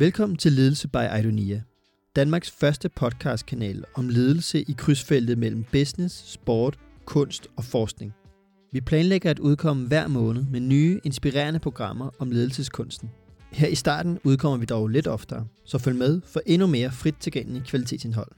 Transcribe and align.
Velkommen 0.00 0.36
til 0.36 0.52
Ledelse 0.52 0.88
by 0.88 1.18
Idonia. 1.18 1.62
Danmarks 2.16 2.50
første 2.50 2.88
podcastkanal 2.88 3.84
om 3.94 4.08
ledelse 4.08 4.62
i 4.62 4.74
krydsfeltet 4.78 5.38
mellem 5.38 5.64
business, 5.72 6.32
sport, 6.32 6.78
kunst 7.04 7.48
og 7.56 7.64
forskning. 7.64 8.14
Vi 8.72 8.80
planlægger 8.80 9.30
at 9.30 9.38
udkomme 9.38 9.86
hver 9.86 10.08
måned 10.08 10.44
med 10.50 10.60
nye, 10.60 11.00
inspirerende 11.04 11.60
programmer 11.60 12.10
om 12.18 12.30
ledelseskunsten. 12.30 13.10
Her 13.52 13.68
i 13.68 13.74
starten 13.74 14.18
udkommer 14.24 14.58
vi 14.58 14.64
dog 14.64 14.88
lidt 14.88 15.06
oftere, 15.06 15.46
så 15.64 15.78
følg 15.78 15.96
med 15.96 16.20
for 16.32 16.40
endnu 16.46 16.66
mere 16.66 16.90
frit 16.90 17.16
tilgængelig 17.20 17.62
kvalitetsindhold. 17.64 18.30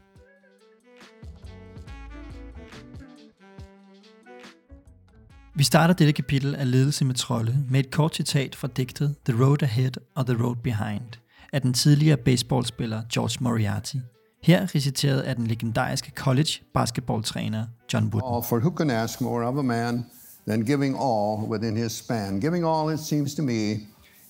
Vi 5.55 5.65
starter 5.65 5.95
dette 5.95 6.13
kapitel 6.13 6.55
af 6.55 6.71
Ledelse 6.71 7.05
med 7.05 7.15
trolde 7.15 7.57
med 7.71 7.81
et 7.81 7.91
kort 7.91 8.15
citat 8.15 8.55
fra 8.55 8.69
digtet 8.77 9.15
The 9.25 9.45
Road 9.45 9.63
Ahead 9.63 9.93
og 10.15 10.27
The 10.27 10.43
Road 10.43 10.57
Behind 10.57 11.21
af 11.53 11.63
den 11.63 11.73
tidligere 11.73 12.17
baseballspiller 12.17 13.03
George 13.13 13.37
Moriarty. 13.41 13.97
Her 14.43 14.75
reciteret 14.75 15.21
af 15.21 15.37
den 15.37 15.47
legendariske 15.47 16.13
college 16.15 16.51
basketballtræner 16.75 17.67
John 17.93 18.05
Wooden. 18.05 18.35
All, 18.35 18.45
for 18.45 18.59
who 18.59 18.77
can 18.77 18.91
ask 18.91 19.21
more 19.21 19.47
of 19.47 19.59
a 19.59 19.63
man 19.63 20.07
than 20.49 20.65
giving 20.65 20.97
all 20.97 21.51
within 21.51 21.77
his 21.77 21.93
span? 21.93 22.41
Giving 22.41 22.65
all, 22.67 22.95
it 22.95 23.01
seems 23.01 23.35
to 23.35 23.43
me, 23.43 23.73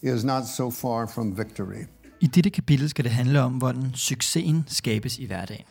is 0.03 0.25
not 0.25 0.47
so 0.47 0.71
far 0.71 1.07
from 1.07 1.39
victory. 1.39 1.85
I 2.21 2.27
dette 2.27 2.51
kapitel 2.51 2.89
skal 2.89 3.05
det 3.05 3.13
handle 3.13 3.41
om, 3.41 3.53
hvordan 3.53 3.91
succesen 3.95 4.65
skabes 4.69 5.19
i 5.19 5.27
hverdagen. 5.27 5.65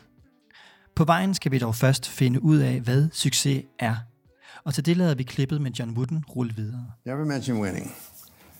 På 0.95 1.03
vejen 1.03 1.33
skal 1.33 1.51
vi 1.51 1.59
dog 1.59 1.75
først 1.75 2.07
finde 2.07 2.43
ud 2.43 2.57
af, 2.57 2.79
hvad 2.79 3.09
succes 3.13 3.63
er. 3.79 3.95
Og 4.63 4.73
til 4.73 4.85
det 4.85 4.97
lader 4.97 5.15
vi 5.15 5.23
klippet 5.23 5.61
med 5.61 5.71
John 5.71 5.91
Wooden 5.91 6.23
rulle 6.35 6.53
videre. 6.55 6.85
Never 7.05 7.25
mention 7.25 7.61
winning. 7.61 7.91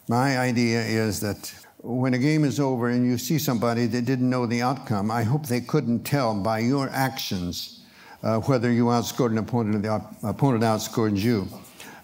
My 0.08 0.50
idea 0.50 1.08
is 1.08 1.20
that 1.20 1.69
when 1.82 2.14
a 2.14 2.18
game 2.18 2.44
is 2.44 2.60
over 2.60 2.90
and 2.90 3.06
you 3.06 3.18
see 3.18 3.40
somebody 3.40 3.86
that 3.86 4.06
didn't 4.06 4.30
know 4.30 4.46
the 4.46 4.62
outcome, 4.62 5.10
I 5.12 5.24
hope 5.24 5.46
they 5.46 5.62
couldn't 5.62 6.04
tell 6.04 6.36
by 6.36 6.60
your 6.60 6.90
actions 6.90 7.82
uh, 8.22 8.40
whether 8.40 8.72
you 8.72 8.86
outscored 8.86 9.32
an 9.32 9.38
opponent 9.38 9.76
or 9.76 9.80
the 9.80 9.88
op- 9.88 10.24
opponent 10.24 10.64
outscored 10.64 11.18
you. 11.18 11.48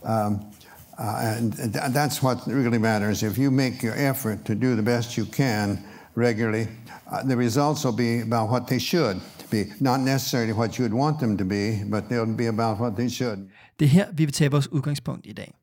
Um, 0.03 0.51
uh, 0.97 1.35
and 1.37 1.55
th- 1.57 1.91
that's 1.91 2.23
what 2.23 2.47
really 2.47 2.77
matters. 2.77 3.21
If 3.21 3.37
you 3.37 3.51
make 3.51 3.83
your 3.83 3.95
effort 3.95 4.45
to 4.45 4.55
do 4.55 4.75
the 4.75 4.81
best 4.83 5.17
you 5.17 5.25
can 5.25 5.83
regularly, 6.15 6.69
uh, 7.11 7.23
the 7.23 7.35
results 7.35 7.83
will 7.83 7.91
be 7.91 8.21
about 8.21 8.49
what 8.49 8.67
they 8.67 8.79
should 8.79 9.19
be. 9.49 9.65
Not 9.81 9.99
necessarily 9.99 10.53
what 10.53 10.79
you'd 10.79 10.93
want 10.93 11.19
them 11.19 11.37
to 11.37 11.43
be, 11.45 11.83
but 11.83 12.07
they'll 12.09 12.25
be 12.25 12.47
about 12.47 12.79
what 12.79 12.95
they 12.95 13.09
should. 13.09 13.49
Det 13.79 13.85
er 13.85 13.89
her, 13.89 14.05
vi 14.13 14.25
vil 14.25 14.33
tage 14.33 14.51
vores 14.51 14.71
udgangspunkt 14.71 15.25
i 15.25 15.33
dag. 15.33 15.53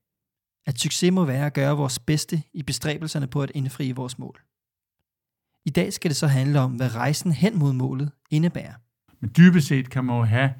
At 0.66 0.78
succes 0.78 1.12
må 1.12 1.24
være 1.24 1.46
at 1.46 1.54
gøre 1.54 1.76
vores 1.76 1.98
bedste 1.98 2.42
i 2.54 2.62
bestræbelserne 2.62 3.26
på 3.26 3.42
at 3.42 3.52
indfri 3.54 3.92
vores 3.92 4.18
mål. 4.18 4.40
I 5.64 5.70
dag 5.70 5.92
skal 5.92 6.10
det 6.10 6.16
så 6.16 6.26
handle 6.26 6.60
om, 6.60 6.72
hvad 6.72 6.94
rejsen 6.94 7.32
hen 7.32 7.58
mod 7.58 7.72
målet 7.72 8.10
indebærer. 8.30 8.74
Men 9.20 9.30
dybest 9.36 9.68
set 9.68 9.90
kan 9.90 10.04
man 10.04 10.16
jo 10.16 10.22
have 10.22 10.52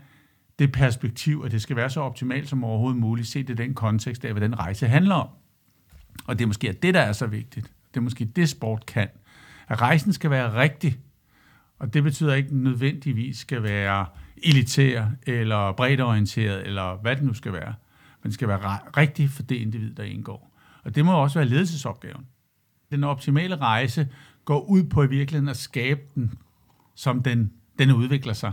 det 0.58 0.73
perspektiv, 0.73 1.42
at 1.45 1.53
det 1.53 1.62
skal 1.62 1.77
være 1.77 1.91
så 1.91 2.00
optimalt 2.00 2.48
som 2.48 2.64
overhovedet 2.64 3.00
muligt, 3.00 3.28
set 3.28 3.50
i 3.50 3.55
den 3.55 3.75
kontekst 3.75 4.25
af, 4.25 4.33
hvad 4.33 4.41
den 4.41 4.58
rejse 4.58 4.89
handler 4.89 5.14
om. 5.14 5.28
Og 6.27 6.39
det 6.39 6.45
er 6.45 6.47
måske 6.47 6.73
det, 6.73 6.95
der 6.95 7.00
er 7.00 7.12
så 7.12 7.27
vigtigt. 7.27 7.73
Det 7.89 7.97
er 7.97 8.00
måske 8.00 8.25
det, 8.25 8.48
sport 8.48 8.86
kan. 8.86 9.08
At 9.69 9.80
rejsen 9.80 10.12
skal 10.12 10.30
være 10.30 10.55
rigtig, 10.55 10.98
og 11.78 11.95
det 11.95 12.03
betyder 12.03 12.34
ikke 12.34 12.56
nødvendigvis 12.56 13.39
skal 13.39 13.62
være 13.62 14.06
elitær, 14.42 15.06
eller 15.27 15.73
bredt 15.73 16.00
orienteret, 16.00 16.67
eller 16.67 17.00
hvad 17.03 17.17
det 17.17 17.25
nu 17.25 17.34
skal 17.34 17.53
være. 17.53 17.75
Men 18.23 18.28
det 18.28 18.34
skal 18.34 18.48
være 18.48 18.78
rigtig 18.97 19.31
for 19.31 19.42
det 19.42 19.56
individ, 19.56 19.95
der 19.95 20.03
indgår. 20.03 20.53
Og 20.84 20.95
det 20.95 21.05
må 21.05 21.12
også 21.12 21.39
være 21.39 21.48
ledelsesopgaven. 21.48 22.27
Den 22.91 23.05
optimale 23.05 23.56
rejse 23.56 24.09
går 24.45 24.61
ud 24.61 24.84
på 24.84 25.03
i 25.03 25.09
virkeligheden 25.09 25.48
at 25.48 25.56
skabe 25.56 26.01
den, 26.14 26.34
som 26.95 27.23
den, 27.23 27.53
den 27.79 27.92
udvikler 27.92 28.33
sig, 28.33 28.53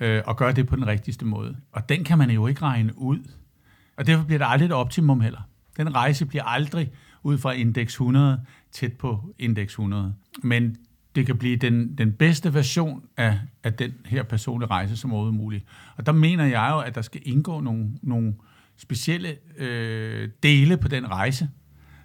øh, 0.00 0.22
og 0.26 0.36
gøre 0.36 0.52
det 0.52 0.66
på 0.66 0.76
den 0.76 0.86
rigtigste 0.86 1.24
måde. 1.24 1.56
Og 1.72 1.88
den 1.88 2.04
kan 2.04 2.18
man 2.18 2.30
jo 2.30 2.46
ikke 2.46 2.62
regne 2.62 2.98
ud. 2.98 3.18
Og 3.96 4.06
derfor 4.06 4.24
bliver 4.24 4.38
det 4.38 4.46
aldrig 4.48 4.66
et 4.66 4.72
optimum 4.72 5.20
heller. 5.20 5.40
Den 5.76 5.94
rejse 5.94 6.26
bliver 6.26 6.44
aldrig 6.44 6.90
ud 7.22 7.38
fra 7.38 7.52
indeks 7.52 7.92
100 7.92 8.44
tæt 8.72 8.92
på 8.92 9.34
indeks 9.38 9.72
100. 9.72 10.14
Men 10.42 10.76
det 11.14 11.26
kan 11.26 11.38
blive 11.38 11.56
den, 11.56 11.98
den 11.98 12.12
bedste 12.12 12.54
version 12.54 13.02
af, 13.16 13.40
af 13.64 13.72
den 13.72 13.92
her 14.04 14.22
personlige 14.22 14.70
rejse 14.70 14.96
som 14.96 15.12
overhovedet 15.12 15.40
muligt. 15.40 15.64
Og 15.96 16.06
der 16.06 16.12
mener 16.12 16.44
jeg 16.44 16.68
jo, 16.72 16.78
at 16.78 16.94
der 16.94 17.02
skal 17.02 17.22
indgå 17.24 17.60
nogle, 17.60 17.90
nogle 18.02 18.34
specielle 18.80 19.36
øh, 19.56 20.28
dele 20.42 20.76
på 20.76 20.88
den 20.88 21.10
rejse, 21.10 21.48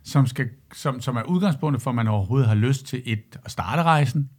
som, 0.03 0.27
skal, 0.27 0.49
som, 0.73 1.01
som 1.01 1.15
er 1.15 1.23
udgangspunktet 1.23 1.81
for, 1.81 1.91
at 1.91 1.95
man 1.95 2.07
overhovedet 2.07 2.47
har 2.47 2.55
lyst 2.55 2.85
til 2.85 3.01
et 3.05 3.39
at 3.45 3.51
starte 3.51 3.83
rejsen, 3.83 4.29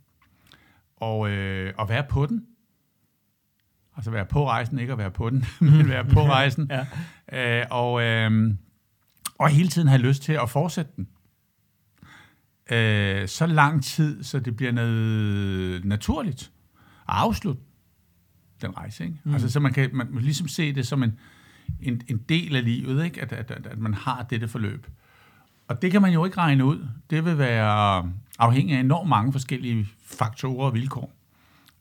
og, 0.96 1.30
øh, 1.30 1.72
og 1.78 1.88
være 1.88 2.04
på 2.08 2.26
den. 2.26 2.46
Altså 3.96 4.10
være 4.10 4.26
på 4.26 4.48
rejsen, 4.48 4.78
ikke 4.78 4.92
at 4.92 4.98
være 4.98 5.10
på 5.10 5.30
den, 5.30 5.44
men 5.60 5.88
være 5.88 6.04
på 6.04 6.20
rejsen. 6.36 6.70
ja. 7.32 7.60
øh, 7.60 7.66
og, 7.70 8.02
øh, 8.02 8.54
og 9.38 9.48
hele 9.48 9.68
tiden 9.68 9.88
have 9.88 10.02
lyst 10.02 10.22
til 10.22 10.32
at 10.32 10.50
fortsætte 10.50 10.92
den. 10.96 11.08
Øh, 12.70 13.28
så 13.28 13.46
lang 13.46 13.84
tid, 13.84 14.22
så 14.22 14.38
det 14.38 14.56
bliver 14.56 14.72
noget 14.72 15.84
naturligt 15.84 16.52
at 17.08 17.14
afslutte 17.14 17.62
den 18.62 18.76
rejse. 18.76 19.04
Ikke? 19.04 19.16
Mm. 19.24 19.32
Altså, 19.32 19.50
så 19.50 19.60
man 19.60 19.72
kan, 19.72 19.90
man, 19.92 20.08
ligesom 20.20 20.48
se 20.48 20.74
det 20.74 20.86
som 20.86 21.02
en, 21.02 21.18
en, 21.80 22.02
en 22.08 22.18
del 22.28 22.56
af 22.56 22.64
livet, 22.64 23.04
ikke? 23.04 23.22
At, 23.22 23.32
at, 23.32 23.50
at, 23.50 23.66
at 23.66 23.78
man 23.78 23.94
har 23.94 24.26
dette 24.30 24.48
forløb. 24.48 24.86
Og 25.68 25.82
det 25.82 25.92
kan 25.92 26.02
man 26.02 26.12
jo 26.12 26.24
ikke 26.24 26.36
regne 26.36 26.64
ud. 26.64 26.88
Det 27.10 27.24
vil 27.24 27.38
være 27.38 28.12
afhængig 28.38 28.76
af 28.76 28.80
enormt 28.80 29.08
mange 29.08 29.32
forskellige 29.32 29.88
faktorer 30.04 30.66
og 30.66 30.74
vilkår, 30.74 31.12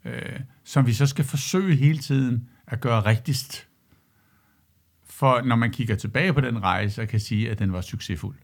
øh, 0.06 0.40
som 0.64 0.88
vi 0.88 0.94
så 0.94 1.06
skal 1.06 1.26
forsøge 1.26 1.76
hele 1.76 1.98
tiden 1.98 2.50
at 2.68 2.82
gøre 2.82 3.06
rigtigst. 3.06 3.68
For 5.04 5.42
når 5.42 5.56
man 5.56 5.72
kigger 5.72 5.96
tilbage 5.96 6.34
på 6.34 6.42
den 6.42 6.64
rejse, 6.64 7.02
og 7.02 7.08
kan 7.08 7.20
sige, 7.20 7.52
at 7.52 7.60
den 7.60 7.74
var 7.74 7.82
succesfuld. 7.82 8.36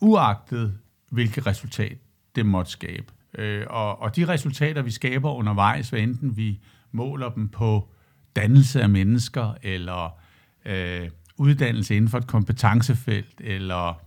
Uagtet 0.00 0.78
hvilket 1.10 1.46
resultat 1.46 1.98
det 2.34 2.46
måtte 2.46 2.70
skabe. 2.70 3.12
Øh, 3.38 3.66
og, 3.70 4.02
og 4.02 4.16
de 4.16 4.28
resultater, 4.28 4.82
vi 4.82 4.90
skaber 4.90 5.32
undervejs, 5.32 5.90
hvad 5.90 6.00
enten 6.00 6.36
vi 6.36 6.60
måler 6.92 7.28
dem 7.28 7.48
på 7.48 7.88
dannelse 8.36 8.82
af 8.82 8.88
mennesker, 8.88 9.54
eller 9.62 10.18
øh, 10.66 11.10
uddannelse 11.36 11.96
inden 11.96 12.10
for 12.10 12.18
et 12.18 12.26
kompetencefelt, 12.26 13.40
eller 13.40 14.00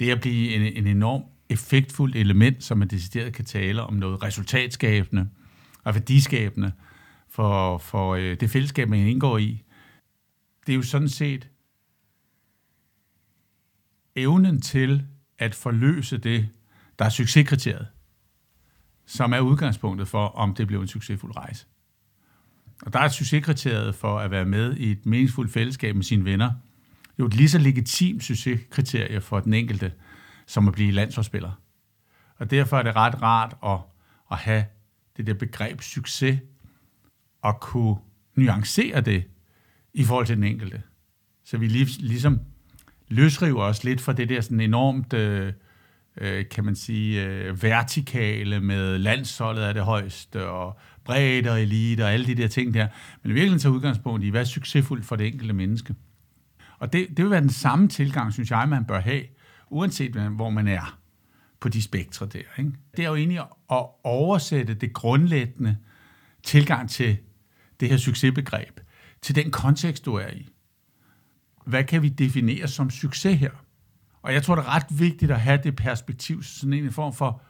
det 0.00 0.10
at 0.10 0.20
blive 0.20 0.54
en, 0.54 0.62
en 0.62 0.86
enorm 0.86 1.22
effektfuldt 1.48 2.16
element, 2.16 2.64
som 2.64 2.78
man 2.78 2.88
decideret 2.88 3.32
kan 3.32 3.44
tale 3.44 3.82
om 3.82 3.94
noget 3.94 4.22
resultatskabende 4.22 5.28
og 5.84 5.94
værdiskabende 5.94 6.72
for, 7.28 7.78
for 7.78 8.14
øh, 8.14 8.40
det 8.40 8.50
fællesskab, 8.50 8.88
man 8.88 8.98
indgår 8.98 9.38
i. 9.38 9.62
Det 10.66 10.72
er 10.72 10.76
jo 10.76 10.82
sådan 10.82 11.08
set 11.08 11.48
evnen 14.16 14.60
til 14.60 15.06
at 15.38 15.54
forløse 15.54 16.18
det, 16.18 16.48
der 16.98 17.04
er 17.04 17.08
succeskriteriet, 17.08 17.86
som 19.06 19.32
er 19.32 19.40
udgangspunktet 19.40 20.08
for, 20.08 20.26
om 20.26 20.54
det 20.54 20.66
bliver 20.66 20.82
en 20.82 20.88
succesfuld 20.88 21.36
rejse. 21.36 21.66
Og 22.82 22.92
der 22.92 22.98
er 22.98 23.08
succeskriteriet 23.08 23.94
for 23.94 24.18
at 24.18 24.30
være 24.30 24.44
med 24.44 24.76
i 24.76 24.90
et 24.90 25.06
meningsfuldt 25.06 25.52
fællesskab 25.52 25.94
med 25.94 26.04
sine 26.04 26.24
venner, 26.24 26.52
jo 27.18 27.26
et 27.26 27.34
lige 27.34 27.48
så 27.48 27.58
legitimt 27.58 28.24
succeskriterie 28.24 29.20
for 29.20 29.40
den 29.40 29.54
enkelte, 29.54 29.92
som 30.46 30.68
at 30.68 30.74
blive 30.74 30.92
landsholdsspiller. 30.92 31.52
Og 32.36 32.50
derfor 32.50 32.78
er 32.78 32.82
det 32.82 32.96
ret 32.96 33.22
rart 33.22 33.56
at, 33.64 33.78
at 34.30 34.38
have 34.38 34.64
det 35.16 35.26
der 35.26 35.34
begreb 35.34 35.80
succes, 35.80 36.38
og 37.42 37.60
kunne 37.60 37.96
nuancere 38.34 39.00
det 39.00 39.24
i 39.94 40.04
forhold 40.04 40.26
til 40.26 40.36
den 40.36 40.44
enkelte. 40.44 40.82
Så 41.44 41.58
vi 41.58 41.68
ligesom 41.68 42.40
løsriver 43.08 43.62
os 43.62 43.84
lidt 43.84 44.00
fra 44.00 44.12
det 44.12 44.28
der 44.28 44.40
sådan 44.40 44.60
enormt, 44.60 45.12
øh, 45.12 45.52
øh, 46.16 46.48
kan 46.48 46.64
man 46.64 46.76
sige, 46.76 47.26
øh, 47.26 47.62
vertikale 47.62 48.60
med 48.60 48.98
landsholdet 48.98 49.64
er 49.64 49.72
det 49.72 49.82
højeste, 49.82 50.46
og 50.46 50.78
bredt 51.04 51.46
og 51.46 51.62
elite 51.62 52.04
og 52.04 52.12
alle 52.12 52.26
de 52.26 52.34
der 52.34 52.48
ting 52.48 52.74
der. 52.74 52.88
Men 53.22 53.34
virkelig 53.34 53.60
tager 53.60 53.72
udgangspunkt 53.72 54.24
i, 54.24 54.28
hvad 54.28 54.40
er 54.40 54.44
succesfuldt 54.44 55.04
for 55.04 55.16
det 55.16 55.26
enkelte 55.26 55.54
menneske. 55.54 55.94
Og 56.78 56.92
det, 56.92 57.08
det 57.08 57.24
vil 57.24 57.30
være 57.30 57.40
den 57.40 57.50
samme 57.50 57.88
tilgang, 57.88 58.32
synes 58.32 58.50
jeg, 58.50 58.68
man 58.68 58.84
bør 58.84 59.00
have, 59.00 59.22
uanset 59.70 60.12
hvor 60.12 60.50
man 60.50 60.68
er 60.68 60.98
på 61.60 61.68
de 61.68 61.82
spektre 61.82 62.26
der. 62.26 62.42
Ikke? 62.58 62.72
Det 62.96 63.04
er 63.04 63.08
jo 63.08 63.14
egentlig 63.14 63.38
at 63.70 63.86
oversætte 64.04 64.74
det 64.74 64.92
grundlæggende 64.92 65.76
tilgang 66.42 66.90
til 66.90 67.18
det 67.80 67.88
her 67.88 67.96
succesbegreb, 67.96 68.80
til 69.22 69.34
den 69.34 69.50
kontekst, 69.50 70.04
du 70.04 70.14
er 70.14 70.28
i. 70.28 70.48
Hvad 71.66 71.84
kan 71.84 72.02
vi 72.02 72.08
definere 72.08 72.68
som 72.68 72.90
succes 72.90 73.38
her? 73.38 73.50
Og 74.22 74.32
jeg 74.32 74.42
tror, 74.42 74.54
det 74.54 74.62
er 74.62 74.74
ret 74.74 74.86
vigtigt 74.98 75.30
at 75.30 75.40
have 75.40 75.60
det 75.62 75.76
perspektiv, 75.76 76.42
sådan 76.42 76.72
en 76.72 76.92
form 76.92 77.12
for 77.12 77.42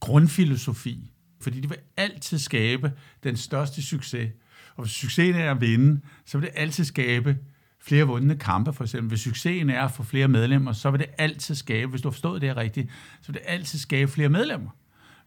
grundfilosofi, 0.00 1.13
fordi 1.44 1.60
det 1.60 1.70
vil 1.70 1.78
altid 1.96 2.38
skabe 2.38 2.92
den 3.24 3.36
største 3.36 3.82
succes. 3.82 4.32
Og 4.76 4.84
hvis 4.84 4.92
succesen 4.92 5.40
er 5.40 5.50
at 5.50 5.60
vinde, 5.60 6.00
så 6.24 6.38
vil 6.38 6.46
det 6.46 6.54
altid 6.56 6.84
skabe 6.84 7.38
flere 7.80 8.04
vundne 8.04 8.36
kampe, 8.36 8.72
for 8.72 8.84
eksempel. 8.84 9.08
Hvis 9.08 9.20
succesen 9.20 9.70
er 9.70 9.82
at 9.82 9.90
få 9.90 10.02
flere 10.02 10.28
medlemmer, 10.28 10.72
så 10.72 10.90
vil 10.90 11.00
det 11.00 11.08
altid 11.18 11.54
skabe, 11.54 11.90
hvis 11.90 12.02
du 12.02 12.08
har 12.08 12.12
forstået 12.12 12.40
det 12.40 12.48
her 12.48 12.56
rigtigt, 12.56 12.90
så 13.20 13.32
vil 13.32 13.40
det 13.40 13.50
altid 13.50 13.78
skabe 13.78 14.10
flere 14.10 14.28
medlemmer. 14.28 14.70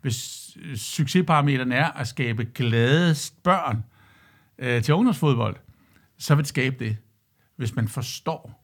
hvis 0.02 0.58
øh, 0.62 0.76
succesparameteren 0.76 1.72
er 1.72 1.86
at 1.86 2.08
skabe 2.08 2.46
glade 2.46 3.16
børn 3.44 3.84
øh, 4.60 4.84
til 4.84 4.94
ungdomsfodbold, 4.94 5.56
så 6.18 6.36
vil 6.36 6.44
det 6.44 6.50
skabe 6.50 6.86
det, 6.86 6.98
hvis 7.56 7.76
man 7.76 7.88
forstår, 7.88 8.64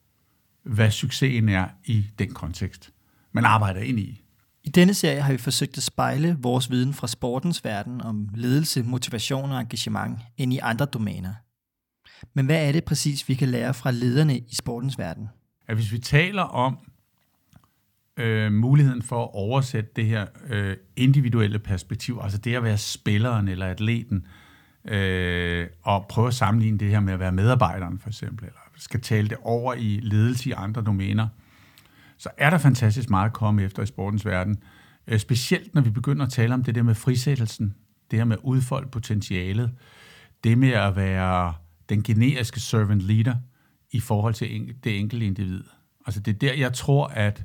hvad 0.62 0.90
succesen 0.90 1.48
er 1.48 1.68
i 1.84 2.06
den 2.18 2.34
kontekst, 2.34 2.92
man 3.32 3.44
arbejder 3.44 3.80
ind 3.80 3.98
i. 3.98 4.23
I 4.64 4.68
denne 4.68 4.94
serie 4.94 5.20
har 5.20 5.32
vi 5.32 5.38
forsøgt 5.38 5.76
at 5.76 5.82
spejle 5.82 6.36
vores 6.40 6.70
viden 6.70 6.94
fra 6.94 7.06
sportens 7.06 7.64
verden 7.64 8.00
om 8.00 8.28
ledelse, 8.34 8.82
motivation 8.82 9.50
og 9.50 9.60
engagement 9.60 10.18
ind 10.36 10.52
i 10.52 10.58
andre 10.58 10.86
domæner. 10.86 11.34
Men 12.34 12.46
hvad 12.46 12.68
er 12.68 12.72
det 12.72 12.84
præcis, 12.84 13.28
vi 13.28 13.34
kan 13.34 13.48
lære 13.48 13.74
fra 13.74 13.90
lederne 13.90 14.38
i 14.38 14.54
sportens 14.54 14.98
verden? 14.98 15.28
At 15.68 15.76
hvis 15.76 15.92
vi 15.92 15.98
taler 15.98 16.42
om 16.42 16.78
øh, 18.16 18.52
muligheden 18.52 19.02
for 19.02 19.22
at 19.22 19.30
oversætte 19.34 19.90
det 19.96 20.06
her 20.06 20.26
øh, 20.48 20.76
individuelle 20.96 21.58
perspektiv, 21.58 22.18
altså 22.22 22.38
det 22.38 22.54
at 22.54 22.62
være 22.62 22.78
spilleren 22.78 23.48
eller 23.48 23.66
atleten, 23.66 24.26
øh, 24.84 25.66
og 25.82 26.06
prøve 26.08 26.28
at 26.28 26.34
sammenligne 26.34 26.78
det 26.78 26.90
her 26.90 27.00
med 27.00 27.12
at 27.12 27.20
være 27.20 27.32
medarbejderen 27.32 27.98
for 27.98 28.08
eksempel, 28.08 28.44
eller 28.44 28.60
skal 28.76 29.00
tale 29.00 29.28
det 29.28 29.38
over 29.42 29.74
i 29.74 30.00
ledelse 30.02 30.48
i 30.48 30.52
andre 30.52 30.82
domæner, 30.82 31.28
så 32.24 32.30
er 32.38 32.50
der 32.50 32.58
fantastisk 32.58 33.10
meget 33.10 33.26
at 33.26 33.32
komme 33.32 33.62
efter 33.62 33.82
i 33.82 33.86
sportens 33.86 34.26
verden. 34.26 34.58
Øh, 35.06 35.18
specielt 35.18 35.74
når 35.74 35.82
vi 35.82 35.90
begynder 35.90 36.26
at 36.26 36.32
tale 36.32 36.54
om 36.54 36.64
det 36.64 36.74
der 36.74 36.82
med 36.82 36.94
frisættelsen, 36.94 37.74
det 38.10 38.18
her 38.18 38.24
med 38.24 38.36
udfolde 38.42 38.88
potentialet, 38.88 39.72
det 40.44 40.58
med 40.58 40.70
at 40.70 40.96
være 40.96 41.54
den 41.88 42.02
generiske 42.02 42.60
servant 42.60 43.00
leader 43.00 43.34
i 43.90 44.00
forhold 44.00 44.34
til 44.34 44.74
det 44.84 44.98
enkelte 44.98 45.26
individ. 45.26 45.64
Altså 46.06 46.20
det 46.20 46.34
er 46.34 46.38
der, 46.38 46.54
jeg 46.54 46.72
tror, 46.72 47.06
at, 47.06 47.44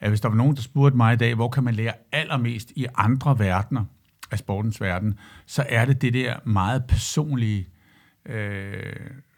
at 0.00 0.08
hvis 0.08 0.20
der 0.20 0.28
var 0.28 0.36
nogen, 0.36 0.56
der 0.56 0.62
spurgte 0.62 0.96
mig 0.96 1.14
i 1.14 1.16
dag, 1.16 1.34
hvor 1.34 1.48
kan 1.48 1.64
man 1.64 1.74
lære 1.74 1.92
allermest 2.12 2.72
i 2.76 2.86
andre 2.94 3.38
verdener 3.38 3.84
af 4.30 4.38
sportens 4.38 4.80
verden, 4.80 5.18
så 5.46 5.64
er 5.68 5.84
det 5.84 6.02
det 6.02 6.14
der 6.14 6.36
meget 6.44 6.84
personlige, 6.88 7.68
øh, 8.26 8.96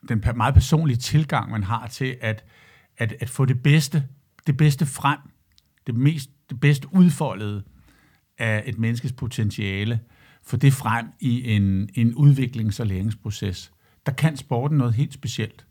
den 0.09 0.25
meget 0.35 0.55
personlige 0.55 0.97
tilgang, 0.97 1.51
man 1.51 1.65
har 1.65 1.87
til 1.87 2.17
at, 2.21 2.45
at, 2.99 3.15
at 3.21 3.29
få 3.29 3.45
det 3.45 3.63
bedste, 3.63 4.05
det 4.47 4.57
bedste 4.57 4.87
frem, 4.87 5.19
det, 5.87 5.95
mest, 5.95 6.31
det 6.51 6.61
bedste 6.61 6.89
udfoldede 6.95 7.63
af 8.39 8.63
et 8.67 8.79
menneskes 8.79 9.13
potentiale, 9.13 10.01
for 10.43 10.57
det 10.57 10.73
frem 10.73 11.07
i 11.21 11.51
en, 11.51 11.89
en 11.95 12.15
udviklings- 12.15 12.81
og 12.81 12.87
læringsproces 12.87 13.73
der 14.07 14.13
kan 14.13 14.37
sporten 14.37 14.79
noget 14.79 14.95
helt 14.95 15.15
specielt. 15.15 15.67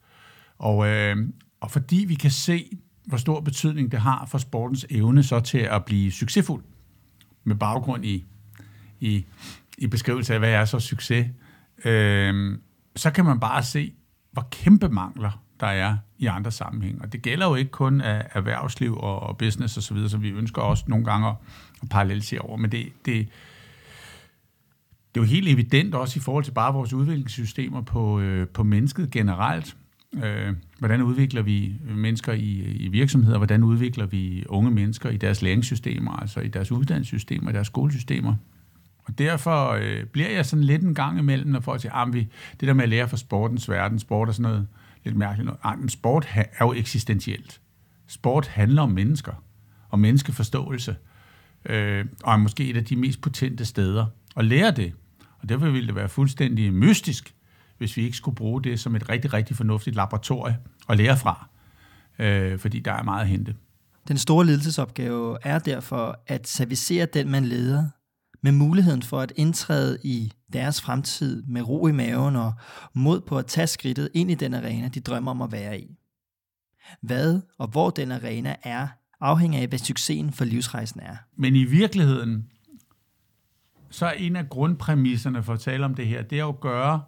Og, 0.58 0.88
øh, 0.88 1.18
og 1.62 1.72
fordi 1.72 2.06
vi 2.08 2.16
kan 2.16 2.32
se, 2.32 2.70
hvor 3.08 3.18
stor 3.18 3.42
betydning 3.42 3.92
det 3.92 4.02
har 4.02 4.26
for 4.26 4.38
sportens 4.38 4.86
evne 4.90 5.24
så 5.24 5.40
til 5.40 5.58
at 5.58 5.86
blive 5.86 6.12
succesfuld, 6.12 6.64
med 7.44 7.56
baggrund 7.56 8.06
i, 8.06 8.26
i, 9.00 9.26
i 9.78 9.88
beskrivelse 9.88 10.34
af, 10.34 10.40
hvad 10.40 10.52
er 10.52 10.66
så 10.66 10.80
succes, 10.80 11.28
øh, 11.86 12.58
så 12.96 13.12
kan 13.12 13.26
man 13.26 13.40
bare 13.40 13.64
se, 13.64 13.94
hvor 14.32 14.48
kæmpe 14.52 14.90
mangler 14.90 15.44
der 15.62 15.68
er 15.68 15.98
i 16.18 16.26
andre 16.26 16.52
sammenhænge. 16.52 17.02
Og 17.02 17.14
det 17.14 17.22
gælder 17.22 17.48
jo 17.48 17.56
ikke 17.56 17.72
kun 17.72 18.02
af 18.02 18.28
erhvervsliv 18.34 18.98
og, 18.98 19.20
og 19.20 19.38
business 19.38 19.78
osv., 19.78 19.98
så 19.98 20.10
som 20.10 20.22
vi 20.22 20.30
ønsker 20.30 20.62
også 20.62 20.84
nogle 20.88 21.06
gange 21.06 21.28
at, 21.28 21.36
at 21.82 21.90
parallelisere 21.90 22.40
over, 22.40 22.58
men 22.58 22.72
det, 22.72 22.86
det, 23.06 23.30
det 25.16 25.22
er 25.22 25.24
jo 25.26 25.28
helt 25.28 25.48
evident 25.48 25.96
også 25.96 26.20
i 26.20 26.22
forhold 26.22 26.44
til 26.44 26.52
bare 26.52 26.74
vores 26.74 26.94
udviklingssystemer 26.94 27.82
på, 27.82 28.20
øh, 28.20 28.48
på 28.48 28.64
mennesket 28.64 29.12
generelt. 29.12 29.78
Øh, 30.14 30.54
hvordan 30.80 31.02
udvikler 31.02 31.42
vi 31.42 31.74
mennesker 31.96 32.34
i, 32.34 32.62
i 32.62 32.88
virksomheder? 32.88 33.38
Hvordan 33.38 33.64
udvikler 33.64 34.06
vi 34.06 34.44
unge 34.50 34.72
mennesker 34.72 35.10
i 35.10 35.18
deres 35.18 35.42
læringssystemer, 35.42 36.12
altså 36.12 36.40
i 36.40 36.48
deres 36.48 36.72
uddannelsessystemer, 36.72 37.50
i 37.50 37.54
deres 37.54 37.68
skolesystemer? 37.68 38.36
Og 39.04 39.18
derfor 39.18 39.70
øh, 39.70 40.06
bliver 40.06 40.30
jeg 40.30 40.46
sådan 40.46 40.64
lidt 40.64 40.84
en 40.84 40.96
gang 40.96 41.20
imellem, 41.20 41.52
når 41.52 41.60
folk 41.60 41.82
siger, 41.82 41.94
ah, 41.94 42.08
at 42.08 42.14
vi, 42.14 42.28
det 42.60 42.68
der 42.68 42.74
med 42.74 42.84
at 42.84 42.90
lære 42.90 43.08
fra 43.08 43.18
sportens 43.18 43.70
verden, 43.70 44.00
sport 44.00 44.30
er 44.30 44.34
sådan 44.34 44.52
noget 44.52 44.68
lidt 45.04 45.16
mærkeligt 45.16 45.46
noget. 45.46 45.60
Ej, 45.64 45.76
men 45.76 45.90
sport 45.90 46.28
er 46.36 46.66
jo 46.66 46.74
eksistentielt. 46.74 47.62
Sport 48.08 48.48
handler 48.48 48.82
om 48.82 48.92
mennesker, 48.92 49.44
og 49.90 50.00
menneskeforståelse, 50.00 50.96
øh, 51.66 52.06
og 52.24 52.34
er 52.34 52.38
måske 52.38 52.70
et 52.70 52.78
af 52.78 52.86
de 52.86 52.96
mest 52.96 53.22
potente 53.22 53.66
steder 53.66 54.06
at 54.36 54.46
lære 54.46 54.72
det. 54.72 54.94
Og 55.40 55.50
derfor 55.50 55.70
ville 55.70 55.88
det 55.88 55.96
være 55.96 56.10
fuldstændig 56.10 56.74
mystisk, 56.74 57.36
hvis 57.78 57.98
vi 57.98 58.04
ikke 58.04 58.18
skulle 58.18 58.36
bruge 58.36 58.64
det 58.64 58.80
som 58.80 58.96
et 58.96 59.10
rigtig, 59.10 59.34
rigtig 59.34 59.56
fornuftigt 59.56 59.96
laboratorie 59.96 60.58
at 60.90 60.98
lære 60.98 61.18
fra. 61.18 61.48
Øh, 62.20 62.60
fordi 62.60 62.80
der 62.80 62.92
er 62.92 63.04
meget 63.04 63.22
at 63.22 63.28
hente. 63.28 63.56
Den 64.08 64.18
store 64.18 64.46
ledelsesopgave 64.46 65.38
er 65.42 65.60
derfor 65.60 66.20
at 66.28 66.48
servicere 66.48 67.06
den, 67.06 67.30
man 67.30 67.46
leder, 67.46 67.88
med 68.44 68.52
muligheden 68.52 69.02
for 69.02 69.20
at 69.20 69.34
indtræde 69.36 69.98
i 70.04 70.34
deres 70.54 70.82
fremtid 70.82 71.44
med 71.44 71.62
ro 71.62 71.88
i 71.88 71.92
maven 71.92 72.36
og 72.36 72.54
mod 72.94 73.22
på 73.22 73.38
at 73.38 73.46
tage 73.46 73.68
skridtet 73.68 74.10
ind 74.14 74.32
i 74.32 74.36
den 74.36 74.54
arena, 74.54 74.88
de 74.88 75.00
drømmer 75.00 75.32
om 75.32 75.42
at 75.42 75.52
være 75.52 75.80
i. 75.80 75.98
Hvad 77.02 77.42
og 77.58 77.68
hvor 77.68 77.90
den 77.90 78.12
arena 78.12 78.56
er, 78.64 78.88
afhænger 79.20 79.60
af, 79.60 79.68
hvad 79.68 79.80
succesen 79.80 80.34
for 80.34 80.46
livsrejsen 80.46 81.00
er. 81.00 81.16
Men 81.38 81.56
i 81.56 81.64
virkeligheden 81.64 82.48
så 83.90 84.06
er 84.06 84.12
en 84.12 84.36
af 84.36 84.50
grundpræmisserne 84.50 85.44
for 85.44 85.54
at 85.54 85.60
tale 85.60 85.86
om 85.86 85.96
det 85.96 86.08
her, 86.08 86.22
det 86.22 86.40
er 86.40 86.48
at 86.48 86.60
gøre 86.60 87.02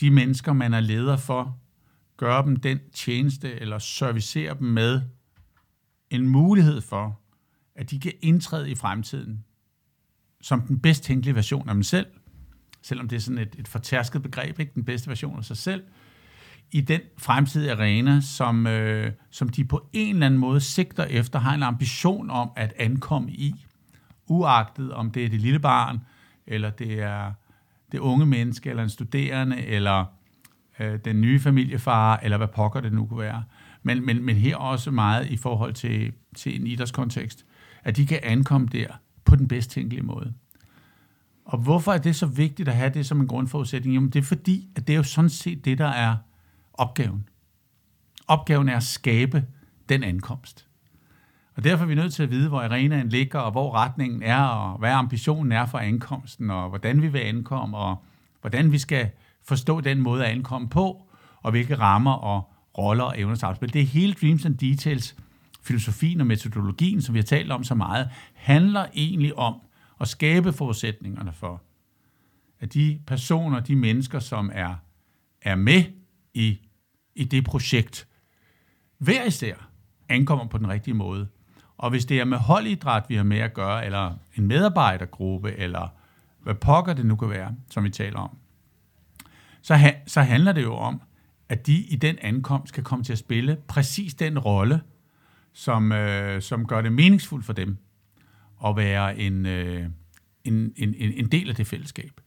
de 0.00 0.10
mennesker, 0.10 0.52
man 0.52 0.74
er 0.74 0.80
leder 0.80 1.16
for, 1.16 1.58
gøre 2.16 2.44
dem 2.44 2.56
den 2.56 2.78
tjeneste 2.94 3.60
eller 3.60 3.78
servicere 3.78 4.58
dem 4.58 4.66
med 4.66 5.00
en 6.10 6.28
mulighed 6.28 6.80
for, 6.80 7.20
at 7.74 7.90
de 7.90 8.00
kan 8.00 8.12
indtræde 8.22 8.70
i 8.70 8.74
fremtiden 8.74 9.44
som 10.46 10.60
den 10.60 10.80
bedst 10.80 11.04
tænkelige 11.04 11.34
version 11.34 11.68
af 11.68 11.74
dem 11.74 11.82
selv, 11.82 12.06
selvom 12.82 13.08
det 13.08 13.16
er 13.16 13.20
sådan 13.20 13.38
et, 13.38 13.56
et 13.58 13.68
fortærsket 13.68 14.22
begreb, 14.22 14.60
ikke? 14.60 14.72
Den 14.74 14.84
bedste 14.84 15.08
version 15.08 15.38
af 15.38 15.44
sig 15.44 15.56
selv, 15.56 15.82
i 16.72 16.80
den 16.80 17.00
fremtidige 17.18 17.72
arena, 17.72 18.20
som, 18.20 18.66
øh, 18.66 19.12
som 19.30 19.48
de 19.48 19.64
på 19.64 19.88
en 19.92 20.14
eller 20.14 20.26
anden 20.26 20.40
måde 20.40 20.60
sigter 20.60 21.04
efter, 21.04 21.38
har 21.38 21.54
en 21.54 21.62
ambition 21.62 22.30
om 22.30 22.50
at 22.56 22.72
ankomme 22.78 23.30
i. 23.30 23.54
Uagtet 24.26 24.92
om 24.92 25.10
det 25.10 25.24
er 25.24 25.28
det 25.28 25.40
lille 25.40 25.58
barn, 25.58 26.00
eller 26.46 26.70
det 26.70 27.02
er 27.02 27.32
det 27.92 27.98
unge 27.98 28.26
menneske, 28.26 28.70
eller 28.70 28.82
en 28.82 28.90
studerende, 28.90 29.66
eller 29.66 30.04
øh, 30.78 30.98
den 31.04 31.20
nye 31.20 31.40
familiefar, 31.40 32.20
eller 32.22 32.36
hvad 32.36 32.48
pokker 32.48 32.80
det 32.80 32.92
nu 32.92 33.06
kunne 33.06 33.20
være. 33.20 33.44
Men, 33.82 34.06
men, 34.06 34.24
men 34.24 34.36
her 34.36 34.56
også 34.56 34.90
meget 34.90 35.30
i 35.30 35.36
forhold 35.36 35.74
til, 35.74 36.12
til 36.36 36.60
en 36.60 36.66
idrætskontekst, 36.66 37.46
at 37.84 37.96
de 37.96 38.06
kan 38.06 38.20
ankomme 38.22 38.68
der 38.72 38.88
på 39.26 39.36
den 39.36 39.48
bedst 39.48 39.70
tænkelige 39.70 40.02
måde. 40.02 40.34
Og 41.44 41.58
hvorfor 41.58 41.92
er 41.92 41.98
det 41.98 42.16
så 42.16 42.26
vigtigt 42.26 42.68
at 42.68 42.74
have 42.74 42.90
det 42.90 43.06
som 43.06 43.20
en 43.20 43.26
grundforudsætning? 43.26 43.94
Jamen 43.94 44.10
det 44.10 44.18
er 44.18 44.24
fordi, 44.24 44.68
at 44.76 44.86
det 44.86 44.92
er 44.92 44.96
jo 44.96 45.02
sådan 45.02 45.30
set 45.30 45.64
det, 45.64 45.78
der 45.78 45.88
er 45.88 46.16
opgaven. 46.74 47.28
Opgaven 48.28 48.68
er 48.68 48.76
at 48.76 48.82
skabe 48.82 49.44
den 49.88 50.02
ankomst. 50.02 50.66
Og 51.54 51.64
derfor 51.64 51.84
er 51.84 51.88
vi 51.88 51.94
nødt 51.94 52.14
til 52.14 52.22
at 52.22 52.30
vide, 52.30 52.48
hvor 52.48 52.60
arenaen 52.60 53.08
ligger, 53.08 53.38
og 53.38 53.52
hvor 53.52 53.74
retningen 53.74 54.22
er, 54.22 54.42
og 54.42 54.78
hvad 54.78 54.90
ambitionen 54.90 55.52
er 55.52 55.66
for 55.66 55.78
ankomsten, 55.78 56.50
og 56.50 56.68
hvordan 56.68 57.02
vi 57.02 57.08
vil 57.08 57.18
ankomme, 57.18 57.76
og 57.76 58.04
hvordan 58.40 58.72
vi 58.72 58.78
skal 58.78 59.10
forstå 59.44 59.80
den 59.80 60.00
måde 60.00 60.24
at 60.26 60.30
ankomme 60.30 60.68
på, 60.68 61.02
og 61.42 61.50
hvilke 61.50 61.78
rammer 61.78 62.12
og 62.12 62.52
roller 62.78 63.04
og 63.04 63.20
evner 63.20 63.34
til 63.34 63.72
Det 63.72 63.80
er 63.80 63.86
hele 63.86 64.12
Dreams 64.12 64.44
and 64.44 64.58
Details, 64.58 65.16
filosofien 65.66 66.20
og 66.20 66.26
metodologien, 66.26 67.02
som 67.02 67.14
vi 67.14 67.18
har 67.18 67.24
talt 67.24 67.52
om 67.52 67.64
så 67.64 67.74
meget, 67.74 68.10
handler 68.34 68.86
egentlig 68.94 69.38
om 69.38 69.60
at 70.00 70.08
skabe 70.08 70.52
forudsætningerne 70.52 71.32
for, 71.32 71.62
at 72.60 72.74
de 72.74 73.00
personer, 73.06 73.60
de 73.60 73.76
mennesker, 73.76 74.18
som 74.18 74.50
er, 74.54 74.74
er 75.42 75.54
med 75.54 75.84
i, 76.34 76.58
i 77.14 77.24
det 77.24 77.44
projekt, 77.44 78.08
hver 78.98 79.24
især 79.24 79.70
ankommer 80.08 80.46
på 80.46 80.58
den 80.58 80.68
rigtige 80.68 80.94
måde, 80.94 81.28
og 81.78 81.90
hvis 81.90 82.04
det 82.04 82.20
er 82.20 82.24
med 82.24 82.38
holdidræt, 82.38 83.04
vi 83.08 83.14
har 83.14 83.22
med 83.22 83.38
at 83.38 83.54
gøre, 83.54 83.86
eller 83.86 84.14
en 84.34 84.46
medarbejdergruppe, 84.46 85.52
eller 85.52 85.88
hvad 86.42 86.54
pokker 86.54 86.92
det 86.92 87.06
nu 87.06 87.16
kan 87.16 87.30
være, 87.30 87.54
som 87.70 87.84
vi 87.84 87.90
taler 87.90 88.18
om, 88.18 88.38
så, 89.62 89.74
ha, 89.74 89.92
så 90.06 90.22
handler 90.22 90.52
det 90.52 90.62
jo 90.62 90.74
om, 90.74 91.02
at 91.48 91.66
de 91.66 91.74
i 91.74 91.96
den 91.96 92.18
ankomst 92.22 92.74
kan 92.74 92.84
komme 92.84 93.04
til 93.04 93.12
at 93.12 93.18
spille 93.18 93.56
præcis 93.68 94.14
den 94.14 94.38
rolle, 94.38 94.80
som, 95.56 95.92
øh, 95.92 96.42
som 96.42 96.66
gør 96.66 96.80
det 96.80 96.92
meningsfuldt 96.92 97.46
for 97.46 97.52
dem 97.52 97.76
at 98.66 98.76
være 98.76 99.18
en, 99.18 99.46
øh, 99.46 99.86
en, 100.44 100.72
en, 100.76 100.94
en 100.98 101.26
del 101.32 101.48
af 101.48 101.54
det 101.54 101.66
fællesskab. 101.66 102.20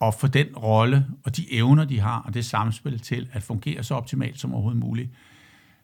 Og 0.00 0.14
for 0.14 0.26
den 0.26 0.56
rolle 0.56 1.06
og 1.24 1.36
de 1.36 1.52
evner, 1.52 1.84
de 1.84 2.00
har, 2.00 2.20
og 2.20 2.34
det 2.34 2.44
samspil 2.44 2.98
til 2.98 3.28
at 3.32 3.42
fungere 3.42 3.82
så 3.82 3.94
optimalt 3.94 4.40
som 4.40 4.52
overhovedet 4.52 4.80
muligt, 4.80 5.10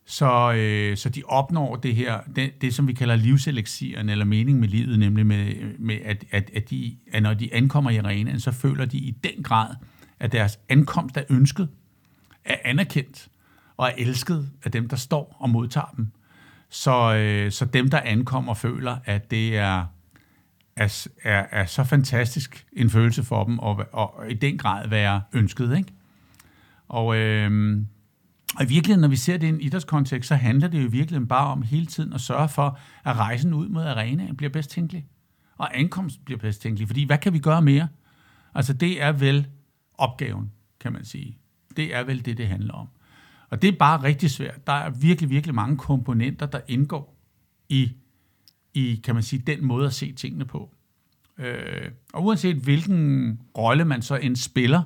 så, 0.04 0.52
øh, 0.52 0.96
så 0.96 1.08
de 1.08 1.22
opnår 1.26 1.76
det 1.76 1.94
her, 1.94 2.20
det, 2.36 2.62
det 2.62 2.74
som 2.74 2.88
vi 2.88 2.92
kalder 2.92 3.16
livseleksieren, 3.16 4.08
eller 4.08 4.24
mening 4.24 4.60
med 4.60 4.68
livet, 4.68 4.98
nemlig 4.98 5.26
med, 5.26 5.54
med 5.78 5.98
at, 6.04 6.24
at, 6.30 6.50
at, 6.54 6.70
de, 6.70 6.96
at 7.12 7.22
når 7.22 7.34
de 7.34 7.54
ankommer 7.54 7.90
i 7.90 7.96
arenaen, 7.96 8.40
så 8.40 8.52
føler 8.52 8.84
de 8.84 8.98
i 8.98 9.10
den 9.10 9.42
grad, 9.42 9.74
at 10.20 10.32
deres 10.32 10.58
ankomst 10.68 11.16
er 11.16 11.24
ønsket, 11.30 11.68
er 12.44 12.56
anerkendt 12.64 13.28
og 13.76 13.86
er 13.86 13.92
elsket 13.98 14.50
af 14.64 14.72
dem, 14.72 14.88
der 14.88 14.96
står 14.96 15.36
og 15.40 15.50
modtager 15.50 15.94
dem. 15.96 16.12
Så, 16.70 17.14
øh, 17.14 17.52
så 17.52 17.64
dem, 17.64 17.90
der 17.90 18.00
ankommer, 18.00 18.54
føler, 18.54 18.96
at 19.04 19.30
det 19.30 19.56
er 19.56 19.86
er, 20.78 21.08
er, 21.22 21.46
er 21.50 21.66
så 21.66 21.84
fantastisk 21.84 22.66
en 22.72 22.90
følelse 22.90 23.24
for 23.24 23.44
dem, 23.44 23.58
og, 23.58 23.84
og 23.92 24.30
i 24.30 24.34
den 24.34 24.58
grad 24.58 24.88
være 24.88 25.22
ønsket. 25.32 25.76
Ikke? 25.76 25.92
Og, 26.88 27.16
øh, 27.16 27.78
og 28.56 28.64
i 28.64 28.68
virkeligheden, 28.68 29.00
når 29.00 29.08
vi 29.08 29.16
ser 29.16 29.36
det 29.36 29.46
i 29.46 29.48
en 29.48 29.60
idrætskontekst, 29.60 30.28
så 30.28 30.34
handler 30.34 30.68
det 30.68 30.78
jo 30.78 30.84
i 30.84 30.90
virkeligheden 30.90 31.28
bare 31.28 31.46
om 31.46 31.62
hele 31.62 31.86
tiden 31.86 32.12
at 32.12 32.20
sørge 32.20 32.48
for, 32.48 32.78
at 33.04 33.16
rejsen 33.16 33.54
ud 33.54 33.68
mod 33.68 33.84
arenaen 33.84 34.36
bliver 34.36 34.50
bedst 34.50 34.70
tænkelig. 34.70 35.06
Og 35.56 35.78
ankomst 35.78 36.24
bliver 36.24 36.38
bedst 36.38 36.62
tænkelig. 36.62 36.88
Fordi 36.88 37.04
hvad 37.04 37.18
kan 37.18 37.32
vi 37.32 37.38
gøre 37.38 37.62
mere? 37.62 37.88
Altså 38.54 38.72
det 38.72 39.02
er 39.02 39.12
vel 39.12 39.46
opgaven, 39.94 40.52
kan 40.80 40.92
man 40.92 41.04
sige. 41.04 41.38
Det 41.76 41.94
er 41.94 42.04
vel 42.04 42.24
det, 42.24 42.36
det 42.38 42.48
handler 42.48 42.74
om. 42.74 42.88
Og 43.50 43.62
det 43.62 43.68
er 43.68 43.78
bare 43.78 44.02
rigtig 44.02 44.30
svært. 44.30 44.66
Der 44.66 44.72
er 44.72 44.90
virkelig, 44.90 45.30
virkelig 45.30 45.54
mange 45.54 45.76
komponenter, 45.76 46.46
der 46.46 46.60
indgår 46.68 47.18
i, 47.68 47.92
i 48.74 49.00
kan 49.04 49.14
man 49.14 49.22
sige, 49.22 49.42
den 49.46 49.64
måde 49.64 49.86
at 49.86 49.94
se 49.94 50.12
tingene 50.12 50.44
på. 50.44 50.74
Øh, 51.38 51.90
og 52.12 52.24
uanset 52.24 52.56
hvilken 52.56 53.40
rolle 53.58 53.84
man 53.84 54.02
så 54.02 54.16
end 54.16 54.36
spiller 54.36 54.82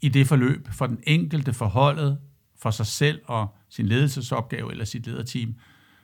i 0.00 0.08
det 0.08 0.26
forløb, 0.26 0.68
for 0.68 0.86
den 0.86 0.98
enkelte 1.06 1.52
forholdet, 1.52 2.18
for 2.56 2.70
sig 2.70 2.86
selv 2.86 3.20
og 3.24 3.56
sin 3.68 3.86
ledelsesopgave 3.86 4.70
eller 4.70 4.84
sit 4.84 5.06
lederteam, 5.06 5.54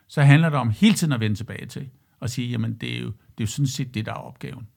så 0.06 0.22
handler 0.22 0.48
det 0.50 0.58
om 0.58 0.70
hele 0.70 0.94
tiden 0.94 1.12
at 1.12 1.20
vende 1.20 1.36
tilbage 1.36 1.66
til 1.66 1.88
og 2.20 2.30
sige, 2.30 2.48
jamen 2.48 2.74
det 2.74 2.96
er 2.96 3.00
jo, 3.00 3.06
det 3.06 3.14
er 3.38 3.44
jo 3.44 3.46
sådan 3.46 3.66
set 3.66 3.94
det, 3.94 4.06
der 4.06 4.12
er 4.12 4.16
opgaven. 4.16 4.68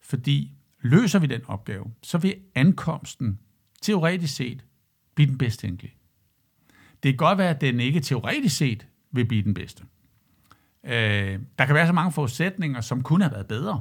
Fordi 0.00 0.54
løser 0.80 1.18
vi 1.18 1.26
den 1.26 1.40
opgave, 1.46 1.84
så 2.02 2.18
vil 2.18 2.34
ankomsten 2.54 3.38
teoretisk 3.82 4.36
set 4.36 4.64
blive 5.14 5.28
den 5.28 5.38
bedst 5.38 5.60
tænkelige. 5.60 5.94
Det 7.02 7.12
kan 7.12 7.16
godt 7.16 7.38
være, 7.38 7.50
at 7.50 7.60
den 7.60 7.80
ikke 7.80 8.00
teoretisk 8.00 8.56
set 8.56 8.86
vil 9.12 9.24
blive 9.24 9.42
den 9.42 9.54
bedste. 9.54 9.84
Øh, 10.84 11.38
der 11.58 11.66
kan 11.66 11.74
være 11.74 11.86
så 11.86 11.92
mange 11.92 12.12
forudsætninger, 12.12 12.80
som 12.80 13.02
kunne 13.02 13.24
have 13.24 13.32
været 13.32 13.46
bedre, 13.46 13.80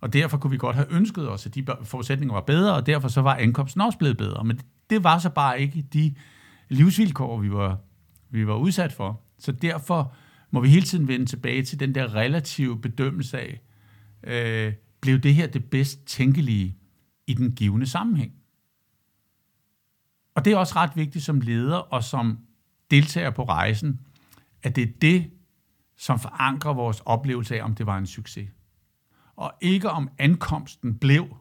og 0.00 0.12
derfor 0.12 0.38
kunne 0.38 0.50
vi 0.50 0.56
godt 0.56 0.76
have 0.76 0.92
ønsket 0.92 1.30
os, 1.30 1.46
at 1.46 1.54
de 1.54 1.66
forudsætninger 1.84 2.34
var 2.34 2.40
bedre, 2.40 2.74
og 2.74 2.86
derfor 2.86 3.08
så 3.08 3.22
var 3.22 3.34
ankomsten 3.34 3.80
også 3.80 3.98
blevet 3.98 4.16
bedre. 4.16 4.44
Men 4.44 4.60
det 4.90 5.04
var 5.04 5.18
så 5.18 5.30
bare 5.30 5.60
ikke 5.60 5.82
de 5.92 6.14
livsvilkår, 6.68 7.40
vi 7.40 7.52
var, 7.52 7.78
vi 8.30 8.46
var 8.46 8.54
udsat 8.54 8.92
for. 8.92 9.20
Så 9.38 9.52
derfor 9.52 10.14
må 10.50 10.60
vi 10.60 10.68
hele 10.68 10.86
tiden 10.86 11.08
vende 11.08 11.26
tilbage 11.26 11.62
til 11.62 11.80
den 11.80 11.94
der 11.94 12.14
relative 12.14 12.80
bedømmelse 12.80 13.38
af, 13.38 13.60
øh, 14.24 14.72
blev 15.00 15.18
det 15.18 15.34
her 15.34 15.46
det 15.46 15.64
bedst 15.64 16.06
tænkelige 16.06 16.76
i 17.26 17.34
den 17.34 17.52
givende 17.52 17.86
sammenhæng? 17.86 18.32
Og 20.34 20.44
det 20.44 20.52
er 20.52 20.56
også 20.56 20.76
ret 20.76 20.90
vigtigt 20.96 21.24
som 21.24 21.40
leder 21.40 21.76
og 21.76 22.04
som 22.04 22.38
deltager 22.92 23.30
på 23.30 23.44
rejsen, 23.44 24.00
at 24.62 24.76
det 24.76 24.82
er 24.82 24.92
det, 25.00 25.30
som 25.96 26.18
forankrer 26.18 26.72
vores 26.72 27.00
oplevelse 27.00 27.56
af, 27.56 27.64
om 27.64 27.74
det 27.74 27.86
var 27.86 27.98
en 27.98 28.06
succes. 28.06 28.48
Og 29.36 29.54
ikke 29.60 29.90
om 29.90 30.08
ankomsten 30.18 30.98
blev 30.98 31.36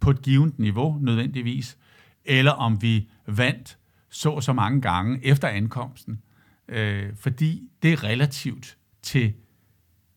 på 0.00 0.10
et 0.10 0.22
givet 0.22 0.58
niveau 0.58 0.98
nødvendigvis, 1.00 1.78
eller 2.24 2.52
om 2.52 2.82
vi 2.82 3.10
vandt 3.26 3.78
så 4.10 4.40
så 4.40 4.52
mange 4.52 4.80
gange 4.80 5.24
efter 5.24 5.48
ankomsten, 5.48 6.22
øh, 6.68 7.16
fordi 7.16 7.68
det 7.82 7.92
er 7.92 8.04
relativt 8.04 8.78
til 9.02 9.32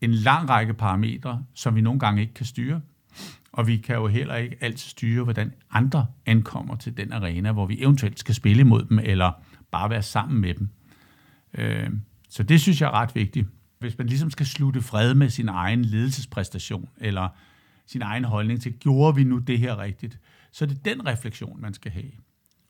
en 0.02 0.12
lang 0.12 0.50
række 0.50 0.74
parametre, 0.74 1.46
som 1.54 1.76
vi 1.76 1.82
nogle 1.82 2.00
gange 2.00 2.22
ikke 2.22 2.34
kan 2.34 2.46
styre. 2.46 2.82
Og 3.52 3.68
vi 3.68 3.78
kan 3.78 3.96
jo 3.96 4.08
heller 4.08 4.36
ikke 4.36 4.58
altid 4.62 4.90
styre, 4.90 5.24
hvordan 5.24 5.54
andre 5.72 6.08
ankommer 6.26 6.76
til 6.76 6.98
den 6.98 7.12
arena, 7.12 7.52
hvor 7.52 7.66
vi 7.66 7.82
eventuelt 7.82 8.20
skal 8.20 8.36
spille 8.36 8.62
imod 8.62 8.86
dem, 8.86 9.00
eller 9.00 9.32
bare 9.75 9.89
være 9.89 10.03
sammen 10.03 10.41
med 10.41 10.53
dem. 10.53 10.70
Øh, 11.53 11.89
så 12.29 12.44
det 12.44 12.62
synes 12.62 12.82
jeg 12.82 12.88
er 12.88 12.91
ret 12.91 13.15
vigtigt. 13.15 13.48
Hvis 13.79 13.98
man 13.98 14.08
ligesom 14.08 14.32
skal 14.32 14.46
slutte 14.46 14.82
fred 14.82 15.13
med 15.13 15.29
sin 15.29 15.50
egen 15.50 15.86
ledelsespræstation, 15.86 16.89
eller 16.98 17.29
sin 17.86 18.01
egen 18.01 18.24
holdning 18.24 18.62
til, 18.62 18.74
gjorde 18.74 19.15
vi 19.15 19.24
nu 19.24 19.38
det 19.38 19.60
her 19.60 19.79
rigtigt, 19.79 20.20
så 20.51 20.65
er 20.65 20.70
det 20.70 20.86
den 20.86 21.08
refleksion, 21.08 21.62
man 21.62 21.74
skal 21.74 21.91
have 21.91 22.12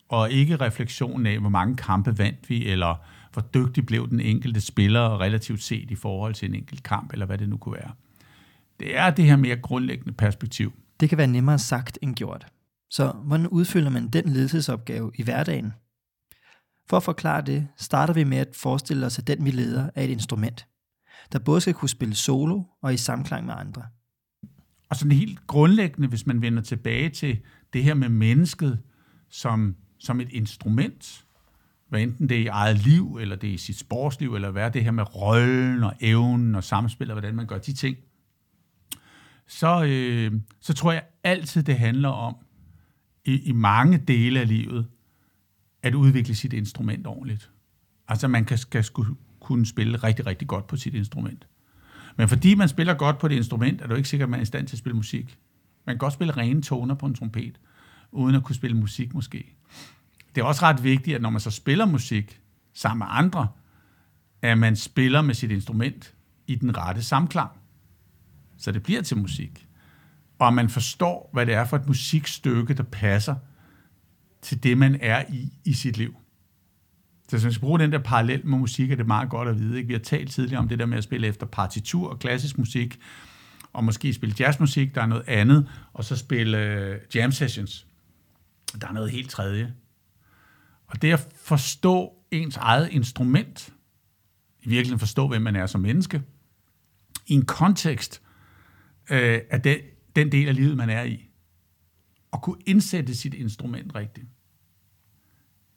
og 0.10 0.32
ikke 0.32 0.56
refleksionen 0.56 1.26
af, 1.26 1.40
hvor 1.40 1.50
mange 1.50 1.76
kampe 1.76 2.18
vandt 2.18 2.50
vi, 2.50 2.68
eller 2.68 2.96
hvor 3.34 3.42
dygtig 3.42 3.86
blev 3.86 4.10
den 4.10 4.20
enkelte 4.20 4.62
spiller 4.62 5.22
relativt 5.22 5.64
set 5.64 5.92
i 5.92 5.96
forhold 5.96 6.34
til 6.34 6.50
en 6.50 6.56
enkelt 6.56 6.84
kamp, 6.84 7.14
eller 7.14 7.26
hvad 7.26 7.38
det 7.38 7.50
nu 7.50 7.58
kunne 7.58 7.76
være. 7.76 7.92
Det 8.80 8.98
er 8.98 9.10
det 9.10 9.26
her 9.26 9.36
mere 9.36 9.56
grundlæggende 9.56 10.14
perspektiv. 10.14 10.74
Det 11.00 11.10
kan 11.10 11.18
være 11.18 11.28
nemmere 11.28 11.60
sagt 11.60 12.00
end 12.02 12.16
gjort. 12.16 12.48
Så 12.90 13.12
hvordan 13.24 13.48
udfylder 13.48 13.90
man 13.90 14.08
den 14.08 14.30
ledelsesopgave 14.30 15.12
i 15.16 15.24
hverdagen? 15.24 15.74
For 16.90 16.98
at 16.98 17.04
forklare 17.04 17.42
det, 17.42 17.68
starter 17.78 18.14
vi 18.14 18.24
med 18.24 18.38
at 18.38 18.56
forestille 18.56 19.06
os, 19.06 19.20
at 19.20 19.28
den 19.28 19.46
vi 19.46 19.52
leder 19.52 19.90
er 19.96 20.04
et 20.04 20.10
instrument, 20.10 20.68
der 21.32 21.40
både 21.40 21.62
skal 21.62 21.74
kunne 21.74 21.90
spille 21.90 22.16
solo 22.16 22.64
og 22.82 22.94
i 22.94 22.98
samklang 22.98 23.46
med 23.46 23.54
andre. 23.58 23.84
Og 24.90 24.96
sådan 24.96 25.12
helt 25.12 25.48
grundlæggende, 25.48 26.08
hvis 26.08 26.26
man 26.26 26.42
vender 26.42 26.62
tilbage 26.62 27.10
til 27.10 27.40
det 27.74 27.84
her 27.84 27.94
med 27.94 28.10
mennesket 28.10 28.80
som 29.30 29.76
som 30.00 30.22
et 30.22 30.30
instrument, 30.32 31.26
hvad 31.90 32.02
enten 32.02 32.30
det 32.30 32.38
er 32.38 32.42
i 32.42 32.48
eget 32.48 32.78
liv, 32.78 33.18
eller 33.22 33.36
det 33.36 33.50
er 33.50 33.54
i 33.54 33.58
sit 33.58 33.80
sportsliv, 33.80 34.36
eller 34.36 34.52
hvad 34.52 34.64
er 34.64 34.70
det 34.70 34.84
her 34.84 34.92
med 34.92 35.16
rollen 35.16 35.84
og 35.84 35.94
evnen 36.00 36.56
og 36.56 36.64
samspil, 36.64 37.12
og 37.12 37.14
hvordan 37.14 37.36
man 37.36 37.48
gør 37.48 37.58
de 37.58 37.74
ting, 37.74 37.98
så, 39.48 39.84
øh, 39.84 40.32
så 40.62 40.74
tror 40.74 40.92
jeg 40.92 41.04
altid, 41.24 41.64
det 41.64 41.80
handler 41.80 42.10
om, 42.10 42.36
i, 43.26 43.40
i 43.40 43.52
mange 43.52 43.98
dele 43.98 44.40
af 44.40 44.48
livet, 44.48 44.88
at 45.86 45.96
udvikle 45.96 46.36
sit 46.36 46.54
instrument 46.54 47.08
ordentligt. 47.08 47.52
Altså 48.08 48.28
man 48.28 48.46
kan, 48.46 48.58
skal 48.58 48.84
skulle 48.84 49.16
kunne 49.40 49.66
spille 49.66 49.98
rigtig, 49.98 50.26
rigtig 50.26 50.48
godt 50.48 50.68
på 50.68 50.78
sit 50.78 50.94
instrument. 50.94 51.48
Men 52.18 52.30
fordi 52.30 52.56
man 52.56 52.70
spiller 52.70 52.94
godt 52.94 53.18
på 53.18 53.28
det 53.28 53.36
instrument, 53.36 53.82
er 53.82 53.88
du 53.88 53.96
ikke 53.96 54.10
sikker, 54.10 54.26
at 54.26 54.30
man 54.30 54.40
er 54.40 54.42
i 54.42 54.46
stand 54.46 54.68
til 54.68 54.76
at 54.76 54.80
spille 54.80 54.96
musik. 54.96 55.40
Man 55.86 55.96
kan 55.96 55.98
godt 55.98 56.14
spille 56.14 56.38
rene 56.38 56.62
toner 56.62 56.96
på 56.96 57.06
en 57.06 57.16
trompet, 57.16 57.60
uden 58.12 58.36
at 58.36 58.44
kunne 58.44 58.56
spille 58.56 58.78
musik 58.78 59.14
måske 59.14 59.56
det 60.36 60.42
er 60.42 60.46
også 60.46 60.66
ret 60.66 60.84
vigtigt, 60.84 61.16
at 61.16 61.22
når 61.22 61.30
man 61.30 61.42
så 61.42 61.52
spiller 61.52 61.86
musik 61.86 62.42
sammen 62.74 63.00
med 63.00 63.08
andre, 63.10 63.48
at 64.42 64.58
man 64.58 64.76
spiller 64.76 65.22
med 65.22 65.34
sit 65.34 65.52
instrument 65.52 66.14
i 66.48 66.56
den 66.56 66.78
rette 66.78 67.04
samklang, 67.04 67.52
så 68.58 68.72
det 68.72 68.84
bliver 68.84 69.02
til 69.02 69.18
musik. 69.18 69.68
Og 70.40 70.54
man 70.54 70.70
forstår, 70.70 71.30
hvad 71.34 71.46
det 71.46 71.54
er 71.54 71.66
for 71.66 71.78
et 71.78 71.88
musikstykke, 71.88 72.74
der 72.74 72.84
passer 72.84 73.36
til 74.46 74.64
det, 74.64 74.78
man 74.78 74.98
er 75.02 75.24
i 75.30 75.54
i 75.66 75.74
sit 75.74 75.98
liv. 75.98 76.16
Så 77.28 77.32
hvis 77.32 77.44
man 77.44 77.54
skal 77.54 77.62
bruge 77.62 77.80
den 77.80 77.92
der 77.92 78.00
parallel 78.00 78.46
med 78.46 78.58
musik, 78.58 78.92
er 78.92 78.96
det 78.96 79.08
meget 79.08 79.30
godt 79.30 79.48
at 79.48 79.60
vide. 79.60 79.78
Ikke? 79.78 79.88
Vi 79.88 79.94
har 79.94 80.00
talt 80.00 80.32
tidligere 80.32 80.60
om 80.60 80.68
det 80.68 80.80
der 80.80 80.86
med 80.86 80.98
at 80.98 81.04
spille 81.04 81.28
efter 81.28 81.46
partitur 81.46 82.10
og 82.10 82.20
klassisk 82.20 82.58
musik, 82.58 83.00
og 83.74 83.84
måske 83.84 84.14
spille 84.14 84.36
jazzmusik, 84.40 84.96
der 84.96 85.02
er 85.02 85.06
noget 85.06 85.24
andet, 85.28 85.70
og 85.94 86.04
så 86.04 86.16
spille 86.16 86.58
øh, 86.58 87.00
jam 87.16 87.32
sessions. 87.32 87.88
Der 88.82 88.88
er 88.88 88.92
noget 88.92 89.12
helt 89.12 89.30
tredje. 89.30 89.74
Og 90.88 91.02
det 91.02 91.14
at 91.14 91.28
forstå 91.36 92.14
ens 92.32 92.58
eget 92.58 92.90
instrument, 92.92 93.74
i 94.62 94.70
virkeligheden 94.70 95.00
forstå, 95.00 95.28
hvem 95.28 95.42
man 95.42 95.56
er 95.56 95.66
som 95.66 95.82
menneske, 95.82 96.22
i 97.28 97.34
en 97.34 97.46
kontekst 97.46 98.22
øh, 99.10 99.42
af 99.50 99.62
den, 99.62 99.78
den 100.16 100.32
del 100.32 100.48
af 100.48 100.56
livet, 100.56 100.78
man 100.78 100.90
er 100.90 101.04
i, 101.04 101.30
og 102.32 102.42
kunne 102.42 102.58
indsætte 102.66 103.16
sit 103.16 103.34
instrument 103.34 103.96
rigtigt. 103.96 104.28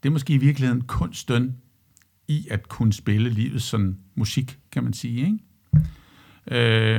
Det 0.03 0.09
er 0.09 0.13
måske 0.13 0.35
i 0.35 0.39
virkeligheden 0.39 0.81
kunsten 0.83 1.57
i 2.29 2.47
at 2.51 2.69
kunne 2.69 2.93
spille 2.93 3.31
livet 3.31 3.63
sådan 3.63 3.99
musik, 4.15 4.59
kan 4.73 4.85
man 4.85 4.93
sige. 4.93 5.27
Ikke? 5.27 5.39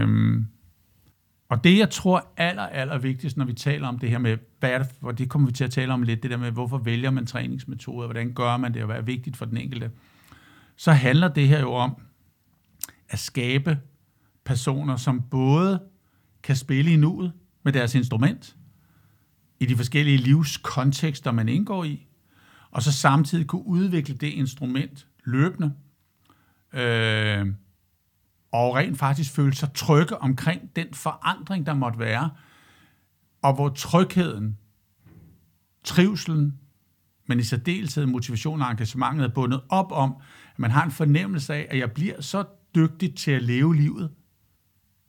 Øhm, 0.01 0.47
og 1.49 1.63
det, 1.63 1.77
jeg 1.77 1.89
tror 1.89 2.33
aller, 2.37 2.63
aller 2.63 2.97
vigtigst, 2.97 3.37
når 3.37 3.45
vi 3.45 3.53
taler 3.53 3.87
om 3.87 3.99
det 3.99 4.09
her 4.09 4.17
med, 4.17 4.37
hvad 4.59 4.69
er 4.71 4.77
det, 4.77 4.87
for 5.01 5.11
det 5.11 5.29
kommer 5.29 5.47
vi 5.47 5.53
til 5.53 5.63
at 5.63 5.71
tale 5.71 5.93
om 5.93 6.03
lidt, 6.03 6.23
det 6.23 6.31
der 6.31 6.37
med, 6.37 6.51
hvorfor 6.51 6.77
vælger 6.77 7.11
man 7.11 7.25
træningsmetoder, 7.25 8.07
hvordan 8.07 8.33
gør 8.33 8.57
man 8.57 8.73
det, 8.73 8.81
og 8.81 8.85
hvad 8.85 8.97
er 8.97 9.01
vigtigt 9.01 9.37
for 9.37 9.45
den 9.45 9.57
enkelte, 9.57 9.91
så 10.75 10.91
handler 10.91 11.27
det 11.27 11.47
her 11.47 11.59
jo 11.59 11.73
om 11.73 12.01
at 13.09 13.19
skabe 13.19 13.79
personer, 14.45 14.95
som 14.95 15.21
både 15.21 15.81
kan 16.43 16.55
spille 16.55 16.93
i 16.93 16.95
nuet 16.95 17.33
med 17.63 17.73
deres 17.73 17.95
instrument, 17.95 18.55
i 19.59 19.65
de 19.65 19.75
forskellige 19.75 20.17
livskontekster, 20.17 21.31
man 21.31 21.49
indgår 21.49 21.83
i, 21.83 22.07
og 22.71 22.83
så 22.83 22.91
samtidig 22.91 23.47
kunne 23.47 23.65
udvikle 23.65 24.15
det 24.15 24.27
instrument 24.27 25.07
løbende, 25.23 25.73
øh, 26.73 27.47
og 28.51 28.75
rent 28.75 28.97
faktisk 28.97 29.31
føle 29.31 29.55
sig 29.55 29.73
trygge 29.73 30.17
omkring 30.17 30.75
den 30.75 30.93
forandring, 30.93 31.65
der 31.65 31.73
måtte 31.73 31.99
være, 31.99 32.29
og 33.41 33.53
hvor 33.53 33.69
trygheden, 33.69 34.57
trivselen, 35.83 36.59
men 37.27 37.39
i 37.39 37.43
særdeleshed 37.43 38.05
motivation 38.05 38.61
og 38.61 38.71
engagementet 38.71 39.25
er 39.25 39.33
bundet 39.33 39.61
op 39.69 39.91
om, 39.91 40.15
at 40.53 40.59
man 40.59 40.71
har 40.71 40.85
en 40.85 40.91
fornemmelse 40.91 41.53
af, 41.53 41.67
at 41.69 41.77
jeg 41.77 41.91
bliver 41.91 42.21
så 42.21 42.43
dygtig 42.75 43.15
til 43.15 43.31
at 43.31 43.43
leve 43.43 43.75
livet 43.75 44.11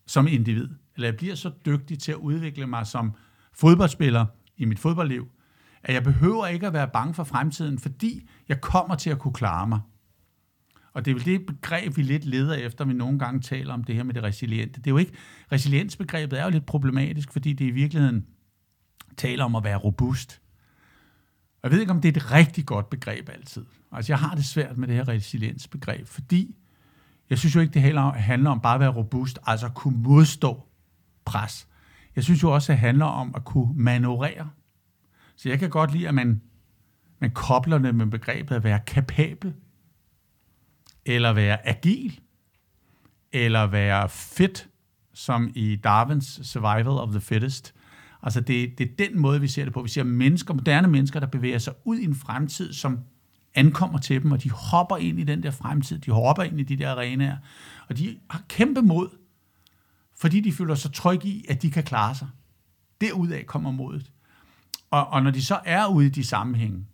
som 0.07 0.27
individ, 0.27 0.69
eller 0.95 1.09
jeg 1.09 1.17
bliver 1.17 1.35
så 1.35 1.51
dygtig 1.67 1.99
til 1.99 2.13
at 2.13 2.19
udvikle 2.19 2.67
mig 2.67 2.87
som 2.87 3.13
fodboldspiller 3.53 4.27
i 4.57 4.65
mit 4.65 4.79
fodboldliv, 4.79 5.29
at 5.83 5.95
jeg 5.95 6.05
behøver 6.05 6.47
ikke 6.47 6.67
at 6.67 6.73
være 6.73 6.89
bange 6.89 7.15
for 7.15 7.25
fremtiden, 7.25 7.79
fordi 7.79 8.29
jeg 8.49 8.61
kommer 8.61 8.95
til 8.95 9.11
at 9.11 9.19
kunne 9.19 9.35
klare 9.35 9.67
mig. 9.67 9.81
Og 10.93 11.05
det 11.05 11.11
er 11.11 11.15
vel 11.15 11.25
det 11.25 11.47
begreb, 11.47 11.97
vi 11.97 12.03
lidt 12.03 12.25
leder 12.25 12.55
efter, 12.55 12.85
vi 12.85 12.93
nogle 12.93 13.19
gange 13.19 13.41
taler 13.41 13.75
om 13.75 13.85
det 13.85 13.95
her 13.95 14.03
med 14.03 14.15
det 14.15 14.23
resiliente. 14.23 14.81
Det 14.81 14.87
er 14.87 14.91
jo 14.91 14.99
ikke, 14.99 15.13
resiliensbegrebet 15.53 16.41
er 16.41 16.45
jo 16.45 16.51
lidt 16.51 16.67
problematisk, 16.67 17.33
fordi 17.33 17.53
det 17.53 17.65
i 17.65 17.71
virkeligheden 17.71 18.27
taler 19.17 19.45
om 19.45 19.57
at 19.57 19.65
være 19.65 19.77
robust. 19.77 20.41
Og 21.55 21.61
jeg 21.63 21.71
ved 21.71 21.81
ikke, 21.81 21.93
om 21.93 22.01
det 22.01 22.17
er 22.17 22.21
et 22.21 22.33
rigtig 22.33 22.67
godt 22.67 22.91
begreb 22.91 23.29
altid. 23.33 23.65
Altså, 23.93 24.13
jeg 24.13 24.19
har 24.19 24.35
det 24.35 24.45
svært 24.45 24.77
med 24.79 24.89
det 24.89 24.97
her 24.97 25.09
resiliensbegreb, 25.09 26.07
fordi 26.07 26.57
jeg 27.31 27.39
synes 27.39 27.55
jo 27.55 27.61
ikke, 27.61 27.75
det 27.75 27.83
handler 28.17 28.51
om 28.51 28.61
bare 28.61 28.75
at 28.75 28.81
være 28.81 28.95
robust, 28.95 29.39
altså 29.47 29.67
at 29.67 29.75
kunne 29.75 29.99
modstå 29.99 30.69
pres. 31.25 31.69
Jeg 32.17 32.25
synes 32.25 32.43
jo 32.43 32.55
også, 32.55 32.73
det 32.73 32.81
handler 32.81 33.05
om 33.05 33.33
at 33.35 33.45
kunne 33.45 33.83
manøvrere. 33.83 34.51
Så 35.41 35.49
jeg 35.49 35.59
kan 35.59 35.71
godt 35.71 35.93
lide, 35.93 36.09
at 36.09 36.15
man, 36.15 36.43
man 37.19 37.31
kobler 37.31 37.79
det 37.79 37.95
med 37.95 38.07
begrebet 38.07 38.55
at 38.55 38.65
være 38.65 38.81
kapabel, 38.87 39.55
eller 41.07 41.33
være 41.33 41.69
agil, 41.69 42.21
eller 43.33 43.67
være 43.67 44.09
fit, 44.09 44.69
som 45.15 45.51
i 45.55 45.77
Darwins 45.77 46.41
Survival 46.43 46.89
of 46.89 47.09
the 47.11 47.21
Fittest. 47.21 47.75
Altså 48.23 48.41
det, 48.41 48.79
det 48.79 48.91
er 48.91 49.07
den 49.07 49.19
måde, 49.19 49.41
vi 49.41 49.49
ser 49.49 49.65
det 49.65 49.73
på. 49.73 49.83
Vi 49.83 49.89
ser 49.89 50.03
mennesker, 50.03 50.55
moderne 50.55 50.89
mennesker, 50.89 51.21
der 51.21 51.27
bevæger 51.27 51.59
sig 51.59 51.73
ud 51.85 51.99
i 51.99 52.05
en 52.05 52.15
fremtid, 52.15 52.73
som 52.73 52.99
ankommer 53.55 53.99
til 53.99 54.23
dem, 54.23 54.33
og 54.33 54.43
de 54.43 54.51
hopper 54.51 54.97
ind 54.97 55.21
i 55.21 55.25
den 55.25 55.43
der 55.43 55.51
fremtid, 55.51 55.99
de 55.99 56.11
hopper 56.11 56.43
ind 56.43 56.61
i 56.61 56.63
de 56.65 56.77
der 56.77 56.91
arenaer, 56.91 57.37
og 57.89 57.99
de 57.99 58.19
har 58.31 58.43
kæmpe 58.49 58.83
mod, 58.83 59.09
fordi 60.17 60.41
de 60.41 60.53
føler 60.53 60.75
sig 60.75 60.93
trygge 60.93 61.29
i, 61.29 61.45
at 61.49 61.63
de 61.63 61.71
kan 61.71 61.85
klare 61.85 62.15
sig. 62.15 62.29
Derudaf 63.01 63.45
kommer 63.47 63.71
modet. 63.71 64.13
Og, 64.91 65.07
og 65.07 65.23
når 65.23 65.31
de 65.31 65.43
så 65.43 65.61
er 65.65 65.87
ude 65.87 66.07
i 66.07 66.11
de 66.11 66.25
sammenhænge, 66.25 66.87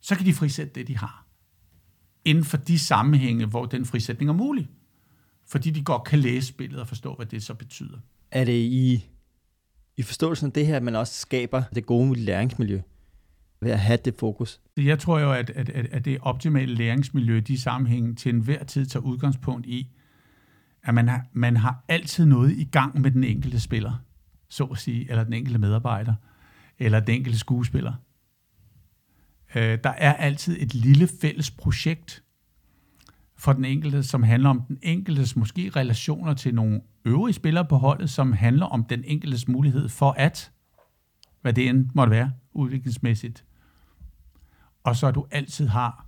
så 0.00 0.16
kan 0.16 0.26
de 0.26 0.32
frisætte 0.32 0.72
det, 0.74 0.88
de 0.88 0.96
har. 0.96 1.26
Inden 2.24 2.44
for 2.44 2.56
de 2.56 2.78
sammenhænge, 2.78 3.46
hvor 3.46 3.66
den 3.66 3.86
frisætning 3.86 4.28
er 4.28 4.34
mulig. 4.34 4.70
Fordi 5.46 5.70
de 5.70 5.84
godt 5.84 6.04
kan 6.04 6.18
læse 6.18 6.46
spillet 6.46 6.80
og 6.80 6.88
forstå, 6.88 7.14
hvad 7.14 7.26
det 7.26 7.42
så 7.42 7.54
betyder. 7.54 7.98
Er 8.30 8.44
det 8.44 8.52
i, 8.52 9.08
i 9.96 10.02
forståelsen 10.02 10.46
af 10.46 10.52
det 10.52 10.66
her, 10.66 10.76
at 10.76 10.82
man 10.82 10.96
også 10.96 11.14
skaber 11.14 11.62
det 11.74 11.86
gode 11.86 12.20
læringsmiljø? 12.20 12.80
ved 13.60 13.70
at 13.70 13.80
have 13.80 13.98
det 14.04 14.14
fokus? 14.18 14.60
Jeg 14.76 14.98
tror 14.98 15.18
jo, 15.18 15.32
at, 15.32 15.50
at, 15.50 15.70
at 15.70 16.04
det 16.04 16.18
optimale 16.22 16.74
læringsmiljø, 16.74 17.40
de 17.40 17.60
sammenhænge 17.60 18.14
til 18.14 18.34
enhver 18.34 18.64
tid 18.64 18.86
tager 18.86 19.04
udgangspunkt 19.04 19.66
i, 19.66 19.90
at 20.82 20.94
man 20.94 21.08
har, 21.08 21.26
man 21.32 21.56
har 21.56 21.84
altid 21.88 22.24
noget 22.24 22.52
i 22.52 22.64
gang 22.64 23.00
med 23.00 23.10
den 23.10 23.24
enkelte 23.24 23.60
spiller, 23.60 23.92
så 24.48 24.64
at 24.64 24.78
sige, 24.78 25.10
eller 25.10 25.24
den 25.24 25.32
enkelte 25.32 25.58
medarbejder, 25.58 26.14
eller 26.80 27.00
den 27.00 27.14
enkelte 27.14 27.38
skuespiller. 27.38 27.92
Øh, 29.54 29.78
der 29.84 29.90
er 29.90 30.12
altid 30.12 30.56
et 30.62 30.74
lille 30.74 31.08
fælles 31.20 31.50
projekt 31.50 32.22
for 33.36 33.52
den 33.52 33.64
enkelte, 33.64 34.02
som 34.02 34.22
handler 34.22 34.50
om 34.50 34.60
den 34.60 34.78
enkeltes 34.82 35.36
måske 35.36 35.70
relationer 35.76 36.34
til 36.34 36.54
nogle 36.54 36.80
øvrige 37.04 37.34
spillere 37.34 37.64
på 37.64 37.76
holdet, 37.76 38.10
som 38.10 38.32
handler 38.32 38.66
om 38.66 38.84
den 38.84 39.04
enkeltes 39.04 39.48
mulighed 39.48 39.88
for 39.88 40.10
at, 40.10 40.52
hvad 41.40 41.52
det 41.52 41.68
end 41.68 41.90
måtte 41.94 42.10
være, 42.10 42.32
udviklingsmæssigt, 42.52 43.44
og 44.84 44.96
så 44.96 45.10
du 45.10 45.26
altid 45.30 45.66
har 45.66 46.06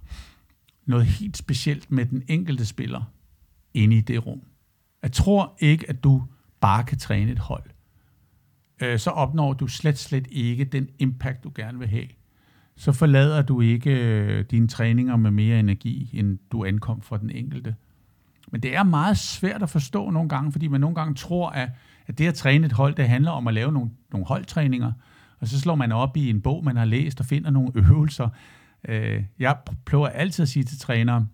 noget 0.87 1.07
helt 1.07 1.37
specielt 1.37 1.91
med 1.91 2.07
den 2.07 2.23
enkelte 2.29 2.67
spiller 2.67 3.03
inde 3.75 3.97
i 3.97 4.01
det 4.01 4.27
rum. 4.27 4.43
Jeg 5.03 5.13
tror 5.13 5.57
ikke, 5.59 5.89
at 5.89 6.05
du 6.05 6.23
bare 6.61 6.85
kan 6.85 6.99
træne 6.99 7.33
et 7.33 7.39
hold. 7.39 7.71
Øh, 8.83 8.99
så 8.99 9.11
opnår 9.11 9.53
du 9.53 9.67
slet, 9.67 9.99
slet 9.99 10.27
ikke 10.31 10.65
den 10.65 10.89
impact, 10.99 11.45
du 11.45 11.53
gerne 11.55 11.79
vil 11.79 11.89
have. 11.89 12.07
Så 12.77 12.93
forlader 12.93 13.43
du 13.43 13.61
ikke 13.61 13.91
øh, 13.91 14.45
dine 14.51 14.69
træninger 14.69 15.17
med 15.17 15.31
mere 15.31 15.59
energi, 15.59 16.11
end 16.13 16.39
du 16.53 16.65
ankom 16.65 17.03
fra 17.03 17.19
den 17.19 17.31
enkelte. 17.31 17.75
Men 18.53 18.61
det 18.61 18.77
er 18.77 18.83
meget 18.83 19.19
svært 19.19 19.63
at 19.63 19.71
forstå 19.71 20.11
nogle 20.11 20.29
gange, 20.29 20.53
fordi 20.53 20.69
man 20.69 20.81
nogle 20.81 20.95
gange 20.95 21.15
tror, 21.15 21.51
at, 21.51 21.71
at 22.07 22.19
det 22.19 22.27
at 22.27 22.35
træne 22.35 22.67
et 22.67 22.73
hold, 22.73 22.95
det 22.95 23.09
handler 23.09 23.31
om 23.31 23.49
at 23.49 23.55
lave 23.55 23.73
nogle, 23.73 23.91
nogle 24.13 24.27
holdtræninger, 24.27 24.93
og 25.41 25.49
så 25.49 25.61
slår 25.61 25.75
man 25.75 25.93
op 25.93 26.17
i 26.17 26.31
en 26.31 26.41
bog, 26.41 26.65
man 26.65 26.77
har 26.77 26.85
læst, 26.85 27.21
og 27.21 27.27
finder 27.27 27.51
nogle 27.51 27.73
øvelser, 27.77 28.29
Øh, 28.89 29.25
jeg 29.39 29.57
prøver 29.87 30.09
altid 30.09 30.43
at 30.43 30.49
sige 30.49 30.65
til 30.65 30.79
trænere, 30.79 31.27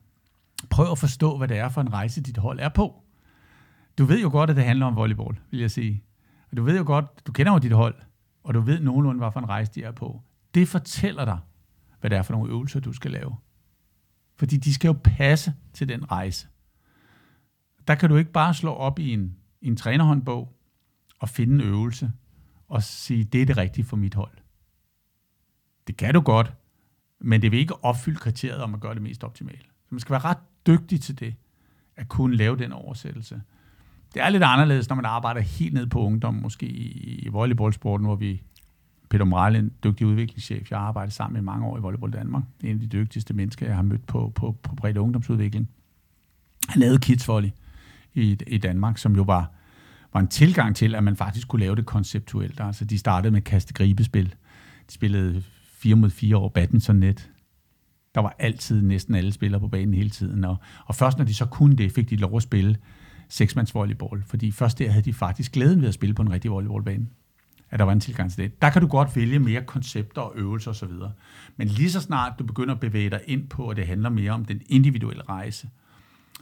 prøv 0.70 0.90
at 0.90 0.98
forstå, 0.98 1.38
hvad 1.38 1.48
det 1.48 1.58
er 1.58 1.68
for 1.68 1.80
en 1.80 1.92
rejse, 1.92 2.22
dit 2.22 2.36
hold 2.36 2.58
er 2.60 2.68
på. 2.68 3.02
Du 3.98 4.04
ved 4.04 4.20
jo 4.20 4.30
godt, 4.30 4.50
at 4.50 4.56
det 4.56 4.64
handler 4.64 4.86
om 4.86 4.96
volleyball, 4.96 5.38
vil 5.50 5.60
jeg 5.60 5.70
sige. 5.70 6.02
Og 6.50 6.56
du 6.56 6.62
ved 6.62 6.78
jo 6.78 6.84
godt, 6.86 7.26
du 7.26 7.32
kender 7.32 7.52
jo 7.52 7.58
dit 7.58 7.72
hold, 7.72 7.94
og 8.42 8.54
du 8.54 8.60
ved 8.60 8.80
nogenlunde, 8.80 9.18
hvad 9.18 9.32
for 9.32 9.40
en 9.40 9.48
rejse 9.48 9.72
de 9.74 9.82
er 9.82 9.92
på. 9.92 10.22
Det 10.54 10.68
fortæller 10.68 11.24
dig, 11.24 11.38
hvad 12.00 12.10
det 12.10 12.18
er 12.18 12.22
for 12.22 12.32
nogle 12.32 12.50
øvelser, 12.50 12.80
du 12.80 12.92
skal 12.92 13.10
lave. 13.10 13.36
Fordi 14.36 14.56
de 14.56 14.74
skal 14.74 14.88
jo 14.88 14.96
passe 15.04 15.54
til 15.72 15.88
den 15.88 16.10
rejse. 16.10 16.48
Der 17.88 17.94
kan 17.94 18.08
du 18.08 18.16
ikke 18.16 18.32
bare 18.32 18.54
slå 18.54 18.72
op 18.72 18.98
i 18.98 19.12
en, 19.12 19.36
en 19.62 19.76
trænerhåndbog 19.76 20.56
og 21.18 21.28
finde 21.28 21.54
en 21.54 21.60
øvelse 21.60 22.12
og 22.68 22.82
sige, 22.82 23.24
det 23.24 23.42
er 23.42 23.46
det 23.46 23.56
rigtige 23.56 23.84
for 23.84 23.96
mit 23.96 24.14
hold. 24.14 24.38
Det 25.86 25.96
kan 25.96 26.14
du 26.14 26.20
godt, 26.20 26.54
men 27.20 27.42
det 27.42 27.50
vil 27.50 27.60
ikke 27.60 27.84
opfylde 27.84 28.18
kriteriet 28.18 28.62
om 28.62 28.74
at 28.74 28.80
gøre 28.80 28.94
det 28.94 29.02
mest 29.02 29.24
optimalt. 29.24 29.64
Så 29.64 29.88
man 29.90 30.00
skal 30.00 30.12
være 30.12 30.24
ret 30.24 30.38
dygtig 30.66 31.00
til 31.00 31.20
det, 31.20 31.34
at 31.96 32.08
kunne 32.08 32.36
lave 32.36 32.56
den 32.56 32.72
oversættelse. 32.72 33.42
Det 34.14 34.22
er 34.22 34.28
lidt 34.28 34.42
anderledes, 34.42 34.88
når 34.88 34.96
man 34.96 35.04
arbejder 35.04 35.40
helt 35.40 35.74
ned 35.74 35.86
på 35.86 36.00
ungdom, 36.00 36.34
måske 36.34 36.66
i 36.66 37.28
volleyballsporten, 37.32 38.06
hvor 38.06 38.16
vi 38.16 38.42
Peter 39.10 39.24
Moral, 39.24 39.56
en 39.56 39.72
dygtig 39.84 40.06
udviklingschef, 40.06 40.70
jeg 40.70 40.78
har 40.78 40.86
arbejdet 40.86 41.12
sammen 41.14 41.34
med 41.34 41.42
mange 41.42 41.66
år 41.66 41.78
i 41.78 41.80
Volleyball 41.80 42.12
Danmark. 42.12 42.42
Det 42.60 42.66
er 42.66 42.70
en 42.70 42.76
af 42.76 42.80
de 42.80 42.98
dygtigste 42.98 43.34
mennesker, 43.34 43.66
jeg 43.66 43.76
har 43.76 43.82
mødt 43.82 44.06
på, 44.06 44.32
på, 44.34 44.56
på 44.62 44.74
bredt 44.74 44.96
ungdomsudvikling. 44.96 45.68
Han 46.68 46.80
lavede 46.80 46.98
Kids 46.98 47.28
Volley 47.28 47.50
i, 48.14 48.38
i 48.46 48.58
Danmark, 48.58 48.98
som 48.98 49.16
jo 49.16 49.22
var, 49.22 49.50
var 50.12 50.20
en 50.20 50.28
tilgang 50.28 50.76
til, 50.76 50.94
at 50.94 51.04
man 51.04 51.16
faktisk 51.16 51.48
kunne 51.48 51.60
lave 51.60 51.76
det 51.76 51.86
konceptuelt. 51.86 52.60
Altså, 52.60 52.84
de 52.84 52.98
startede 52.98 53.30
med 53.30 53.40
kaste-gribespil. 53.40 54.34
De 54.88 54.92
spillede 54.92 55.42
4 55.64 55.94
mod 55.94 56.10
4 56.10 56.36
over 56.36 56.48
badmintonnet. 56.48 57.30
Der 58.14 58.20
var 58.20 58.36
altid 58.38 58.82
næsten 58.82 59.14
alle 59.14 59.32
spillere 59.32 59.60
på 59.60 59.68
banen 59.68 59.94
hele 59.94 60.10
tiden, 60.10 60.44
og, 60.44 60.56
og 60.86 60.94
først 60.94 61.18
når 61.18 61.24
de 61.24 61.34
så 61.34 61.46
kunne 61.46 61.76
det, 61.76 61.92
fik 61.92 62.10
de 62.10 62.16
lov 62.16 62.36
at 62.36 62.42
spille 62.42 62.76
seksmandsvolleyball, 63.28 64.22
fordi 64.26 64.50
først 64.50 64.78
der 64.78 64.90
havde 64.90 65.04
de 65.04 65.14
faktisk 65.14 65.52
glæden 65.52 65.80
ved 65.80 65.88
at 65.88 65.94
spille 65.94 66.14
på 66.14 66.22
en 66.22 66.32
rigtig 66.32 66.50
volleyballbane 66.50 67.06
at 67.70 67.78
der 67.78 67.84
var 67.84 67.92
en 67.92 68.00
tilgang 68.00 68.32
til 68.32 68.44
det. 68.44 68.62
Der 68.62 68.70
kan 68.70 68.82
du 68.82 68.88
godt 68.88 69.16
vælge 69.16 69.38
mere 69.38 69.64
koncepter 69.64 70.22
og 70.22 70.32
øvelser 70.36 70.70
osv. 70.70 70.90
Men 71.56 71.68
lige 71.68 71.90
så 71.90 72.00
snart 72.00 72.38
du 72.38 72.44
begynder 72.44 72.74
at 72.74 72.80
bevæge 72.80 73.10
dig 73.10 73.20
ind 73.26 73.48
på, 73.48 73.68
at 73.68 73.76
det 73.76 73.86
handler 73.86 74.08
mere 74.08 74.32
om 74.32 74.44
den 74.44 74.62
individuelle 74.66 75.22
rejse, 75.22 75.70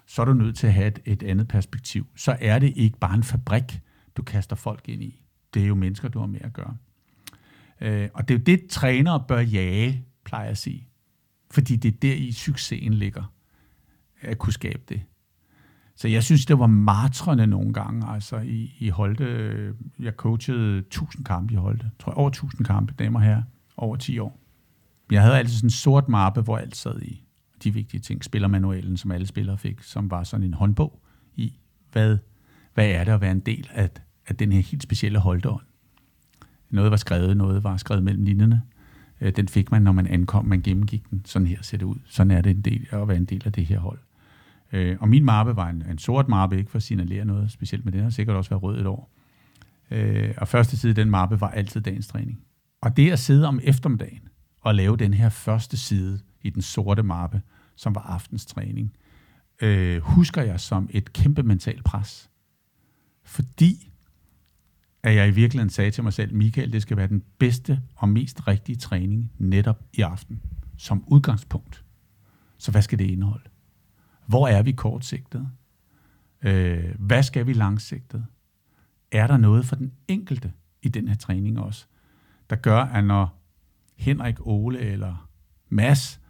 så 0.07 0.23
er 0.23 0.27
du 0.27 0.33
nødt 0.33 0.57
til 0.57 0.67
at 0.67 0.73
have 0.73 0.87
et, 0.87 0.99
et 1.05 1.23
andet 1.23 1.49
perspektiv. 1.49 2.07
Så 2.17 2.37
er 2.41 2.59
det 2.59 2.73
ikke 2.77 2.99
bare 2.99 3.15
en 3.15 3.23
fabrik, 3.23 3.81
du 4.17 4.23
kaster 4.23 4.57
folk 4.57 4.89
ind 4.89 5.03
i. 5.03 5.23
Det 5.55 5.63
er 5.63 5.67
jo 5.67 5.75
mennesker, 5.75 6.09
du 6.09 6.19
har 6.19 6.27
med 6.27 6.41
at 6.41 6.53
gøre. 6.53 6.77
Øh, 7.81 8.09
og 8.15 8.29
det 8.29 8.35
er 8.35 8.39
jo 8.39 8.45
det, 8.45 8.67
trænere 8.71 9.25
bør 9.29 9.41
jage, 9.41 10.05
plejer 10.25 10.45
jeg 10.45 10.51
at 10.51 10.59
sige. 10.59 10.89
Fordi 11.51 11.77
det 11.77 11.95
er 11.95 11.99
der 12.03 12.15
i 12.15 12.33
succesen 12.33 12.95
ligger, 12.95 13.33
at 14.21 14.39
kunne 14.39 14.53
skabe 14.53 14.83
det. 14.89 15.03
Så 15.97 16.09
jeg 16.09 16.23
synes, 16.23 16.47
det 16.47 16.59
var 16.59 16.67
martrende 16.67 17.47
nogle 17.47 17.73
gange. 17.73 18.09
Altså 18.09 18.37
i, 18.37 18.75
i 18.79 18.89
Holte, 18.89 19.75
jeg 19.99 20.13
coachede 20.13 20.79
1000 20.79 21.25
kampe 21.25 21.53
i 21.53 21.57
Holte. 21.57 21.91
Tror 21.99 22.13
jeg, 22.13 22.17
over 22.17 22.29
1000 22.29 22.67
kampe, 22.67 22.95
damer 22.99 23.21
her, 23.21 23.43
over 23.77 23.97
10 23.97 24.19
år. 24.19 24.41
Jeg 25.11 25.23
havde 25.23 25.39
altid 25.39 25.55
sådan 25.57 25.67
en 25.67 25.71
sort 25.71 26.09
mappe, 26.09 26.41
hvor 26.41 26.59
alt 26.59 26.77
sad 26.77 27.03
i. 27.03 27.23
De 27.65 27.75
vigtige 27.75 28.01
ting, 28.01 28.25
spillermanualen, 28.25 28.97
som 28.97 29.11
alle 29.11 29.27
spillere 29.27 29.59
fik, 29.59 29.83
som 29.83 30.11
var 30.11 30.23
sådan 30.23 30.47
en 30.47 30.55
håndbog 30.55 31.03
i, 31.37 31.59
hvad, 31.93 32.19
hvad 32.75 32.89
er 32.89 33.05
det 33.05 33.13
at 33.13 33.21
være 33.21 33.33
en 33.33 33.41
del 33.41 33.71
af, 33.73 33.91
af 34.27 34.37
den 34.37 34.53
her 34.53 34.61
helt 34.61 34.83
specielle 34.83 35.19
Holteånd. 35.19 35.63
Noget 36.71 36.91
var 36.91 36.97
skrevet, 36.97 37.37
noget 37.37 37.65
var 37.65 37.77
skrevet 37.77 38.05
mellem 38.05 38.25
linjerne. 38.25 38.63
Øh, 39.21 39.33
den 39.37 39.49
fik 39.49 39.71
man, 39.71 39.83
når 39.83 39.93
man 39.93 40.07
ankom, 40.07 40.45
man 40.45 40.63
gennemgik 40.63 41.11
den. 41.11 41.23
Sådan 41.25 41.49
her 41.49 41.63
ser 41.63 41.79
det 41.79 41.87
ud. 41.87 41.97
Sådan 42.07 42.31
er 42.31 42.41
det 42.41 42.51
en 42.51 42.61
del, 42.61 42.87
at 42.91 43.09
være 43.09 43.17
en 43.17 43.25
del 43.25 43.43
af 43.45 43.53
det 43.53 43.67
her 43.67 43.79
hold. 43.79 43.99
Øh, 44.73 44.97
og 45.01 45.09
min 45.09 45.25
mappe 45.25 45.57
var 45.57 45.69
en, 45.69 45.83
en 45.91 45.99
sort 45.99 46.29
mappe, 46.29 46.59
ikke 46.59 46.71
for 46.71 46.77
at 46.77 46.83
signalere 46.83 47.25
noget 47.25 47.51
specielt, 47.51 47.85
men 47.85 47.95
den 47.95 48.03
har 48.03 48.11
sikkert 48.11 48.37
også 48.37 48.51
været 48.51 48.63
rød 48.63 48.81
et 48.81 48.87
år. 48.87 49.13
Øh, 49.91 50.35
og 50.37 50.49
første 50.49 50.77
side 50.77 50.91
af 50.91 50.95
den 50.95 51.11
mappe 51.11 51.41
var 51.41 51.51
altid 51.51 51.81
dagens 51.81 52.07
træning. 52.07 52.41
Og 52.81 52.97
det 52.97 53.11
at 53.13 53.19
sidde 53.19 53.47
om 53.47 53.61
eftermiddagen 53.63 54.29
og 54.61 54.75
lave 54.75 54.97
den 54.97 55.15
her 55.15 55.29
første 55.29 55.77
side 55.77 56.21
i 56.43 56.51
den 56.51 56.63
sorte 56.63 57.03
mappe, 57.03 57.43
som 57.77 57.95
var 57.95 58.01
aftens 58.01 58.47
træning, 58.47 58.93
øh, 59.63 60.03
husker 60.03 60.43
jeg 60.43 60.61
som 60.61 60.89
et 60.91 61.13
kæmpe 61.13 61.43
mentalt 61.43 61.85
pres. 61.85 62.31
Fordi 63.25 63.93
at 65.03 65.15
jeg 65.15 65.29
i 65.29 65.31
virkeligheden 65.31 65.71
sagde 65.71 65.91
til 65.91 66.05
mig 66.05 66.13
selv, 66.13 66.35
Michael, 66.35 66.73
det 66.73 66.83
skal 66.83 66.97
være 66.97 67.07
den 67.07 67.23
bedste 67.39 67.81
og 67.95 68.09
mest 68.09 68.49
rigtige 68.49 68.77
træning 68.77 69.33
netop 69.39 69.85
i 69.93 70.01
aften, 70.01 70.41
som 70.79 71.05
udgangspunkt. 71.07 71.85
Så 72.59 72.71
hvad 72.71 72.83
skal 72.83 72.99
det 72.99 73.05
indeholde? 73.05 73.49
Hvor 74.27 74.49
er 74.49 74.63
vi 74.63 74.73
kortsigtet? 74.73 75.49
Øh, 76.43 76.95
hvad 76.99 77.23
skal 77.23 77.47
vi 77.47 77.53
langsigtet? 77.53 78.27
Er 79.13 79.27
der 79.27 79.37
noget 79.37 79.67
for 79.67 79.77
den 79.77 79.93
enkelte 80.09 80.53
i 80.83 80.89
den 80.89 81.09
her 81.09 81.15
træning 81.15 81.61
også, 81.61 81.87
der 82.51 82.57
gør, 82.57 82.81
at 82.81 83.05
når 83.05 83.43
Henrik, 83.97 84.47
Ole 84.47 84.79
eller 84.79 85.29
Mads 85.69 86.21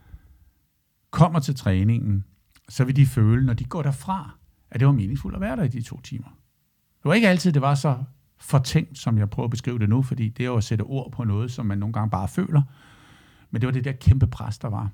kommer 1.11 1.41
til 1.41 1.57
træningen 1.57 2.25
så 2.69 2.85
vil 2.85 2.97
de 2.97 3.07
føle, 3.07 3.47
når 3.47 3.55
de 3.55 3.65
går 3.65 3.83
derfra, 3.83 4.39
at 4.71 4.81
det 4.81 4.87
var 4.87 4.93
meningsfuldt 4.93 5.35
at 5.35 5.41
være 5.41 5.57
der 5.57 5.63
i 5.63 5.69
de 5.69 5.83
to 5.83 6.01
timer. 6.01 6.29
Det 6.99 7.05
var 7.05 7.15
ikke 7.15 7.29
altid, 7.29 7.53
det 7.53 7.63
var 7.63 7.75
så 7.75 8.05
fortænkt, 8.39 8.99
som 8.99 9.19
jeg 9.19 9.31
prøver 9.31 9.45
at 9.45 9.51
beskrive 9.51 9.79
det 9.79 9.89
nu, 9.89 10.03
fordi 10.03 10.29
det 10.29 10.43
er 10.43 10.47
jo 10.47 10.57
at 10.57 10.65
sætte 10.65 10.83
ord 10.83 11.13
på 11.13 11.25
noget, 11.25 11.51
som 11.51 11.67
man 11.67 11.79
nogle 11.79 11.93
gange 11.93 12.11
bare 12.11 12.29
føler. 12.29 12.63
Men 13.51 13.61
det 13.61 13.67
var 13.67 13.73
det 13.73 13.85
der 13.85 13.93
kæmpe 13.93 14.27
pres, 14.27 14.59
der 14.59 14.69
var. 14.69 14.91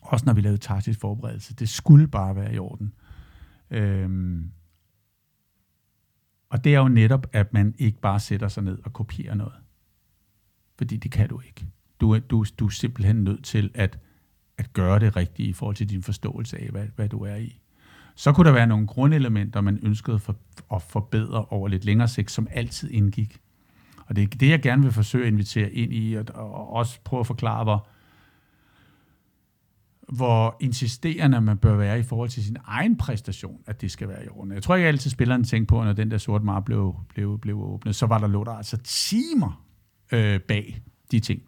Også 0.00 0.26
når 0.26 0.32
vi 0.32 0.40
lavede 0.40 0.58
taktisk 0.58 1.00
forberedelse. 1.00 1.54
Det 1.54 1.68
skulle 1.68 2.08
bare 2.08 2.36
være 2.36 2.54
i 2.54 2.58
orden. 2.58 2.92
Øhm, 3.70 4.50
og 6.50 6.64
det 6.64 6.74
er 6.74 6.78
jo 6.78 6.88
netop, 6.88 7.26
at 7.32 7.52
man 7.52 7.74
ikke 7.78 8.00
bare 8.00 8.20
sætter 8.20 8.48
sig 8.48 8.62
ned 8.62 8.78
og 8.84 8.92
kopierer 8.92 9.34
noget. 9.34 9.54
Fordi 10.78 10.96
det 10.96 11.10
kan 11.10 11.28
du 11.28 11.40
ikke. 11.40 11.66
Du 12.00 12.12
er, 12.12 12.18
du, 12.18 12.44
du 12.58 12.66
er 12.66 12.70
simpelthen 12.70 13.24
nødt 13.24 13.44
til 13.44 13.70
at, 13.74 13.98
at 14.58 14.72
gøre 14.72 14.98
det 14.98 15.16
rigtige 15.16 15.48
i 15.48 15.52
forhold 15.52 15.76
til 15.76 15.90
din 15.90 16.02
forståelse 16.02 16.58
af, 16.58 16.68
hvad, 16.68 16.86
hvad 16.96 17.08
du 17.08 17.20
er 17.20 17.36
i. 17.36 17.60
Så 18.14 18.32
kunne 18.32 18.46
der 18.46 18.52
være 18.52 18.66
nogle 18.66 18.86
grundelementer, 18.86 19.60
man 19.60 19.78
ønskede 19.82 20.18
for, 20.18 20.36
at 20.74 20.82
forbedre 20.82 21.44
over 21.44 21.68
lidt 21.68 21.84
længere 21.84 22.08
sigt, 22.08 22.30
som 22.30 22.48
altid 22.50 22.90
indgik. 22.90 23.40
Og 24.06 24.16
det 24.16 24.22
er 24.22 24.26
det, 24.26 24.48
jeg 24.48 24.62
gerne 24.62 24.82
vil 24.82 24.92
forsøge 24.92 25.26
at 25.26 25.32
invitere 25.32 25.72
ind 25.72 25.92
i, 25.92 26.14
og, 26.14 26.24
og 26.34 26.72
også 26.72 27.00
prøve 27.04 27.20
at 27.20 27.26
forklare, 27.26 27.64
hvor, 27.64 27.88
hvor 30.12 30.56
insisterende 30.60 31.40
man 31.40 31.58
bør 31.58 31.76
være 31.76 31.98
i 31.98 32.02
forhold 32.02 32.28
til 32.28 32.44
sin 32.44 32.56
egen 32.64 32.96
præstation, 32.96 33.60
at 33.66 33.80
det 33.80 33.90
skal 33.90 34.08
være 34.08 34.24
i 34.24 34.28
orden. 34.28 34.52
Jeg 34.52 34.62
tror 34.62 34.76
ikke 34.76 34.88
altid, 34.88 35.10
spilleren 35.10 35.44
tænkte 35.44 35.66
på, 35.66 35.84
når 35.84 35.92
den 35.92 36.10
der 36.10 36.18
sorte 36.18 36.44
mar 36.44 36.60
blev, 36.60 36.94
blev, 37.08 37.38
blev 37.38 37.62
åbnet, 37.62 37.96
så 37.96 38.06
var 38.06 38.18
der 38.18 38.26
lå 38.26 38.44
der 38.44 38.52
altså 38.52 38.76
timer 38.76 39.64
øh, 40.12 40.40
bag 40.40 40.82
de 41.10 41.20
ting. 41.20 41.42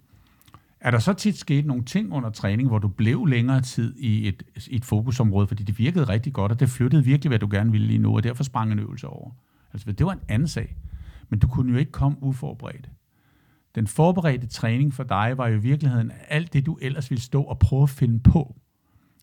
Er 0.81 0.90
der 0.90 0.98
så 0.98 1.12
tit 1.12 1.38
sket 1.38 1.66
nogle 1.66 1.85
ting 1.85 2.12
under 2.12 2.31
træning, 2.31 2.68
hvor 2.68 2.79
du 2.79 2.88
blev 2.88 3.27
længere 3.27 3.61
tid 3.61 3.94
i 3.98 4.29
et, 4.29 4.42
i 4.66 4.77
et 4.77 4.85
fokusområde, 4.85 5.46
fordi 5.46 5.62
det 5.62 5.79
virkede 5.79 6.05
rigtig 6.05 6.33
godt, 6.33 6.53
og 6.53 6.61
det 6.61 6.68
flyttede 6.68 7.05
virkelig, 7.05 7.29
hvad 7.29 7.38
du 7.38 7.48
gerne 7.51 7.72
ville 7.72 7.87
lige 7.87 7.98
nu, 7.98 8.16
og 8.16 8.25
derfor 8.25 8.44
sprang 8.44 8.72
en 8.72 8.79
øvelse 8.79 9.09
over? 9.09 9.31
Altså, 9.72 9.92
det 9.92 10.07
var 10.07 10.12
en 10.12 10.20
anden 10.29 10.48
sag. 10.48 10.77
Men 11.29 11.38
du 11.38 11.48
kunne 11.48 11.72
jo 11.72 11.79
ikke 11.79 11.92
komme 11.92 12.22
uforberedt. 12.22 12.90
Den 13.74 13.87
forberedte 13.87 14.46
træning 14.46 14.94
for 14.94 15.02
dig 15.02 15.38
var 15.38 15.48
jo 15.48 15.54
i 15.54 15.61
virkeligheden 15.61 16.12
alt 16.28 16.52
det, 16.52 16.66
du 16.66 16.78
ellers 16.82 17.11
ville 17.11 17.22
stå 17.22 17.42
og 17.42 17.58
prøve 17.58 17.82
at 17.82 17.90
finde 17.90 18.20
på. 18.20 18.56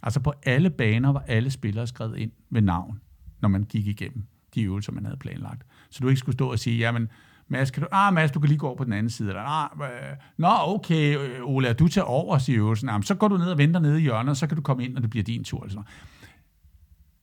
Altså 0.04 0.20
på 0.20 0.34
alle 0.44 0.70
baner 0.70 1.12
var 1.12 1.24
alle 1.28 1.52
spillere 1.52 1.88
skrevet 1.88 2.18
ind 2.18 2.32
med 2.50 2.62
navn, 2.62 3.02
når 3.42 3.50
man 3.50 3.64
gik 3.64 3.88
igennem 3.88 4.24
de 4.56 4.64
øvelser, 4.64 4.92
man 4.92 5.06
havde 5.06 5.18
planlagt. 5.18 5.66
Så 5.90 6.00
du 6.02 6.08
ikke 6.08 6.20
skulle 6.20 6.34
stå 6.34 6.52
og 6.52 6.60
sige, 6.60 6.78
jamen, 6.78 7.10
Mads, 7.48 7.72
kan 7.72 7.84
du, 7.84 7.88
ah, 7.92 8.14
Mads, 8.14 8.32
du 8.32 8.40
kan 8.40 8.50
lige 8.50 8.58
gå 8.58 8.68
over 8.68 8.76
på 8.76 8.84
den 8.84 8.94
anden 8.94 9.10
side. 9.10 9.28
Eller, 9.30 9.42
ah, 9.42 9.70
øh, 9.82 10.18
nå, 10.38 10.50
okay, 10.62 11.18
øh, 11.18 11.30
Ole, 11.30 11.44
Ola, 11.44 11.74
du 11.74 11.88
tager 11.88 12.06
over, 12.06 12.38
siger 12.38 12.58
øvelsen. 12.60 12.90
Jamen, 12.90 13.04
så 13.04 13.16
går 13.16 13.28
du 13.28 13.38
ned 13.38 13.52
og 13.52 13.58
venter 13.58 13.80
nede 13.80 14.00
i 14.00 14.02
hjørnet, 14.02 14.30
og 14.30 14.38
så 14.38 14.48
kan 14.48 14.56
du 14.56 14.62
komme 14.62 14.86
ind, 14.86 14.94
når 14.94 15.02
det 15.02 15.10
bliver 15.10 15.24
din 15.24 15.44
tur. 15.44 15.64
Eller 15.64 15.72
sådan. 15.72 15.86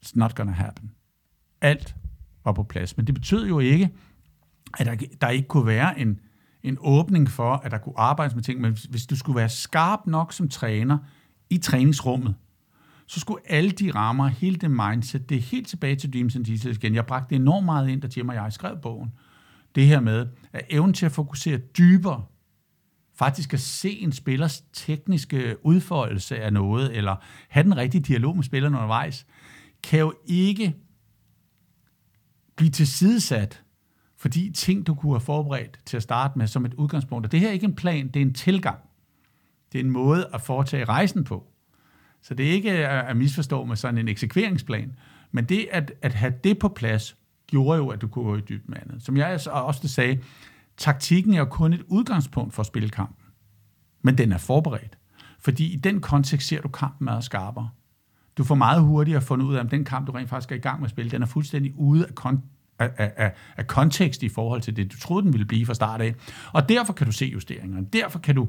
It's 0.05 0.13
not 0.15 0.35
gonna 0.35 0.53
happen. 0.53 0.91
Alt 1.61 1.97
var 2.45 2.53
på 2.53 2.63
plads. 2.63 2.97
Men 2.97 3.07
det 3.07 3.15
betød 3.15 3.49
jo 3.49 3.59
ikke, 3.59 3.91
at 4.79 4.87
der, 4.87 4.97
der 5.21 5.29
ikke 5.29 5.49
kunne 5.49 5.67
være 5.67 6.01
en, 6.01 6.21
en 6.63 6.77
åbning 6.81 7.31
for, 7.31 7.53
at 7.53 7.71
der 7.71 7.79
kunne 7.79 7.99
arbejdes 7.99 8.35
med 8.35 8.43
ting. 8.43 8.61
Men 8.61 8.77
hvis 8.91 9.07
du 9.07 9.17
skulle 9.17 9.37
være 9.37 9.49
skarp 9.49 10.01
nok 10.07 10.33
som 10.33 10.49
træner 10.49 10.99
i 11.51 11.59
træningsrummet, 11.59 12.35
så 13.07 13.21
skulle 13.21 13.41
alle 13.51 13.71
de 13.71 13.91
rammer, 13.91 14.27
hele 14.27 14.57
det 14.57 14.71
mindset, 14.71 15.29
det 15.29 15.37
er 15.37 15.41
helt 15.43 15.69
tilbage 15.69 15.97
til 15.97 16.13
Dreams 16.13 16.37
and 16.37 16.45
Details 16.45 16.79
igen. 16.79 16.95
Jeg 16.95 17.07
bragte 17.07 17.35
enormt 17.35 17.65
meget 17.65 17.89
ind, 17.89 18.01
da 18.01 18.09
Jim 18.17 18.29
og 18.29 18.35
jeg 18.35 18.53
skrev 18.53 18.77
bogen 18.83 19.13
det 19.75 19.87
her 19.87 20.01
med, 20.01 20.27
at 20.53 20.63
evnen 20.71 20.95
til 20.95 21.07
at 21.07 21.13
fokusere 21.13 21.59
dybere, 21.59 22.25
faktisk 23.15 23.55
at 23.55 23.61
se 23.61 23.91
en 23.91 24.13
spillers 24.13 24.65
tekniske 24.73 25.57
udfoldelse 25.67 26.39
af 26.39 26.53
noget, 26.53 26.97
eller 26.97 27.17
have 27.49 27.65
den 27.65 27.77
rigtige 27.77 28.03
dialog 28.03 28.37
med 28.37 28.45
spilleren 28.45 28.75
undervejs, 28.75 29.27
kan 29.83 29.99
jo 29.99 30.15
ikke 30.27 30.77
blive 32.57 32.71
tilsidesat, 32.71 33.63
fordi 34.27 34.51
ting, 34.51 34.87
du 34.87 34.95
kunne 34.95 35.13
have 35.13 35.21
forberedt 35.21 35.81
til 35.85 35.97
at 35.97 36.03
starte 36.03 36.39
med 36.39 36.47
som 36.47 36.65
et 36.65 36.75
udgangspunkt. 36.75 37.27
Og 37.27 37.33
det 37.33 37.41
her 37.41 37.49
er 37.49 37.53
ikke 37.53 37.67
en 37.67 37.75
plan, 37.75 38.09
det 38.09 38.17
er 38.17 38.27
en 38.27 38.35
tilgang. 38.35 38.79
Det 39.73 39.81
er 39.81 39.85
en 39.85 39.91
måde 39.91 40.29
at 40.35 40.41
foretage 40.41 40.85
rejsen 40.85 41.25
på. 41.25 41.47
Så 42.23 42.35
det 42.35 42.47
er 42.47 42.51
ikke 42.51 42.89
at 42.89 43.17
misforstå 43.17 43.65
med 43.65 43.77
sådan 43.77 43.99
en 43.99 44.09
eksekveringsplan, 44.09 44.97
men 45.33 45.45
det 45.45 45.69
at, 45.73 45.93
at 46.03 46.15
have 46.15 46.35
det 46.45 46.59
på 46.59 46.69
plads, 46.69 47.17
gjorde 47.47 47.79
jo, 47.79 47.89
at 47.89 48.01
du 48.01 48.09
kunne 48.09 48.25
gå 48.25 48.37
i 48.37 48.41
dybden 48.41 48.71
med 48.71 48.79
andet. 48.83 49.03
Som 49.03 49.17
jeg 49.17 49.41
også 49.51 49.89
sagde, 49.89 50.19
taktikken 50.77 51.35
er 51.35 51.39
jo 51.39 51.45
kun 51.45 51.73
et 51.73 51.83
udgangspunkt 51.87 52.55
for 52.55 52.61
at 52.61 52.67
spille 52.67 52.89
kampen. 52.89 53.27
Men 54.03 54.19
den 54.19 54.33
er 54.33 54.39
forberedt. 54.39 54.99
Fordi 55.41 55.73
i 55.73 55.77
den 55.77 56.01
kontekst 56.01 56.49
ser 56.49 56.61
du 56.61 56.69
kampen 56.69 57.05
meget 57.05 57.25
skarpere. 57.25 57.71
Du 58.39 58.45
får 58.45 58.55
meget 58.55 58.83
hurtigere 58.83 59.21
fundet 59.21 59.47
ud 59.47 59.55
af, 59.55 59.61
om 59.61 59.69
den 59.69 59.85
kamp, 59.85 60.07
du 60.07 60.13
rent 60.13 60.29
faktisk 60.29 60.53
er 60.53 60.57
i 60.57 60.59
gang 60.59 60.81
med 60.81 60.87
at 60.87 60.91
spille, 60.91 61.11
den 61.11 61.23
er 61.23 61.27
fuldstændig 61.27 61.73
ude 61.77 62.07
af, 62.07 62.11
kon- 62.21 62.56
af, 62.79 63.13
af, 63.17 63.33
af 63.57 63.67
kontekst 63.67 64.23
i 64.23 64.29
forhold 64.29 64.61
til 64.61 64.77
det, 64.77 64.93
du 64.93 64.99
troede, 64.99 65.25
den 65.25 65.33
ville 65.33 65.47
blive 65.47 65.67
fra 65.67 65.75
start 65.75 66.01
af. 66.01 66.15
Og 66.53 66.69
derfor 66.69 66.93
kan 66.93 67.07
du 67.07 67.13
se 67.13 67.27
justeringerne. 67.27 67.87
Derfor 67.93 68.19
kan 68.19 68.35
du 68.35 68.49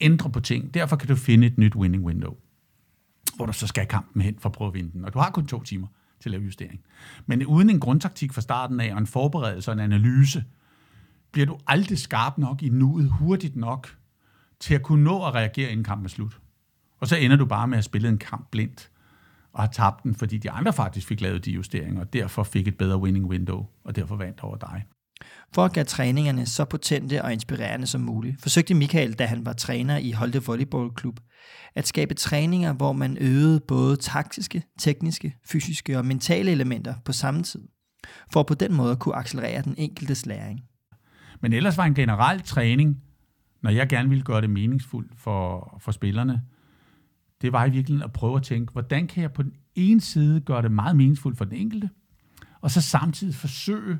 ændre 0.00 0.30
på 0.30 0.40
ting. 0.40 0.74
Derfor 0.74 0.96
kan 0.96 1.08
du 1.08 1.16
finde 1.16 1.46
et 1.46 1.58
nyt 1.58 1.76
winning 1.76 2.04
window, 2.04 2.34
hvor 3.36 3.46
du 3.46 3.52
så 3.52 3.66
skal 3.66 3.86
kampen 3.86 4.22
hen 4.22 4.36
for 4.38 4.48
at 4.48 4.52
prøve 4.52 4.68
at 4.68 4.74
vinde 4.74 4.92
den. 4.92 5.04
Og 5.04 5.14
du 5.14 5.18
har 5.18 5.30
kun 5.30 5.46
to 5.46 5.62
timer 5.62 5.86
til 6.20 6.28
at 6.28 6.30
lave 6.30 6.44
justering. 6.44 6.80
Men 7.26 7.46
uden 7.46 7.70
en 7.70 7.80
grundtaktik 7.80 8.32
fra 8.32 8.40
starten 8.40 8.80
af, 8.80 8.92
og 8.92 8.98
en 8.98 9.06
forberedelse 9.06 9.70
og 9.70 9.72
en 9.72 9.80
analyse, 9.80 10.44
bliver 11.32 11.46
du 11.46 11.58
aldrig 11.66 11.98
skarp 11.98 12.38
nok 12.38 12.62
i 12.62 12.68
nuet, 12.68 13.10
hurtigt 13.10 13.56
nok, 13.56 13.96
til 14.60 14.74
at 14.74 14.82
kunne 14.82 15.04
nå 15.04 15.26
at 15.26 15.34
reagere, 15.34 15.70
inden 15.70 15.84
kampen 15.84 16.04
er 16.04 16.08
slut. 16.08 16.40
Og 17.00 17.08
så 17.08 17.16
ender 17.16 17.36
du 17.36 17.44
bare 17.44 17.68
med 17.68 17.78
at 17.78 17.84
spille 17.84 18.08
en 18.08 18.18
kamp 18.18 18.50
blindt, 18.50 18.90
og 19.52 19.62
har 19.62 19.70
tabt 19.70 20.02
den, 20.02 20.14
fordi 20.14 20.38
de 20.38 20.50
andre 20.50 20.72
faktisk 20.72 21.06
fik 21.06 21.20
lavet 21.20 21.44
de 21.44 21.50
justeringer, 21.50 22.00
og 22.00 22.12
derfor 22.12 22.42
fik 22.42 22.68
et 22.68 22.78
bedre 22.78 22.98
winning 22.98 23.26
window, 23.26 23.66
og 23.84 23.96
derfor 23.96 24.16
vandt 24.16 24.40
over 24.40 24.56
dig. 24.56 24.84
For 25.54 25.64
at 25.64 25.72
gøre 25.72 25.84
træningerne 25.84 26.46
så 26.46 26.64
potente 26.64 27.22
og 27.22 27.32
inspirerende 27.32 27.86
som 27.86 28.00
muligt, 28.00 28.42
forsøgte 28.42 28.74
Michael, 28.74 29.12
da 29.12 29.26
han 29.26 29.46
var 29.46 29.52
træner 29.52 29.96
i 29.96 30.12
Holte 30.12 30.44
Volleyball 30.44 30.90
Club, 31.00 31.20
at 31.74 31.86
skabe 31.86 32.14
træninger, 32.14 32.72
hvor 32.72 32.92
man 32.92 33.16
øvede 33.20 33.60
både 33.60 33.96
taktiske, 33.96 34.62
tekniske, 34.78 35.36
fysiske 35.46 35.98
og 35.98 36.06
mentale 36.06 36.50
elementer 36.50 36.94
på 37.04 37.12
samme 37.12 37.42
tid, 37.42 37.62
for 38.32 38.42
på 38.42 38.54
den 38.54 38.74
måde 38.74 38.90
at 38.90 38.98
kunne 38.98 39.16
accelerere 39.16 39.62
den 39.62 39.74
enkeltes 39.78 40.26
læring. 40.26 40.60
Men 41.40 41.52
ellers 41.52 41.76
var 41.76 41.84
en 41.84 41.94
generel 41.94 42.40
træning, 42.40 42.96
når 43.62 43.70
jeg 43.70 43.88
gerne 43.88 44.08
ville 44.08 44.24
gøre 44.24 44.40
det 44.40 44.50
meningsfuldt 44.50 45.12
for, 45.16 45.76
for 45.80 45.92
spillerne, 45.92 46.42
det 47.42 47.52
var 47.52 47.66
i 47.66 47.70
virkeligheden 47.70 48.04
at 48.04 48.12
prøve 48.12 48.36
at 48.36 48.42
tænke, 48.42 48.72
hvordan 48.72 49.06
kan 49.06 49.22
jeg 49.22 49.32
på 49.32 49.42
den 49.42 49.52
ene 49.74 50.00
side 50.00 50.40
gøre 50.40 50.62
det 50.62 50.72
meget 50.72 50.96
meningsfuldt 50.96 51.38
for 51.38 51.44
den 51.44 51.54
enkelte, 51.54 51.90
og 52.60 52.70
så 52.70 52.80
samtidig 52.80 53.34
forsøge 53.34 53.98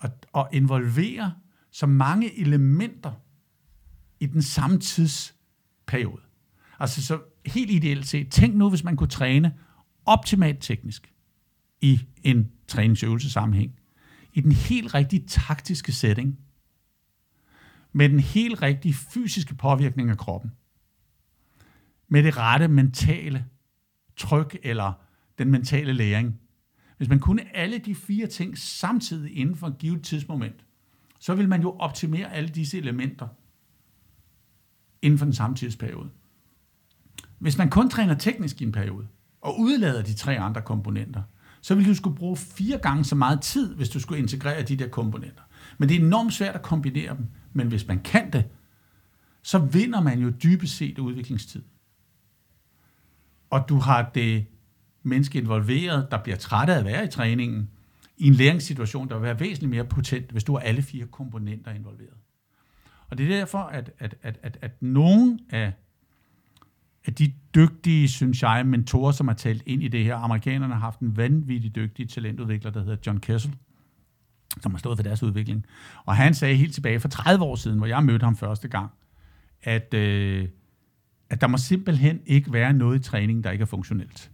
at, 0.00 0.26
at 0.36 0.46
involvere 0.52 1.32
så 1.70 1.86
mange 1.86 2.40
elementer 2.40 3.12
i 4.20 4.26
den 4.26 4.42
samme 4.42 4.78
tidsperiode. 4.78 6.22
Altså 6.78 7.02
så 7.02 7.20
helt 7.46 7.70
ideelt 7.70 8.06
set, 8.06 8.30
tænk 8.30 8.54
nu, 8.54 8.68
hvis 8.68 8.84
man 8.84 8.96
kunne 8.96 9.08
træne 9.08 9.54
optimalt 10.04 10.62
teknisk 10.62 11.14
i 11.80 12.00
en 12.22 12.50
træningsøvelse 12.68 13.30
sammenhæng, 13.30 13.72
i 14.32 14.40
den 14.40 14.52
helt 14.52 14.94
rigtige 14.94 15.26
taktiske 15.26 15.92
setting, 15.92 16.38
med 17.92 18.08
den 18.08 18.20
helt 18.20 18.62
rigtige 18.62 18.94
fysiske 18.94 19.54
påvirkning 19.54 20.10
af 20.10 20.18
kroppen, 20.18 20.52
med 22.08 22.22
det 22.22 22.36
rette 22.36 22.68
mentale 22.68 23.44
tryk 24.16 24.56
eller 24.62 24.92
den 25.38 25.50
mentale 25.50 25.92
læring. 25.92 26.40
Hvis 26.96 27.08
man 27.08 27.20
kunne 27.20 27.56
alle 27.56 27.78
de 27.78 27.94
fire 27.94 28.26
ting 28.26 28.58
samtidig 28.58 29.36
inden 29.36 29.56
for 29.56 29.66
et 29.66 29.78
givet 29.78 30.02
tidsmoment, 30.02 30.64
så 31.18 31.34
vil 31.34 31.48
man 31.48 31.62
jo 31.62 31.76
optimere 31.78 32.32
alle 32.32 32.48
disse 32.48 32.78
elementer 32.78 33.28
inden 35.02 35.18
for 35.18 35.24
den 35.26 35.34
samme 35.34 35.56
tidsperiode. 35.56 36.10
Hvis 37.38 37.58
man 37.58 37.70
kun 37.70 37.90
træner 37.90 38.14
teknisk 38.14 38.60
i 38.60 38.64
en 38.64 38.72
periode, 38.72 39.06
og 39.40 39.60
udlader 39.60 40.02
de 40.02 40.14
tre 40.14 40.38
andre 40.38 40.62
komponenter, 40.62 41.22
så 41.60 41.74
vil 41.74 41.86
du 41.86 41.94
skulle 41.94 42.16
bruge 42.16 42.36
fire 42.36 42.78
gange 42.78 43.04
så 43.04 43.14
meget 43.14 43.40
tid, 43.40 43.74
hvis 43.74 43.88
du 43.88 44.00
skulle 44.00 44.18
integrere 44.18 44.62
de 44.62 44.76
der 44.76 44.88
komponenter. 44.88 45.42
Men 45.78 45.88
det 45.88 45.96
er 45.96 46.00
enormt 46.00 46.32
svært 46.32 46.54
at 46.54 46.62
kombinere 46.62 47.16
dem. 47.16 47.26
Men 47.52 47.68
hvis 47.68 47.86
man 47.86 48.02
kan 48.02 48.32
det, 48.32 48.44
så 49.42 49.58
vinder 49.58 50.00
man 50.00 50.18
jo 50.18 50.30
dybest 50.30 50.76
set 50.76 50.98
udviklingstid. 50.98 51.62
Og 53.50 53.68
du 53.68 53.78
har 53.78 54.10
det 54.14 54.46
menneske 55.02 55.38
involveret, 55.38 56.08
der 56.10 56.22
bliver 56.22 56.36
træt 56.36 56.68
af 56.68 56.78
at 56.78 56.84
være 56.84 57.04
i 57.04 57.08
træningen, 57.08 57.70
i 58.16 58.26
en 58.26 58.34
læringssituation, 58.34 59.08
der 59.08 59.14
vil 59.14 59.22
være 59.22 59.40
væsentligt 59.40 59.70
mere 59.70 59.84
potent, 59.84 60.30
hvis 60.30 60.44
du 60.44 60.52
har 60.52 60.60
alle 60.60 60.82
fire 60.82 61.06
komponenter 61.06 61.70
involveret. 61.70 62.16
Og 63.08 63.18
det 63.18 63.24
er 63.24 63.38
derfor, 63.38 63.58
at, 63.58 63.90
at, 63.98 64.14
at, 64.22 64.38
at, 64.42 64.58
at 64.60 64.82
nogen 64.82 65.40
af 65.50 65.72
af 67.06 67.14
de 67.14 67.32
dygtige, 67.54 68.08
synes 68.08 68.42
jeg, 68.42 68.66
mentorer, 68.66 69.12
som 69.12 69.28
har 69.28 69.34
talt 69.34 69.62
ind 69.66 69.82
i 69.82 69.88
det 69.88 70.04
her. 70.04 70.16
Amerikanerne 70.16 70.74
har 70.74 70.80
haft 70.80 71.00
en 71.00 71.16
vanvittig 71.16 71.74
dygtig 71.74 72.08
talentudvikler, 72.08 72.70
der 72.70 72.80
hedder 72.80 72.96
John 73.06 73.20
Kessel, 73.20 73.54
som 74.60 74.72
har 74.72 74.78
stået 74.78 74.98
for 74.98 75.02
deres 75.02 75.22
udvikling. 75.22 75.66
Og 76.04 76.16
han 76.16 76.34
sagde 76.34 76.56
helt 76.56 76.74
tilbage 76.74 77.00
for 77.00 77.08
30 77.08 77.44
år 77.44 77.56
siden, 77.56 77.78
hvor 77.78 77.86
jeg 77.86 78.04
mødte 78.04 78.24
ham 78.24 78.36
første 78.36 78.68
gang, 78.68 78.90
at, 79.62 79.94
øh, 79.94 80.48
at 81.30 81.40
der 81.40 81.46
må 81.46 81.56
simpelthen 81.56 82.20
ikke 82.26 82.52
være 82.52 82.72
noget 82.72 83.00
i 83.00 83.02
træningen, 83.02 83.44
der 83.44 83.50
ikke 83.50 83.62
er 83.62 83.66
funktionelt. 83.66 84.30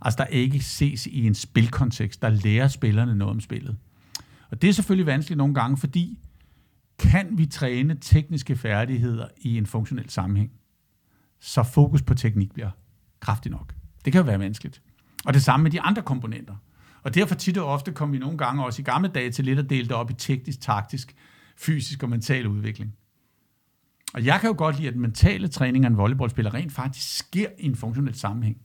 Altså 0.00 0.16
der 0.18 0.24
ikke 0.24 0.60
ses 0.60 1.06
i 1.06 1.26
en 1.26 1.34
spilkontekst, 1.34 2.22
der 2.22 2.28
lærer 2.28 2.68
spillerne 2.68 3.14
noget 3.14 3.34
om 3.34 3.40
spillet. 3.40 3.76
Og 4.50 4.62
det 4.62 4.68
er 4.68 4.72
selvfølgelig 4.72 5.06
vanskeligt 5.06 5.38
nogle 5.38 5.54
gange, 5.54 5.76
fordi 5.76 6.18
kan 6.98 7.38
vi 7.38 7.46
træne 7.46 7.96
tekniske 8.00 8.56
færdigheder 8.56 9.28
i 9.36 9.58
en 9.58 9.66
funktionel 9.66 10.10
sammenhæng, 10.10 10.50
så 11.40 11.62
fokus 11.62 12.02
på 12.02 12.14
teknik 12.14 12.52
bliver 12.52 12.70
kraftig 13.20 13.52
nok. 13.52 13.74
Det 14.04 14.12
kan 14.12 14.20
jo 14.20 14.26
være 14.26 14.38
vanskeligt. 14.38 14.82
Og 15.24 15.34
det 15.34 15.42
samme 15.42 15.62
med 15.62 15.70
de 15.70 15.80
andre 15.80 16.02
komponenter. 16.02 16.56
Og 17.02 17.14
derfor 17.14 17.34
tit 17.34 17.58
og 17.58 17.66
ofte 17.66 17.92
kom 17.92 18.12
vi 18.12 18.18
nogle 18.18 18.38
gange 18.38 18.64
også 18.64 18.82
i 18.82 18.84
gamle 18.84 19.08
dage 19.08 19.30
til 19.30 19.44
lidt 19.44 19.58
at 19.58 19.70
dele 19.70 19.88
det 19.88 19.92
op 19.92 20.10
i 20.10 20.14
teknisk, 20.14 20.60
taktisk, 20.60 21.14
fysisk 21.56 22.02
og 22.02 22.08
mental 22.08 22.46
udvikling. 22.46 22.94
Og 24.14 24.24
jeg 24.24 24.40
kan 24.40 24.48
jo 24.48 24.54
godt 24.58 24.76
lide, 24.76 24.88
at 24.88 24.96
mentale 24.96 25.48
træning 25.48 25.84
af 25.84 25.88
en 25.88 25.96
volleyballspiller 25.96 26.54
rent 26.54 26.72
faktisk 26.72 27.16
sker 27.16 27.48
i 27.58 27.66
en 27.66 27.76
funktionel 27.76 28.14
sammenhæng. 28.14 28.56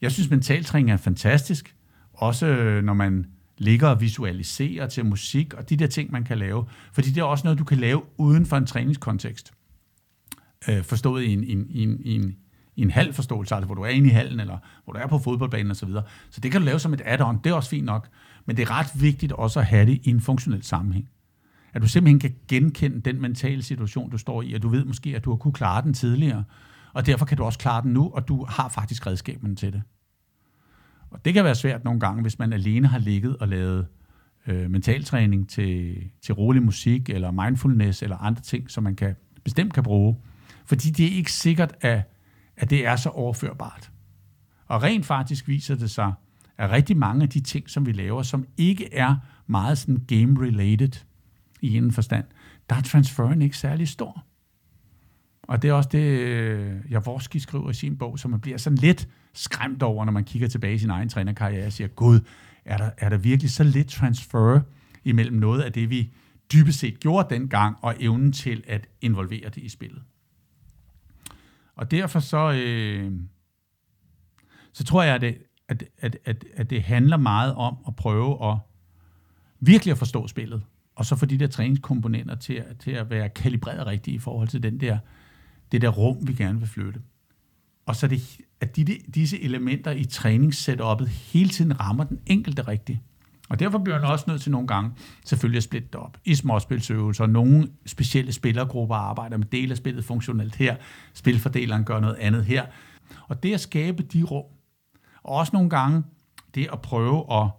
Jeg 0.00 0.12
synes, 0.12 0.30
mental 0.30 0.64
træning 0.64 0.90
er 0.90 0.96
fantastisk, 0.96 1.76
også 2.12 2.46
øh, 2.46 2.84
når 2.84 2.94
man 2.94 3.26
ligger 3.58 3.88
og 3.88 4.00
visualiserer 4.00 4.86
til 4.86 5.04
musik 5.04 5.54
og 5.54 5.70
de 5.70 5.76
der 5.76 5.86
ting, 5.86 6.12
man 6.12 6.24
kan 6.24 6.38
lave. 6.38 6.64
Fordi 6.92 7.08
det 7.08 7.18
er 7.18 7.24
også 7.24 7.44
noget, 7.44 7.58
du 7.58 7.64
kan 7.64 7.78
lave 7.78 8.02
uden 8.16 8.46
for 8.46 8.56
en 8.56 8.66
træningskontekst. 8.66 9.52
Øh, 10.68 10.82
forstået 10.82 11.22
i 11.22 11.32
en, 11.32 11.44
i, 11.44 11.52
en, 11.52 11.66
i, 11.70 11.82
en, 11.82 12.00
i, 12.00 12.14
en, 12.14 12.36
i 12.76 12.82
en 12.82 12.90
halv 12.90 13.14
forståelse, 13.14 13.54
altså 13.54 13.66
hvor 13.66 13.74
du 13.74 13.82
er 13.82 13.88
inde 13.88 14.08
i 14.08 14.12
hallen, 14.12 14.40
eller 14.40 14.58
hvor 14.84 14.92
du 14.92 14.98
er 14.98 15.06
på 15.06 15.18
fodboldbanen 15.18 15.70
osv. 15.70 15.74
Så, 15.74 15.86
videre. 15.86 16.04
så 16.30 16.40
det 16.40 16.52
kan 16.52 16.60
du 16.60 16.64
lave 16.64 16.78
som 16.78 16.94
et 16.94 17.02
add-on, 17.04 17.40
det 17.44 17.50
er 17.50 17.54
også 17.54 17.70
fint 17.70 17.84
nok. 17.84 18.08
Men 18.46 18.56
det 18.56 18.62
er 18.62 18.70
ret 18.70 19.00
vigtigt 19.00 19.32
også 19.32 19.60
at 19.60 19.66
have 19.66 19.86
det 19.86 20.00
i 20.06 20.10
en 20.10 20.20
funktionel 20.20 20.62
sammenhæng. 20.62 21.08
At 21.76 21.82
du 21.82 21.88
simpelthen 21.88 22.18
kan 22.18 22.34
genkende 22.48 23.00
den 23.00 23.20
mentale 23.20 23.62
situation, 23.62 24.10
du 24.10 24.18
står 24.18 24.42
i, 24.42 24.52
og 24.52 24.62
du 24.62 24.68
ved 24.68 24.84
måske, 24.84 25.16
at 25.16 25.24
du 25.24 25.30
har 25.30 25.36
kunne 25.36 25.52
klare 25.52 25.82
den 25.82 25.94
tidligere, 25.94 26.44
og 26.92 27.06
derfor 27.06 27.26
kan 27.26 27.36
du 27.36 27.44
også 27.44 27.58
klare 27.58 27.82
den 27.82 27.92
nu, 27.92 28.10
og 28.14 28.28
du 28.28 28.44
har 28.48 28.68
faktisk 28.68 29.06
redskaberne 29.06 29.56
til 29.56 29.72
det. 29.72 29.82
Og 31.10 31.24
det 31.24 31.34
kan 31.34 31.44
være 31.44 31.54
svært 31.54 31.84
nogle 31.84 32.00
gange, 32.00 32.22
hvis 32.22 32.38
man 32.38 32.52
alene 32.52 32.86
har 32.86 32.98
ligget 32.98 33.36
og 33.36 33.48
lavet 33.48 33.86
øh, 34.46 34.70
mentaltræning 34.70 35.48
til, 35.48 35.96
til 36.22 36.34
rolig 36.34 36.62
musik, 36.62 37.10
eller 37.10 37.30
mindfulness, 37.30 38.02
eller 38.02 38.16
andre 38.16 38.42
ting, 38.42 38.70
som 38.70 38.84
man 38.84 38.96
kan, 38.96 39.16
bestemt 39.44 39.74
kan 39.74 39.82
bruge. 39.82 40.16
Fordi 40.64 40.90
det 40.90 41.06
er 41.06 41.16
ikke 41.16 41.32
sikkert, 41.32 41.74
at, 41.80 42.12
at 42.56 42.70
det 42.70 42.86
er 42.86 42.96
så 42.96 43.08
overførbart. 43.08 43.90
Og 44.66 44.82
rent 44.82 45.06
faktisk 45.06 45.48
viser 45.48 45.74
det 45.74 45.90
sig, 45.90 46.12
at 46.58 46.70
rigtig 46.70 46.96
mange 46.96 47.22
af 47.22 47.28
de 47.28 47.40
ting, 47.40 47.70
som 47.70 47.86
vi 47.86 47.92
laver, 47.92 48.22
som 48.22 48.46
ikke 48.56 48.94
er 48.94 49.16
meget 49.46 49.78
sådan 49.78 50.04
game-related 50.12 51.05
i 51.66 51.76
en 51.76 51.92
forstand, 51.92 52.24
der 52.70 52.76
er 52.76 52.80
transferen 52.80 53.42
ikke 53.42 53.56
særlig 53.56 53.88
stor. 53.88 54.24
Og 55.42 55.62
det 55.62 55.70
er 55.70 55.72
også 55.72 55.88
det, 55.92 56.18
øh, 56.18 56.76
Javorski 56.90 57.38
skriver 57.38 57.70
i 57.70 57.74
sin 57.74 57.98
bog, 57.98 58.18
som 58.18 58.30
man 58.30 58.40
bliver 58.40 58.58
sådan 58.58 58.78
lidt 58.78 59.08
skræmt 59.34 59.82
over, 59.82 60.04
når 60.04 60.12
man 60.12 60.24
kigger 60.24 60.48
tilbage 60.48 60.74
i 60.74 60.78
sin 60.78 60.90
egen 60.90 61.08
trænerkarriere 61.08 61.66
og 61.66 61.72
siger, 61.72 61.88
Gud, 61.88 62.20
er 62.64 62.76
der, 62.76 62.90
er 62.98 63.08
der 63.08 63.16
virkelig 63.16 63.50
så 63.50 63.64
lidt 63.64 63.88
transfer 63.88 64.60
imellem 65.04 65.36
noget 65.36 65.62
af 65.62 65.72
det, 65.72 65.90
vi 65.90 66.12
dybest 66.52 66.78
set 66.78 67.00
gjorde 67.00 67.34
dengang, 67.34 67.76
og 67.82 67.94
evnen 68.00 68.32
til 68.32 68.64
at 68.66 68.88
involvere 69.00 69.48
det 69.48 69.62
i 69.62 69.68
spillet. 69.68 70.02
Og 71.76 71.90
derfor 71.90 72.20
så, 72.20 72.52
øh, 72.52 73.12
så 74.72 74.84
tror 74.84 75.02
jeg, 75.02 75.14
at 75.14 75.20
det, 75.20 75.38
at, 75.68 75.84
at, 75.98 76.16
at, 76.24 76.44
at 76.54 76.70
det 76.70 76.82
handler 76.82 77.16
meget 77.16 77.54
om 77.54 77.76
at 77.88 77.96
prøve 77.96 78.52
at 78.52 78.58
virkelig 79.60 79.92
at 79.92 79.98
forstå 79.98 80.26
spillet, 80.28 80.62
og 80.96 81.06
så 81.06 81.16
få 81.16 81.26
de 81.26 81.38
der 81.38 81.46
træningskomponenter 81.46 82.34
til, 82.34 82.64
til 82.78 82.90
at 82.90 83.10
være 83.10 83.28
kalibreret 83.28 83.86
rigtigt 83.86 84.14
i 84.14 84.18
forhold 84.18 84.48
til 84.48 84.62
den 84.62 84.80
der, 84.80 84.98
det 85.72 85.82
der 85.82 85.88
rum, 85.88 86.28
vi 86.28 86.32
gerne 86.32 86.58
vil 86.58 86.68
flytte. 86.68 87.00
Og 87.86 87.96
så 87.96 88.06
det, 88.06 88.40
at 88.60 88.76
de, 88.76 88.84
disse 89.14 89.42
elementer 89.42 89.90
i 89.90 90.04
træningssetuppet 90.04 91.08
hele 91.08 91.48
tiden 91.48 91.80
rammer 91.80 92.04
den 92.04 92.18
enkelte 92.26 92.62
rigtigt. 92.62 92.98
Og 93.48 93.60
derfor 93.60 93.78
bliver 93.78 94.00
man 94.00 94.10
også 94.10 94.24
nødt 94.28 94.42
til 94.42 94.52
nogle 94.52 94.66
gange 94.66 94.90
selvfølgelig 95.24 95.56
at 95.56 95.62
splitte 95.62 95.88
det 95.92 96.00
op 96.00 96.18
i 96.24 96.34
småspilsøvelser. 96.34 97.26
Nogle 97.26 97.68
specielle 97.86 98.32
spillergrupper 98.32 98.94
arbejder 98.94 99.36
med 99.36 99.46
del 99.46 99.70
af 99.70 99.76
spillet 99.76 100.04
funktionelt 100.04 100.56
her. 100.56 100.76
Spilfordeleren 101.14 101.84
gør 101.84 102.00
noget 102.00 102.16
andet 102.16 102.44
her. 102.44 102.66
Og 103.28 103.42
det 103.42 103.54
at 103.54 103.60
skabe 103.60 104.02
de 104.02 104.22
rum, 104.22 104.44
og 105.22 105.36
også 105.36 105.50
nogle 105.52 105.70
gange 105.70 106.02
det 106.54 106.68
at 106.72 106.80
prøve 106.80 107.18
at, 107.32 107.50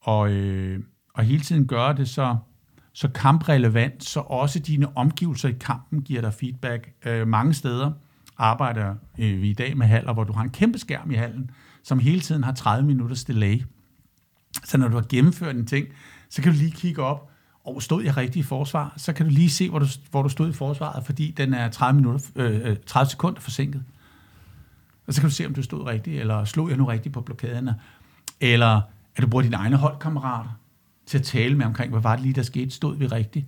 og, 0.00 0.30
øh, 0.30 0.80
og 1.14 1.24
hele 1.24 1.40
tiden 1.40 1.66
gøre 1.66 1.96
det 1.96 2.08
så, 2.08 2.36
så 2.98 3.08
kamprelevant, 3.08 4.04
så 4.04 4.20
også 4.20 4.58
dine 4.58 4.96
omgivelser 4.96 5.48
i 5.48 5.54
kampen 5.60 6.02
giver 6.02 6.20
dig 6.20 6.34
feedback 6.34 6.92
øh, 7.06 7.28
mange 7.28 7.54
steder 7.54 7.92
arbejder 8.38 8.94
øh, 9.18 9.42
vi 9.42 9.50
i 9.50 9.54
dag 9.54 9.76
med 9.76 9.86
haller, 9.86 10.12
hvor 10.12 10.24
du 10.24 10.32
har 10.32 10.42
en 10.42 10.50
kæmpe 10.50 10.78
skærm 10.78 11.10
i 11.10 11.14
hallen, 11.14 11.50
som 11.82 11.98
hele 11.98 12.20
tiden 12.20 12.44
har 12.44 12.52
30 12.52 12.86
minutters 12.86 13.24
delay. 13.24 13.62
Så 14.64 14.78
når 14.78 14.88
du 14.88 14.94
har 14.94 15.04
gennemført 15.08 15.56
en 15.56 15.66
ting, 15.66 15.88
så 16.30 16.42
kan 16.42 16.52
du 16.52 16.58
lige 16.58 16.70
kigge 16.70 17.02
op, 17.02 17.30
og 17.64 17.82
stod 17.82 18.02
jeg 18.02 18.16
rigtigt 18.16 18.44
i 18.44 18.48
forsvar, 18.48 18.94
så 18.96 19.12
kan 19.12 19.26
du 19.26 19.32
lige 19.32 19.50
se, 19.50 19.70
hvor 19.70 19.78
du, 19.78 19.86
hvor 20.10 20.22
du 20.22 20.28
stod 20.28 20.48
i 20.48 20.52
forsvaret, 20.52 21.06
fordi 21.06 21.30
den 21.36 21.54
er 21.54 21.68
30, 21.68 22.00
minutter, 22.00 22.26
øh, 22.36 22.70
øh 22.70 22.76
30 22.86 23.10
sekunder 23.10 23.40
forsinket. 23.40 23.84
Og 25.06 25.14
så 25.14 25.20
kan 25.20 25.30
du 25.30 25.34
se, 25.34 25.46
om 25.46 25.54
du 25.54 25.62
stod 25.62 25.86
rigtigt, 25.86 26.20
eller 26.20 26.44
slog 26.44 26.68
jeg 26.68 26.76
nu 26.76 26.84
rigtigt 26.84 27.12
på 27.12 27.20
blokaderne, 27.20 27.74
eller 28.40 28.80
at 29.16 29.22
du 29.22 29.26
bruger 29.26 29.42
dine 29.42 29.56
egne 29.56 29.76
holdkammerater 29.76 30.58
til 31.08 31.18
at 31.18 31.24
tale 31.24 31.56
med 31.56 31.66
omkring, 31.66 31.90
hvad 31.90 32.02
var 32.02 32.16
det 32.16 32.22
lige, 32.22 32.34
der 32.34 32.42
skete, 32.42 32.70
stod 32.70 32.96
vi 32.96 33.06
rigtigt, 33.06 33.46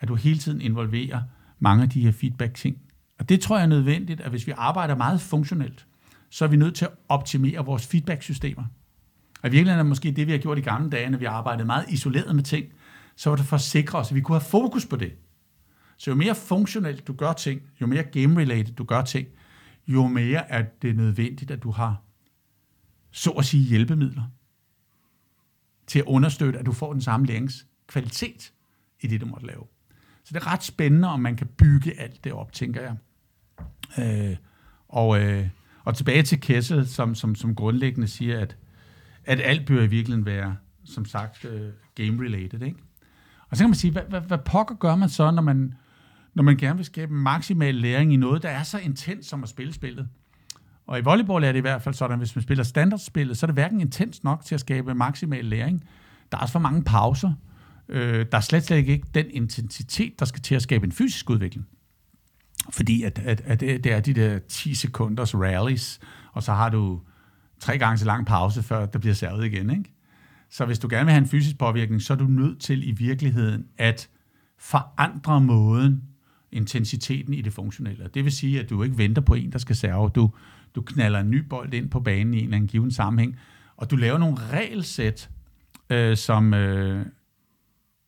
at 0.00 0.08
du 0.08 0.14
hele 0.14 0.38
tiden 0.38 0.60
involverer 0.60 1.22
mange 1.58 1.82
af 1.82 1.90
de 1.90 2.00
her 2.00 2.12
feedback-ting 2.12 2.76
og 3.22 3.28
det 3.28 3.40
tror 3.40 3.56
jeg 3.56 3.62
er 3.62 3.68
nødvendigt, 3.68 4.20
at 4.20 4.30
hvis 4.30 4.46
vi 4.46 4.52
arbejder 4.56 4.96
meget 4.96 5.20
funktionelt, 5.20 5.86
så 6.30 6.44
er 6.44 6.48
vi 6.48 6.56
nødt 6.56 6.74
til 6.74 6.84
at 6.84 6.90
optimere 7.08 7.64
vores 7.64 7.86
feedback-systemer. 7.86 8.64
Og 9.42 9.48
i 9.48 9.50
virkeligheden 9.50 9.78
er 9.78 9.82
det 9.82 9.88
måske 9.88 10.12
det, 10.12 10.26
vi 10.26 10.32
har 10.32 10.38
gjort 10.38 10.58
i 10.58 10.60
gamle 10.60 10.90
dage, 10.90 11.10
når 11.10 11.18
vi 11.18 11.24
arbejdede 11.24 11.66
meget 11.66 11.88
isoleret 11.88 12.36
med 12.36 12.42
ting, 12.44 12.66
så 13.16 13.30
var 13.30 13.36
det 13.36 13.44
for 13.44 13.56
at 13.56 13.62
sikre 13.62 13.98
os, 13.98 14.10
at 14.10 14.14
vi 14.14 14.20
kunne 14.20 14.34
have 14.38 14.50
fokus 14.50 14.86
på 14.86 14.96
det. 14.96 15.12
Så 15.96 16.10
jo 16.10 16.14
mere 16.14 16.34
funktionelt 16.34 17.06
du 17.06 17.12
gør 17.12 17.32
ting, 17.32 17.62
jo 17.80 17.86
mere 17.86 18.02
game-related 18.02 18.74
du 18.74 18.84
gør 18.84 19.02
ting, 19.02 19.28
jo 19.86 20.06
mere 20.06 20.50
er 20.50 20.62
det 20.82 20.96
nødvendigt, 20.96 21.50
at 21.50 21.62
du 21.62 21.70
har, 21.70 22.02
så 23.10 23.30
at 23.30 23.44
sige, 23.44 23.64
hjælpemidler 23.64 24.22
til 25.92 25.98
at 25.98 26.04
understøtte, 26.04 26.58
at 26.58 26.66
du 26.66 26.72
får 26.72 26.92
den 26.92 27.02
samme 27.02 27.26
læringskvalitet 27.26 28.52
i 29.00 29.06
det, 29.06 29.20
du 29.20 29.26
måtte 29.26 29.46
lave. 29.46 29.64
Så 30.24 30.34
det 30.34 30.36
er 30.36 30.52
ret 30.52 30.62
spændende, 30.62 31.08
om 31.08 31.20
man 31.20 31.36
kan 31.36 31.46
bygge 31.46 32.00
alt 32.00 32.24
det 32.24 32.32
op, 32.32 32.52
tænker 32.52 32.80
jeg. 32.82 32.96
Øh, 33.98 34.36
og, 34.88 35.20
øh, 35.20 35.48
og 35.84 35.96
tilbage 35.96 36.22
til 36.22 36.40
Kessel, 36.40 36.88
som, 36.88 37.14
som, 37.14 37.34
som 37.34 37.54
grundlæggende 37.54 38.08
siger, 38.08 38.40
at, 38.40 38.56
at 39.24 39.40
alt 39.40 39.66
bør 39.66 39.82
i 39.82 39.86
virkeligheden 39.86 40.26
være, 40.26 40.56
som 40.84 41.04
sagt, 41.04 41.44
øh, 41.44 41.70
game-related. 42.00 42.62
Ikke? 42.62 42.78
Og 43.50 43.56
så 43.56 43.62
kan 43.62 43.70
man 43.70 43.74
sige, 43.74 43.92
hvad, 43.92 44.02
hvad, 44.08 44.20
hvad 44.20 44.38
pokker 44.38 44.74
gør 44.74 44.96
man 44.96 45.08
så, 45.08 45.30
når 45.30 45.42
man, 45.42 45.74
når 46.34 46.42
man 46.42 46.56
gerne 46.56 46.76
vil 46.76 46.86
skabe 46.86 47.12
maksimal 47.12 47.74
læring 47.74 48.12
i 48.12 48.16
noget, 48.16 48.42
der 48.42 48.48
er 48.48 48.62
så 48.62 48.78
intens 48.78 49.26
som 49.26 49.42
at 49.42 49.48
spille 49.48 49.72
spillet? 49.72 50.08
Og 50.86 50.98
i 50.98 51.02
volleyball 51.02 51.44
er 51.44 51.52
det 51.52 51.58
i 51.58 51.60
hvert 51.60 51.82
fald 51.82 51.94
sådan, 51.94 52.12
at 52.12 52.18
hvis 52.18 52.36
man 52.36 52.42
spiller 52.42 52.64
standardspillet, 52.64 53.38
så 53.38 53.46
er 53.46 53.48
det 53.48 53.54
hverken 53.54 53.80
intens 53.80 54.24
nok 54.24 54.44
til 54.44 54.54
at 54.54 54.60
skabe 54.60 54.94
maksimal 54.94 55.44
læring. 55.44 55.84
Der 56.32 56.38
er 56.38 56.42
også 56.42 56.52
for 56.52 56.58
mange 56.58 56.82
pauser. 56.84 57.32
Øh, 57.88 58.26
der 58.32 58.38
er 58.38 58.40
slet, 58.40 58.64
slet 58.64 58.76
ikke 58.76 59.02
den 59.14 59.26
intensitet, 59.30 60.20
der 60.20 60.24
skal 60.24 60.42
til 60.42 60.54
at 60.54 60.62
skabe 60.62 60.86
en 60.86 60.92
fysisk 60.92 61.30
udvikling. 61.30 61.66
Fordi 62.70 63.02
at, 63.02 63.18
at, 63.18 63.40
at 63.40 63.60
det 63.60 63.86
er 63.86 64.00
de 64.00 64.12
der 64.12 64.38
10 64.38 64.74
sekunders 64.74 65.34
rallies, 65.34 66.00
og 66.32 66.42
så 66.42 66.52
har 66.52 66.68
du 66.68 67.00
tre 67.60 67.78
gange 67.78 67.98
så 67.98 68.04
lang 68.04 68.26
pause, 68.26 68.62
før 68.62 68.86
der 68.86 68.98
bliver 68.98 69.14
servet 69.14 69.44
igen. 69.44 69.70
Ikke? 69.70 69.94
Så 70.50 70.64
hvis 70.64 70.78
du 70.78 70.88
gerne 70.90 71.04
vil 71.04 71.12
have 71.12 71.22
en 71.22 71.28
fysisk 71.28 71.58
påvirkning, 71.58 72.02
så 72.02 72.12
er 72.12 72.16
du 72.16 72.26
nødt 72.26 72.60
til 72.60 72.88
i 72.88 72.92
virkeligheden 72.92 73.66
at 73.78 74.08
forandre 74.58 75.40
måden, 75.40 76.02
intensiteten 76.52 77.34
i 77.34 77.40
det 77.40 77.52
funktionelle. 77.52 78.08
Det 78.14 78.24
vil 78.24 78.32
sige, 78.32 78.60
at 78.60 78.70
du 78.70 78.82
ikke 78.82 78.98
venter 78.98 79.22
på 79.22 79.34
en, 79.34 79.52
der 79.52 79.58
skal 79.58 79.76
serve. 79.76 80.08
Du, 80.08 80.30
du 80.74 80.82
knaller 80.82 81.20
en 81.20 81.30
ny 81.30 81.38
bold 81.38 81.74
ind 81.74 81.90
på 81.90 82.00
banen 82.00 82.34
i 82.34 82.38
en 82.38 82.44
eller 82.44 82.56
anden 82.56 82.68
given 82.68 82.90
sammenhæng, 82.90 83.36
og 83.76 83.90
du 83.90 83.96
laver 83.96 84.18
nogle 84.18 84.36
regelsæt, 84.36 85.30
øh, 85.90 86.16
som, 86.16 86.54
øh, 86.54 87.06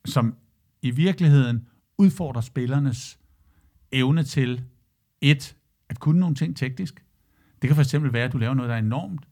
som 0.05 0.35
i 0.83 0.90
virkeligheden 0.90 1.68
udfordrer 1.98 2.40
spillernes 2.40 3.18
evne 3.92 4.22
til 4.22 4.64
et, 5.20 5.57
at 5.88 6.00
kunne 6.00 6.20
nogle 6.20 6.35
ting 6.35 6.57
teknisk. 6.57 7.05
Det 7.62 7.68
kan 7.68 7.74
for 7.74 7.83
eksempel 7.83 8.12
være, 8.12 8.24
at 8.24 8.33
du 8.33 8.38
laver 8.38 8.55
noget, 8.55 8.68
der 8.68 8.74
er 8.74 8.79
enormt 8.79 9.29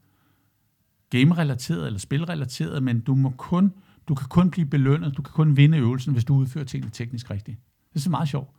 game-relateret 1.11 1.87
eller 1.87 1.99
spilrelateret, 1.99 2.83
men 2.83 3.01
du 3.01 3.15
må 3.15 3.31
kun, 3.31 3.73
du 4.09 4.15
kan 4.15 4.29
kun 4.29 4.51
blive 4.51 4.67
belønnet, 4.67 5.17
du 5.17 5.23
kan 5.23 5.33
kun 5.33 5.57
vinde 5.57 5.79
øvelsen, 5.79 6.13
hvis 6.13 6.25
du 6.25 6.35
udfører 6.35 6.65
tingene 6.65 6.91
teknisk 6.91 7.31
rigtigt. 7.31 7.59
Det 7.93 7.97
er 7.97 8.01
så 8.01 8.11
meget 8.11 8.29
sjovt. 8.29 8.51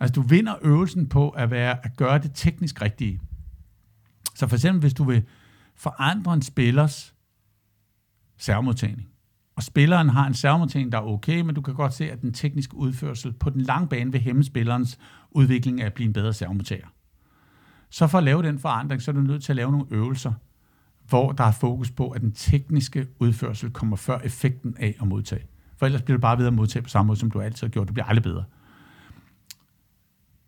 Altså, 0.00 0.12
du 0.12 0.22
vinder 0.22 0.54
øvelsen 0.62 1.08
på 1.08 1.30
at, 1.30 1.50
være, 1.50 1.86
at 1.86 1.96
gøre 1.96 2.18
det 2.18 2.30
teknisk 2.34 2.82
rigtige. 2.82 3.20
Så 4.36 4.46
for 4.46 4.56
eksempel, 4.56 4.80
hvis 4.80 4.94
du 4.94 5.04
vil 5.04 5.22
forandre 5.74 6.34
en 6.34 6.42
spillers 6.42 7.14
servomodtagning, 8.38 9.08
og 9.56 9.62
spilleren 9.62 10.08
har 10.08 10.26
en 10.26 10.34
servomodtagning, 10.34 10.92
der 10.92 10.98
er 10.98 11.02
okay, 11.02 11.40
men 11.40 11.54
du 11.54 11.60
kan 11.60 11.74
godt 11.74 11.94
se, 11.94 12.10
at 12.10 12.22
den 12.22 12.32
tekniske 12.32 12.76
udførsel 12.76 13.32
på 13.32 13.50
den 13.50 13.60
lange 13.60 13.88
bane 13.88 14.12
vil 14.12 14.20
hæmme 14.20 14.44
spillerens 14.44 14.98
udvikling 15.30 15.80
af 15.80 15.86
at 15.86 15.94
blive 15.94 16.06
en 16.06 16.12
bedre 16.12 16.32
servomodtager. 16.32 16.86
Så 17.90 18.06
for 18.06 18.18
at 18.18 18.24
lave 18.24 18.42
den 18.42 18.58
forandring, 18.58 19.02
så 19.02 19.10
er 19.10 19.14
du 19.14 19.20
nødt 19.20 19.44
til 19.44 19.52
at 19.52 19.56
lave 19.56 19.72
nogle 19.72 19.86
øvelser, 19.90 20.32
hvor 21.08 21.32
der 21.32 21.44
er 21.44 21.52
fokus 21.52 21.90
på, 21.90 22.10
at 22.10 22.20
den 22.20 22.32
tekniske 22.32 23.06
udførsel 23.18 23.70
kommer 23.70 23.96
før 23.96 24.18
effekten 24.18 24.76
af 24.78 24.96
at 25.00 25.06
modtage. 25.06 25.46
For 25.76 25.86
ellers 25.86 26.02
bliver 26.02 26.18
du 26.18 26.20
bare 26.20 26.38
ved 26.38 26.46
at 26.46 26.52
modtage 26.52 26.82
på 26.82 26.88
samme 26.88 27.06
måde, 27.06 27.18
som 27.18 27.30
du 27.30 27.40
altid 27.40 27.66
har 27.66 27.72
gjort. 27.72 27.88
Du 27.88 27.92
bliver 27.92 28.06
aldrig 28.06 28.22
bedre. 28.22 28.44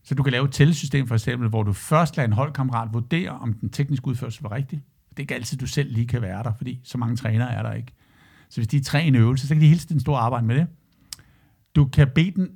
Så 0.08 0.14
du 0.14 0.22
kan 0.22 0.32
lave 0.32 0.44
et 0.44 0.52
tællesystem 0.52 1.06
for 1.06 1.14
eksempel, 1.14 1.48
hvor 1.48 1.62
du 1.62 1.72
først 1.72 2.16
lader 2.16 2.26
en 2.26 2.32
holdkammerat 2.32 2.88
vurdere, 2.92 3.30
om 3.30 3.52
den 3.52 3.70
tekniske 3.70 4.06
udførsel 4.06 4.42
var 4.42 4.52
rigtig. 4.52 4.82
Det 5.10 5.16
er 5.16 5.20
ikke 5.20 5.34
altid, 5.34 5.58
du 5.58 5.66
selv 5.66 5.92
lige 5.92 6.06
kan 6.06 6.22
være 6.22 6.42
der, 6.42 6.52
fordi 6.56 6.80
så 6.84 6.98
mange 6.98 7.16
trænere 7.16 7.52
er 7.52 7.62
der 7.62 7.72
ikke. 7.72 7.92
Så 8.48 8.60
hvis 8.60 8.68
de 8.68 8.76
er 8.76 8.82
tre 8.82 9.04
en 9.04 9.14
øvelse, 9.14 9.46
så 9.46 9.54
kan 9.54 9.62
de 9.62 9.66
hele 9.66 9.80
tiden 9.80 10.00
stå 10.00 10.12
og 10.12 10.24
arbejde 10.24 10.46
med 10.46 10.56
det. 10.56 10.66
Du 11.76 11.84
kan 11.84 12.08
bede 12.14 12.30
den 12.30 12.48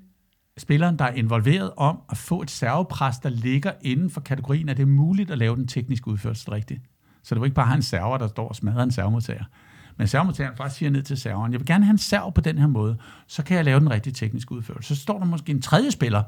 spilleren, 0.59 0.99
der 0.99 1.05
er 1.05 1.13
involveret, 1.13 1.71
om 1.77 1.99
at 2.11 2.17
få 2.17 2.43
et 2.43 2.51
servepres, 2.51 3.19
der 3.19 3.29
ligger 3.29 3.73
inden 3.83 4.11
for 4.11 4.21
kategorien, 4.21 4.69
at 4.69 4.77
det 4.77 4.83
er 4.83 4.87
muligt 4.87 5.31
at 5.31 5.39
lave 5.39 5.57
den 5.57 5.67
tekniske 5.67 6.09
udførsel 6.09 6.51
rigtigt. 6.51 6.83
Så 7.23 7.35
du 7.35 7.45
ikke 7.45 7.55
bare 7.55 7.67
har 7.67 7.77
en 7.77 7.83
server, 7.83 8.19
der 8.19 8.29
står 8.29 8.49
og 8.49 8.57
smadrer 8.57 8.83
en 8.83 8.91
servomodtager. 8.91 9.45
Men 9.97 10.07
servomodtageren 10.07 10.57
faktisk 10.57 10.79
siger 10.79 10.91
ned 10.91 11.03
til 11.03 11.17
serveren, 11.17 11.53
jeg 11.53 11.61
vil 11.61 11.67
gerne 11.67 11.85
have 11.85 11.93
en 11.93 11.99
serv 11.99 12.33
på 12.33 12.41
den 12.41 12.59
her 12.59 12.67
måde, 12.67 12.97
så 13.27 13.43
kan 13.43 13.57
jeg 13.57 13.65
lave 13.65 13.81
den 13.81 13.91
rigtige 13.91 14.13
tekniske 14.13 14.53
udførelse. 14.53 14.97
Så 14.97 15.03
står 15.03 15.19
der 15.19 15.27
måske 15.27 15.51
en 15.51 15.63
tredje 15.63 15.91
spiller 15.91 16.23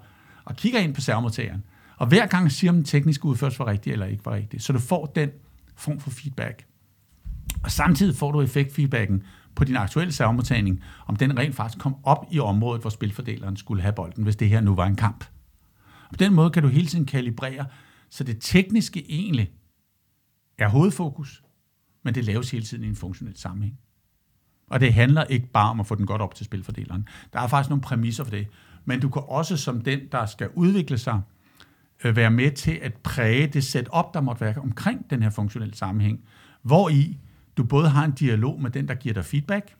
og 0.45 0.57
kigger 0.57 0.81
ind 0.81 0.95
på 0.95 1.01
servomodtageren, 1.01 1.65
og 1.97 2.07
hver 2.07 2.27
gang 2.27 2.53
siger, 2.53 2.71
om 2.71 2.77
den 2.77 2.85
tekniske 2.85 3.25
udførelse 3.25 3.59
var 3.59 3.67
rigtig 3.67 3.93
eller 3.93 4.07
ikke 4.07 4.25
var 4.25 4.33
rigtig. 4.33 4.63
Så 4.63 4.73
du 4.73 4.79
får 4.79 5.07
den 5.07 5.31
form 5.77 6.01
for 6.01 6.11
feedback. 6.11 6.67
Og 7.63 7.71
samtidig 7.71 8.17
får 8.17 8.33
du 8.33 8.41
effektfeedbacken 8.41 9.23
på 9.55 9.65
din 9.65 9.77
aktuelle 9.77 10.13
servomodtagning, 10.13 10.83
om 11.07 11.17
den 11.17 11.39
rent 11.39 11.55
faktisk 11.55 11.79
kom 11.83 11.97
op 12.03 12.27
i 12.31 12.39
området, 12.39 12.81
hvor 12.81 12.91
spilfordeleren 12.91 13.57
skulle 13.57 13.83
have 13.83 13.93
bolden, 13.93 14.25
hvis 14.25 14.37
det 14.37 14.49
her 14.49 14.61
nu 14.61 14.75
var 14.75 14.87
en 14.87 14.97
kamp. 14.97 15.25
Og 16.05 16.11
på 16.11 16.17
den 16.17 16.35
måde 16.35 16.51
kan 16.51 16.63
du 16.63 16.69
hele 16.69 16.87
tiden 16.87 17.07
kalibrere, 17.07 17.67
så 18.11 18.25
det 18.25 18.37
tekniske 18.41 19.11
egentlig 19.13 19.53
er 20.59 20.69
hovedfokus, 20.69 21.43
men 22.03 22.15
det 22.15 22.25
laves 22.25 22.51
hele 22.51 22.65
tiden 22.65 22.85
i 22.85 22.89
en 22.89 22.97
funktionel 22.97 23.37
sammenhæng. 23.37 23.79
Og 24.71 24.81
det 24.81 24.95
handler 24.95 25.25
ikke 25.25 25.47
bare 25.47 25.71
om 25.71 25.81
at 25.81 25.87
få 25.87 25.95
den 25.95 26.07
godt 26.07 26.23
op 26.23 26.35
til 26.35 26.47
spilfordeleren. 26.47 27.09
Der 27.33 27.41
er 27.41 27.47
faktisk 27.47 27.71
nogle 27.71 27.83
præmisser 27.83 28.25
for 28.25 28.31
det. 28.31 28.47
Men 28.85 29.01
du 29.01 29.09
kan 29.09 29.23
også 29.29 29.57
som 29.57 29.81
den, 29.81 30.01
der 30.13 30.27
skal 30.27 30.49
udvikle 30.55 30.99
sig, 30.99 31.21
øh, 32.05 32.17
være 32.17 32.31
med 32.31 32.51
til 32.51 32.79
at 32.83 32.95
præge 32.95 33.47
det 33.47 33.65
setup, 33.65 34.15
der 34.15 34.21
måtte 34.21 34.41
være 34.41 34.55
omkring 34.57 35.11
den 35.11 35.23
her 35.23 35.31
funktionelle 35.31 35.77
sammenhæng, 35.77 36.21
hvor 36.63 36.89
i 36.89 37.19
du 37.57 37.65
både 37.65 37.89
har 37.89 38.05
en 38.05 38.13
dialog 38.13 38.63
med 38.63 38.71
den, 38.71 38.89
der 38.89 38.95
giver 38.95 39.15
dig 39.15 39.25
feedback 39.25 39.77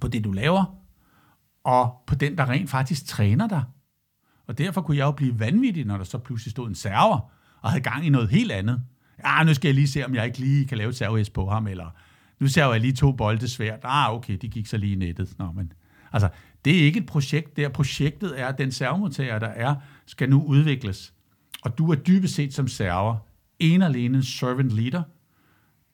på 0.00 0.08
det, 0.08 0.24
du 0.24 0.32
laver, 0.32 0.78
og 1.64 2.02
på 2.06 2.14
den, 2.14 2.38
der 2.38 2.48
rent 2.48 2.70
faktisk 2.70 3.06
træner 3.06 3.48
dig. 3.48 3.64
Og 4.46 4.58
derfor 4.58 4.80
kunne 4.80 4.96
jeg 4.96 5.04
jo 5.04 5.10
blive 5.10 5.40
vanvittig, 5.40 5.84
når 5.84 5.96
der 5.96 6.04
så 6.04 6.18
pludselig 6.18 6.50
stod 6.50 6.68
en 6.68 6.74
server 6.74 7.30
og 7.62 7.70
havde 7.70 7.82
gang 7.82 8.06
i 8.06 8.08
noget 8.08 8.28
helt 8.28 8.52
andet. 8.52 8.82
Ja, 9.24 9.44
nu 9.44 9.54
skal 9.54 9.68
jeg 9.68 9.74
lige 9.74 9.88
se, 9.88 10.04
om 10.04 10.14
jeg 10.14 10.26
ikke 10.26 10.38
lige 10.38 10.66
kan 10.66 10.78
lave 10.78 10.88
et 10.88 10.96
servo 10.96 11.22
på 11.34 11.50
ham, 11.50 11.66
eller 11.66 11.90
nu 12.40 12.48
ser 12.48 12.70
jeg 12.70 12.80
lige 12.80 12.92
to 12.92 13.12
bolde 13.12 13.48
svært. 13.48 13.80
Ah, 13.82 14.14
okay, 14.14 14.38
de 14.42 14.48
gik 14.48 14.66
så 14.66 14.76
lige 14.76 14.92
i 14.92 14.96
nettet. 14.96 15.38
Nå, 15.38 15.52
men, 15.52 15.72
altså, 16.12 16.28
det 16.66 16.80
er 16.80 16.84
ikke 16.84 17.00
et 17.00 17.06
projekt 17.06 17.56
der. 17.56 17.68
Projektet 17.68 18.40
er, 18.40 18.46
at 18.46 18.58
den 18.58 18.72
servomodtager, 18.72 19.38
der 19.38 19.46
er, 19.46 19.74
skal 20.06 20.30
nu 20.30 20.42
udvikles. 20.42 21.14
Og 21.62 21.78
du 21.78 21.90
er 21.90 21.94
dybest 21.94 22.34
set 22.34 22.54
som 22.54 22.68
server 22.68 23.16
en 23.58 23.82
alene 23.82 24.24
servant 24.24 24.70
leader, 24.70 25.02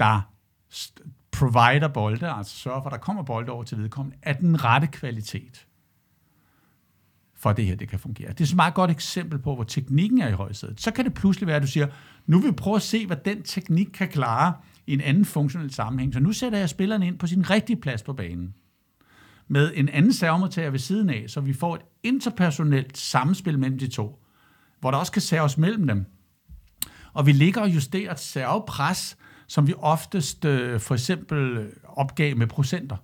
der 0.00 0.20
provider 1.32 1.88
bolde, 1.88 2.28
altså 2.28 2.56
sørger 2.56 2.82
for, 2.82 2.90
at 2.90 2.92
der 2.92 2.98
kommer 2.98 3.22
bolde 3.22 3.52
over 3.52 3.64
til 3.64 3.78
vedkommende, 3.78 4.18
af 4.22 4.36
den 4.36 4.64
rette 4.64 4.86
kvalitet 4.86 5.66
for 7.34 7.50
at 7.50 7.56
det 7.56 7.66
her 7.66 7.74
det 7.74 7.88
kan 7.88 7.98
fungere. 7.98 8.28
Det 8.28 8.40
er 8.40 8.44
et 8.44 8.56
meget 8.56 8.74
godt 8.74 8.90
eksempel 8.90 9.38
på, 9.38 9.54
hvor 9.54 9.64
teknikken 9.64 10.20
er 10.20 10.28
i 10.28 10.32
højsædet. 10.32 10.80
Så 10.80 10.90
kan 10.90 11.04
det 11.04 11.14
pludselig 11.14 11.46
være, 11.46 11.56
at 11.56 11.62
du 11.62 11.66
siger, 11.66 11.86
nu 12.26 12.38
vil 12.38 12.50
vi 12.50 12.56
prøve 12.56 12.76
at 12.76 12.82
se, 12.82 13.06
hvad 13.06 13.16
den 13.16 13.42
teknik 13.42 13.86
kan 13.86 14.08
klare 14.08 14.54
i 14.86 14.92
en 14.92 15.00
anden 15.00 15.24
funktionel 15.24 15.74
sammenhæng. 15.74 16.12
Så 16.12 16.20
nu 16.20 16.32
sætter 16.32 16.58
jeg 16.58 16.68
spilleren 16.68 17.02
ind 17.02 17.18
på 17.18 17.26
sin 17.26 17.50
rigtige 17.50 17.80
plads 17.80 18.02
på 18.02 18.12
banen. 18.12 18.54
Med 19.48 19.72
en 19.74 19.88
anden 19.88 20.12
servomodtager 20.12 20.70
ved 20.70 20.78
siden 20.78 21.10
af, 21.10 21.24
så 21.28 21.40
vi 21.40 21.52
får 21.52 21.74
et 21.74 21.82
interpersonelt 22.02 22.98
samspil 22.98 23.58
mellem 23.58 23.78
de 23.78 23.88
to, 23.88 24.24
hvor 24.80 24.90
der 24.90 24.98
også 24.98 25.12
kan 25.12 25.22
serves 25.22 25.58
mellem 25.58 25.86
dem. 25.86 26.06
Og 27.12 27.26
vi 27.26 27.32
ligger 27.32 27.60
og 27.60 27.74
justerer 27.74 28.12
et 28.12 28.20
servepres, 28.20 29.16
som 29.46 29.66
vi 29.66 29.74
oftest 29.78 30.44
øh, 30.44 30.80
for 30.80 30.94
eksempel 30.94 31.38
øh, 31.38 31.72
opgav 31.84 32.36
med 32.36 32.46
procenter. 32.46 32.96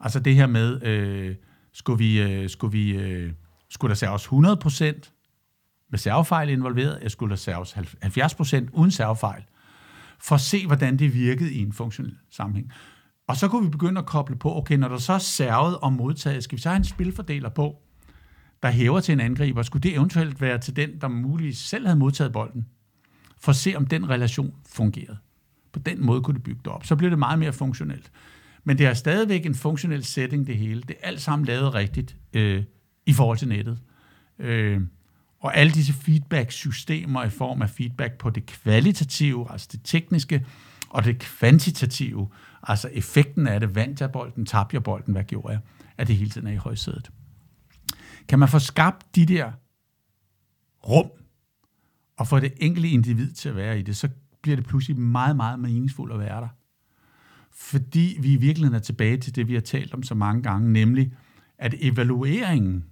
Altså 0.00 0.20
det 0.20 0.34
her 0.34 0.46
med, 0.46 0.82
øh, 0.82 1.36
skulle 1.72 1.98
vi, 1.98 2.22
øh, 2.22 2.50
skulle 2.50 2.72
vi 2.72 2.96
øh, 2.96 3.32
skulle 3.68 3.88
der 3.88 3.94
serves 3.94 4.26
100% 4.26 5.10
med 5.90 5.98
servefejl 5.98 6.48
involveret, 6.48 6.96
eller 6.96 7.08
skulle 7.08 7.30
der 7.30 7.36
serves 7.36 7.72
70% 7.72 8.68
uden 8.72 8.90
servefejl, 8.90 9.42
for 10.20 10.34
at 10.34 10.40
se, 10.40 10.66
hvordan 10.66 10.98
det 10.98 11.14
virkede 11.14 11.52
i 11.52 11.58
en 11.58 11.72
funktionel 11.72 12.16
sammenhæng. 12.30 12.72
Og 13.26 13.36
så 13.36 13.48
kunne 13.48 13.64
vi 13.64 13.70
begynde 13.70 13.98
at 13.98 14.06
koble 14.06 14.36
på, 14.36 14.56
okay, 14.56 14.76
når 14.76 14.88
der 14.88 14.98
så 14.98 15.12
er 15.12 15.18
servet 15.18 15.78
og 15.78 15.92
modtaget, 15.92 16.44
skal 16.44 16.56
vi 16.56 16.62
så 16.62 16.68
have 16.68 16.76
en 16.76 16.84
spilfordeler 16.84 17.48
på, 17.48 17.82
der 18.62 18.70
hæver 18.70 19.00
til 19.00 19.12
en 19.12 19.20
angriber, 19.20 19.62
skulle 19.62 19.82
det 19.82 19.94
eventuelt 19.94 20.40
være 20.40 20.58
til 20.58 20.76
den, 20.76 21.00
der 21.00 21.08
muligvis 21.08 21.58
selv 21.58 21.86
havde 21.86 21.98
modtaget 21.98 22.32
bolden, 22.32 22.66
for 23.40 23.50
at 23.50 23.56
se, 23.56 23.74
om 23.76 23.86
den 23.86 24.10
relation 24.10 24.54
fungerede. 24.68 25.16
På 25.72 25.78
den 25.78 26.06
måde 26.06 26.22
kunne 26.22 26.34
det 26.34 26.42
bygge 26.42 26.60
det 26.64 26.72
op. 26.72 26.86
Så 26.86 26.96
bliver 26.96 27.10
det 27.10 27.18
meget 27.18 27.38
mere 27.38 27.52
funktionelt. 27.52 28.10
Men 28.64 28.78
det 28.78 28.86
er 28.86 28.94
stadigvæk 28.94 29.46
en 29.46 29.54
funktionel 29.54 30.04
setting, 30.04 30.46
det 30.46 30.56
hele. 30.56 30.82
Det 30.82 30.96
er 31.00 31.08
alt 31.08 31.20
sammen 31.20 31.46
lavet 31.46 31.74
rigtigt 31.74 32.16
øh, 32.32 32.64
i 33.06 33.12
forhold 33.12 33.38
til 33.38 33.48
nettet. 33.48 33.78
Øh, 34.38 34.80
og 35.40 35.56
alle 35.56 35.72
disse 35.72 35.92
feedback-systemer 35.92 37.24
i 37.24 37.30
form 37.30 37.62
af 37.62 37.70
feedback 37.70 38.18
på 38.18 38.30
det 38.30 38.46
kvalitative, 38.46 39.52
altså 39.52 39.68
det 39.72 39.80
tekniske, 39.84 40.46
og 40.90 41.04
det 41.04 41.18
kvantitative, 41.18 42.28
altså 42.66 42.88
effekten 42.92 43.46
af 43.46 43.60
det, 43.60 43.74
vandt 43.74 44.00
jeg 44.00 44.12
bolden, 44.12 44.46
tabte 44.46 44.74
jeg 44.74 44.82
bolden, 44.82 45.12
hvad 45.12 45.24
gjorde 45.24 45.52
jeg, 45.52 45.60
at 45.98 46.08
det 46.08 46.16
hele 46.16 46.30
tiden 46.30 46.46
er 46.46 46.52
i 46.52 46.56
højsædet. 46.56 47.10
Kan 48.28 48.38
man 48.38 48.48
få 48.48 48.58
skabt 48.58 49.16
de 49.16 49.26
der 49.26 49.52
rum, 50.88 51.10
og 52.16 52.28
få 52.28 52.40
det 52.40 52.52
enkelte 52.56 52.88
individ 52.88 53.32
til 53.32 53.48
at 53.48 53.56
være 53.56 53.78
i 53.78 53.82
det, 53.82 53.96
så 53.96 54.08
bliver 54.42 54.56
det 54.56 54.66
pludselig 54.66 54.98
meget, 54.98 55.36
meget 55.36 55.58
meningsfuldt 55.58 56.12
at 56.12 56.18
være 56.18 56.40
der. 56.40 56.48
Fordi 57.52 58.18
vi 58.20 58.32
i 58.32 58.36
virkeligheden 58.36 58.74
er 58.74 58.82
tilbage 58.82 59.16
til 59.16 59.34
det, 59.34 59.48
vi 59.48 59.54
har 59.54 59.60
talt 59.60 59.94
om 59.94 60.02
så 60.02 60.14
mange 60.14 60.42
gange, 60.42 60.72
nemlig 60.72 61.12
at 61.58 61.74
evalueringen 61.78 62.84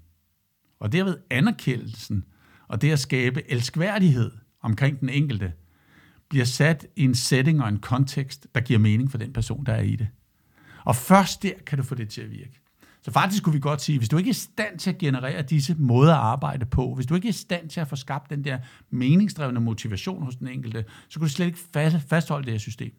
og 0.80 0.92
derved 0.92 1.16
anerkendelsen 1.30 2.24
og 2.68 2.82
det 2.82 2.90
at 2.90 2.98
skabe 2.98 3.50
elskværdighed 3.50 4.30
omkring 4.60 5.00
den 5.00 5.08
enkelte, 5.08 5.52
bliver 6.32 6.44
sat 6.44 6.86
i 6.96 7.04
en 7.04 7.14
setting 7.14 7.62
og 7.62 7.68
en 7.68 7.78
kontekst, 7.78 8.46
der 8.54 8.60
giver 8.60 8.78
mening 8.78 9.10
for 9.10 9.18
den 9.18 9.32
person, 9.32 9.66
der 9.66 9.72
er 9.72 9.80
i 9.80 9.96
det. 9.96 10.08
Og 10.84 10.96
først 10.96 11.42
der 11.42 11.52
kan 11.66 11.78
du 11.78 11.84
få 11.84 11.94
det 11.94 12.08
til 12.08 12.20
at 12.20 12.30
virke. 12.30 12.60
Så 13.02 13.10
faktisk 13.10 13.42
kunne 13.42 13.52
vi 13.52 13.60
godt 13.60 13.82
sige, 13.82 13.98
hvis 13.98 14.08
du 14.08 14.16
ikke 14.16 14.28
er 14.28 14.32
i 14.32 14.34
stand 14.34 14.78
til 14.78 14.90
at 14.90 14.98
generere 14.98 15.42
disse 15.42 15.74
måder 15.78 16.14
at 16.14 16.20
arbejde 16.20 16.66
på, 16.66 16.94
hvis 16.94 17.06
du 17.06 17.14
ikke 17.14 17.28
er 17.28 17.32
i 17.32 17.32
stand 17.32 17.68
til 17.68 17.80
at 17.80 17.88
få 17.88 17.96
skabt 17.96 18.30
den 18.30 18.44
der 18.44 18.58
meningsdrevne 18.90 19.60
motivation 19.60 20.22
hos 20.22 20.36
den 20.36 20.48
enkelte, 20.48 20.84
så 21.08 21.18
kan 21.18 21.28
du 21.28 21.32
slet 21.32 21.46
ikke 21.46 21.58
fastholde 22.08 22.44
det 22.44 22.52
her 22.52 22.58
system. 22.58 22.92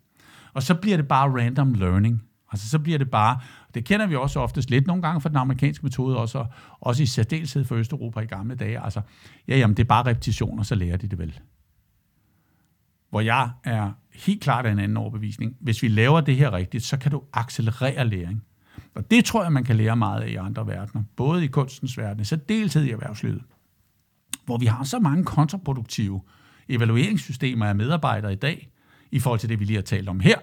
Og 0.54 0.64
så 0.64 0.76
bliver 0.76 0.98
det 0.98 1.08
bare 1.08 1.30
random 1.30 1.74
learning. 1.74 2.24
Altså 2.52 2.70
så 2.70 2.80
bliver 2.80 2.98
det 2.98 3.10
bare, 3.12 3.40
det 3.74 3.86
kender 3.86 4.08
vi 4.08 4.16
også 4.16 4.40
oftest 4.40 4.70
lidt 4.70 4.88
nogle 4.88 5.02
gange 5.02 5.22
fra 5.22 5.30
den 5.30 5.38
amerikanske 5.38 5.86
metode, 5.86 6.18
også, 6.18 6.46
også 6.80 7.04
i 7.04 7.06
særdeleshed 7.06 7.66
for 7.66 7.76
Østeuropa 7.76 8.20
i 8.20 8.26
gamle 8.26 8.56
dage. 8.56 8.84
Altså, 8.84 9.02
ja, 9.48 9.58
jamen 9.58 9.78
det 9.78 9.84
er 9.84 9.88
bare 9.88 10.06
repetition, 10.06 10.60
og 10.60 10.66
så 10.66 10.76
lærer 10.76 10.98
de 10.98 11.08
det 11.08 11.20
vel. 11.20 11.40
Hvor 13.14 13.22
jeg 13.22 13.50
er 13.64 13.92
helt 14.14 14.42
klart 14.42 14.66
af 14.66 14.72
en 14.72 14.80
anden 14.80 14.98
overbevisning. 14.98 15.56
Hvis 15.60 15.84
vi 15.84 15.88
laver 15.88 16.22
det 16.22 16.36
her 16.36 16.54
rigtigt, 16.54 16.84
så 16.84 16.98
kan 16.98 17.12
du 17.12 17.24
accelerere 17.34 18.08
læring. 18.08 18.44
Og 18.96 19.12
det 19.12 19.26
tror 19.26 19.44
jeg, 19.44 19.52
man 19.52 19.64
kan 19.64 19.76
lære 19.76 19.96
meget 19.96 20.22
af 20.22 20.30
i 20.30 20.36
andre 20.36 20.68
verdener. 20.68 21.04
Både 21.16 21.44
i 21.44 21.48
kunstens 21.48 21.98
verden, 21.98 22.26
så 22.26 22.36
deltid 22.36 22.84
i 22.84 22.92
erhvervslivet. 22.92 23.42
Hvor 24.46 24.58
vi 24.58 24.66
har 24.66 24.84
så 24.84 25.00
mange 25.00 25.26
kontraproduktive 25.26 26.22
evalueringssystemer 26.70 27.66
af 27.66 27.76
medarbejdere 27.76 28.34
i 28.34 28.36
dag, 28.36 28.70
i 29.12 29.20
forhold 29.20 29.40
til 29.40 29.50
det, 29.50 29.60
vi 29.60 29.66
lige 29.66 29.78
har 29.78 29.84
talt 29.84 30.10
om 30.10 30.20
her, 30.20 30.38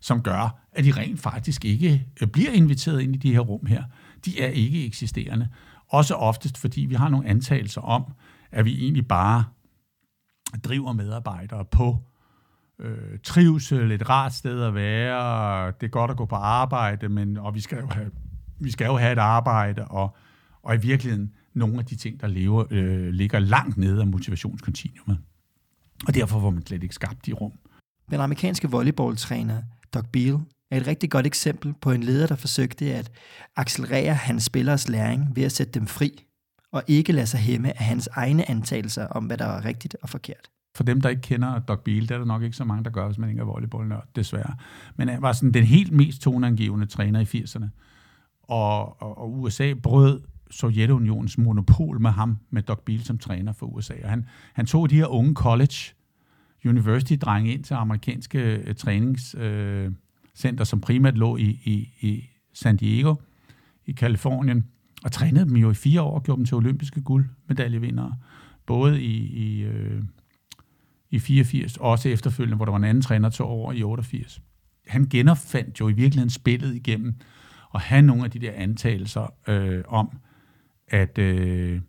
som 0.00 0.22
gør, 0.22 0.60
at 0.72 0.84
de 0.84 0.92
rent 0.92 1.20
faktisk 1.20 1.64
ikke 1.64 2.06
øh, 2.22 2.28
bliver 2.28 2.50
inviteret 2.50 3.00
ind 3.00 3.14
i 3.14 3.18
de 3.18 3.32
her 3.32 3.40
rum 3.40 3.66
her. 3.66 3.84
De 4.24 4.40
er 4.40 4.48
ikke 4.48 4.86
eksisterende. 4.86 5.48
Også 5.88 6.14
oftest, 6.14 6.58
fordi 6.58 6.80
vi 6.80 6.94
har 6.94 7.08
nogle 7.08 7.28
antagelser 7.28 7.80
om, 7.80 8.12
at 8.50 8.64
vi 8.64 8.82
egentlig 8.82 9.08
bare 9.08 9.44
driver 10.64 10.92
medarbejdere 10.92 11.64
på 11.64 12.04
øh, 12.78 13.18
trivsel, 13.24 13.92
et 13.92 14.08
rart 14.08 14.34
sted 14.34 14.62
at 14.62 14.74
være, 14.74 15.66
det 15.66 15.86
er 15.86 15.90
godt 15.90 16.10
at 16.10 16.16
gå 16.16 16.26
på 16.26 16.34
arbejde, 16.34 17.08
men, 17.08 17.36
og 17.36 17.54
vi 17.54 17.60
skal 17.60 17.78
jo 17.78 17.86
have, 17.86 18.10
vi 18.60 18.70
skal 18.70 18.84
jo 18.84 18.96
have 18.96 19.12
et 19.12 19.18
arbejde, 19.18 19.84
og, 19.84 20.16
og 20.62 20.74
i 20.74 20.78
virkeligheden 20.78 21.32
nogle 21.54 21.78
af 21.78 21.84
de 21.84 21.96
ting, 21.96 22.20
der 22.20 22.26
lever, 22.26 22.64
øh, 22.70 23.08
ligger 23.08 23.38
langt 23.38 23.76
nede 23.76 24.00
af 24.00 24.06
motivationskontinuumet. 24.06 25.18
Og 26.06 26.14
derfor 26.14 26.40
var 26.40 26.50
man 26.50 26.66
slet 26.66 26.82
ikke 26.82 26.94
skabt 26.94 27.28
i 27.28 27.32
rum. 27.32 27.52
Den 28.10 28.20
amerikanske 28.20 28.70
volleyballtræner 28.70 29.62
Doug 29.94 30.04
Beal 30.12 30.38
er 30.70 30.76
et 30.76 30.86
rigtig 30.86 31.10
godt 31.10 31.26
eksempel 31.26 31.74
på 31.80 31.90
en 31.90 32.02
leder, 32.02 32.26
der 32.26 32.36
forsøgte 32.36 32.94
at 32.94 33.12
accelerere 33.56 34.14
hans 34.14 34.44
spillers 34.44 34.88
læring 34.88 35.36
ved 35.36 35.42
at 35.42 35.52
sætte 35.52 35.72
dem 35.72 35.86
fri, 35.86 36.24
og 36.72 36.82
ikke 36.86 37.12
lade 37.12 37.26
sig 37.26 37.40
hæmme 37.40 37.78
af 37.78 37.84
hans 37.84 38.08
egne 38.12 38.50
antagelser 38.50 39.06
om, 39.06 39.24
hvad 39.24 39.38
der 39.38 39.46
var 39.46 39.64
rigtigt 39.64 39.96
og 40.02 40.08
forkert. 40.08 40.50
For 40.76 40.84
dem, 40.84 41.00
der 41.00 41.08
ikke 41.08 41.22
kender 41.22 41.58
Doc 41.58 41.80
Beale, 41.84 42.06
der 42.06 42.14
er 42.14 42.18
der 42.18 42.26
nok 42.26 42.42
ikke 42.42 42.56
så 42.56 42.64
mange, 42.64 42.84
der 42.84 42.90
gør, 42.90 43.06
hvis 43.06 43.18
man 43.18 43.28
ikke 43.28 43.40
er 43.40 43.44
volleyballnørd, 43.44 44.08
desværre. 44.16 44.54
Men 44.96 45.08
han 45.08 45.22
var 45.22 45.32
sådan 45.32 45.52
den 45.52 45.64
helt 45.64 45.92
mest 45.92 46.22
toneangivende 46.22 46.86
træner 46.86 47.20
i 47.20 47.24
80'erne. 47.24 47.66
Og, 48.42 49.02
og, 49.02 49.18
og 49.18 49.40
USA 49.40 49.74
brød 49.82 50.20
Sovjetunionens 50.50 51.38
monopol 51.38 52.00
med 52.00 52.10
ham, 52.10 52.38
med 52.50 52.62
Doc 52.62 52.78
Beale 52.86 53.04
som 53.04 53.18
træner 53.18 53.52
for 53.52 53.66
USA. 53.66 53.94
Og 54.02 54.10
han, 54.10 54.26
han 54.52 54.66
tog 54.66 54.90
de 54.90 54.94
her 54.94 55.06
unge 55.06 55.34
college 55.34 55.94
university-drenge 56.64 57.52
ind 57.52 57.64
til 57.64 57.74
amerikanske 57.74 58.72
træningscenter, 58.74 59.90
øh, 60.44 60.60
øh 60.60 60.66
som 60.66 60.80
primært 60.80 61.18
lå 61.18 61.36
i, 61.36 61.60
i, 61.64 61.88
i 62.00 62.24
San 62.52 62.76
Diego 62.76 63.14
i 63.86 63.92
Kalifornien, 63.92 64.64
og 65.04 65.12
trænede 65.12 65.44
dem 65.44 65.56
jo 65.56 65.70
i 65.70 65.74
fire 65.74 66.02
år 66.02 66.14
og 66.14 66.22
gjorde 66.22 66.38
dem 66.38 66.46
til 66.46 66.56
olympiske 66.56 67.00
guldmedaljevindere, 67.00 68.16
både 68.66 69.02
i, 69.02 69.16
i, 69.16 69.62
øh, 69.62 70.02
i 71.10 71.18
84, 71.18 71.76
også 71.76 72.08
efterfølgende, 72.08 72.56
hvor 72.56 72.64
der 72.64 72.72
var 72.72 72.78
en 72.78 72.84
anden 72.84 73.02
træner 73.02 73.28
til 73.28 73.44
over 73.44 73.72
i 73.72 73.82
88. 73.82 74.40
Han 74.86 75.06
genopfandt 75.08 75.80
jo 75.80 75.88
i 75.88 75.92
virkeligheden 75.92 76.30
spillet 76.30 76.74
igennem 76.74 77.14
og 77.70 77.80
have 77.80 78.02
nogle 78.02 78.24
af 78.24 78.30
de 78.30 78.38
der 78.38 78.52
antagelser 78.52 79.34
øh, 79.48 79.84
om, 79.88 80.18
at, 80.88 81.18
øh, 81.18 81.80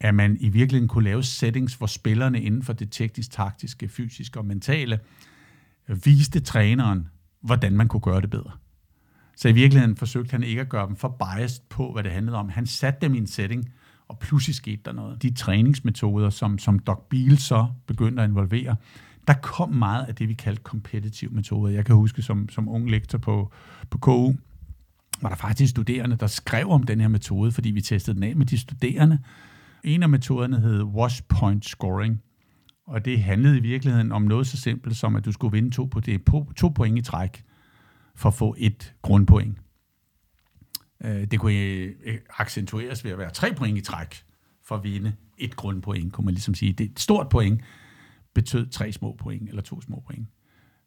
at 0.00 0.14
man 0.14 0.36
i 0.40 0.48
virkeligheden 0.48 0.88
kunne 0.88 1.04
lave 1.04 1.22
settings, 1.22 1.74
hvor 1.74 1.86
spillerne 1.86 2.42
inden 2.42 2.62
for 2.62 2.72
det 2.72 2.92
teknisk, 2.92 3.30
taktiske, 3.30 3.88
fysiske 3.88 4.38
og 4.38 4.46
mentale 4.46 5.00
øh, 5.88 6.06
viste 6.06 6.40
træneren, 6.40 7.08
hvordan 7.40 7.72
man 7.72 7.88
kunne 7.88 8.00
gøre 8.00 8.20
det 8.20 8.30
bedre. 8.30 8.50
Så 9.36 9.48
i 9.48 9.52
virkeligheden 9.52 9.96
forsøgte 9.96 10.30
han 10.30 10.42
ikke 10.42 10.60
at 10.60 10.68
gøre 10.68 10.86
dem 10.86 10.96
for 10.96 11.08
biased 11.08 11.62
på, 11.68 11.92
hvad 11.92 12.02
det 12.02 12.12
handlede 12.12 12.36
om. 12.36 12.48
Han 12.48 12.66
satte 12.66 13.00
dem 13.00 13.14
i 13.14 13.18
en 13.18 13.26
setting, 13.26 13.72
og 14.08 14.18
pludselig 14.18 14.54
skete 14.54 14.82
der 14.84 14.92
noget. 14.92 15.22
De 15.22 15.34
træningsmetoder, 15.34 16.30
som, 16.30 16.58
som 16.58 16.78
Doc 16.78 16.98
Beal 17.10 17.38
så 17.38 17.66
begyndte 17.86 18.22
at 18.22 18.28
involvere, 18.28 18.76
der 19.26 19.34
kom 19.34 19.70
meget 19.70 20.04
af 20.04 20.14
det, 20.14 20.28
vi 20.28 20.34
kaldte 20.34 20.62
competitive 20.62 21.30
metoder. 21.30 21.72
Jeg 21.72 21.84
kan 21.84 21.94
huske, 21.94 22.22
som, 22.22 22.48
som 22.48 22.68
ung 22.68 22.90
lektor 22.90 23.18
på, 23.18 23.52
på 23.90 23.98
KU, 23.98 24.34
var 25.22 25.28
der 25.28 25.36
faktisk 25.36 25.70
studerende, 25.70 26.16
der 26.16 26.26
skrev 26.26 26.68
om 26.68 26.82
den 26.82 27.00
her 27.00 27.08
metode, 27.08 27.52
fordi 27.52 27.70
vi 27.70 27.80
testede 27.80 28.14
den 28.14 28.22
af 28.22 28.36
med 28.36 28.46
de 28.46 28.58
studerende. 28.58 29.18
En 29.84 30.02
af 30.02 30.08
metoderne 30.08 30.60
hed 30.60 30.82
wash 30.82 31.22
point 31.28 31.64
scoring, 31.64 32.22
og 32.86 33.04
det 33.04 33.22
handlede 33.22 33.58
i 33.58 33.60
virkeligheden 33.60 34.12
om 34.12 34.22
noget 34.22 34.46
så 34.46 34.56
simpelt 34.56 34.96
som, 34.96 35.16
at 35.16 35.24
du 35.24 35.32
skulle 35.32 35.52
vinde 35.52 35.70
to, 35.70 35.84
på 35.84 36.00
det, 36.00 36.20
to 36.56 36.68
point 36.68 36.98
i 36.98 37.02
træk 37.02 37.44
for 38.14 38.28
at 38.28 38.34
få 38.34 38.54
et 38.58 38.94
grundpoint. 39.02 39.58
Øh, 41.04 41.24
det 41.24 41.40
kunne 41.40 41.52
øh, 41.52 42.18
accentueres 42.38 43.04
ved 43.04 43.10
at 43.10 43.18
være 43.18 43.30
tre 43.30 43.54
point 43.54 43.78
i 43.78 43.80
træk 43.80 44.24
for 44.64 44.76
at 44.76 44.84
vinde 44.84 45.12
et 45.38 45.56
grundpoint, 45.56 46.12
kunne 46.12 46.24
man 46.24 46.34
ligesom 46.34 46.54
sige. 46.54 46.72
Det 46.72 46.90
et 46.90 47.00
stort 47.00 47.28
point 47.28 47.60
betød 48.34 48.66
tre 48.66 48.92
små 48.92 49.16
point, 49.18 49.48
eller 49.48 49.62
to 49.62 49.80
små 49.80 50.02
point. 50.06 50.28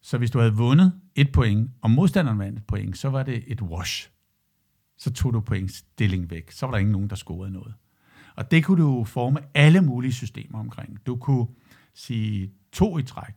Så 0.01 0.17
hvis 0.17 0.31
du 0.31 0.39
havde 0.39 0.53
vundet 0.53 0.93
et 1.15 1.31
point, 1.31 1.71
og 1.81 1.91
modstanderen 1.91 2.39
vandt 2.39 2.59
et 2.59 2.65
point, 2.65 2.97
så 2.97 3.09
var 3.09 3.23
det 3.23 3.43
et 3.47 3.61
wash. 3.61 4.09
Så 4.97 5.13
tog 5.13 5.33
du 5.33 5.39
pointstilling 5.39 6.29
væk. 6.29 6.51
Så 6.51 6.65
var 6.65 6.71
der 6.71 6.79
ingen 6.79 6.91
nogen, 6.91 7.09
der 7.09 7.15
scorede 7.15 7.51
noget. 7.51 7.73
Og 8.35 8.51
det 8.51 8.63
kunne 8.63 8.83
du 8.83 9.03
forme 9.03 9.39
alle 9.53 9.81
mulige 9.81 10.13
systemer 10.13 10.59
omkring. 10.59 11.05
Du 11.05 11.15
kunne 11.15 11.47
sige 11.93 12.51
to 12.71 12.97
i 12.97 13.03
træk, 13.03 13.33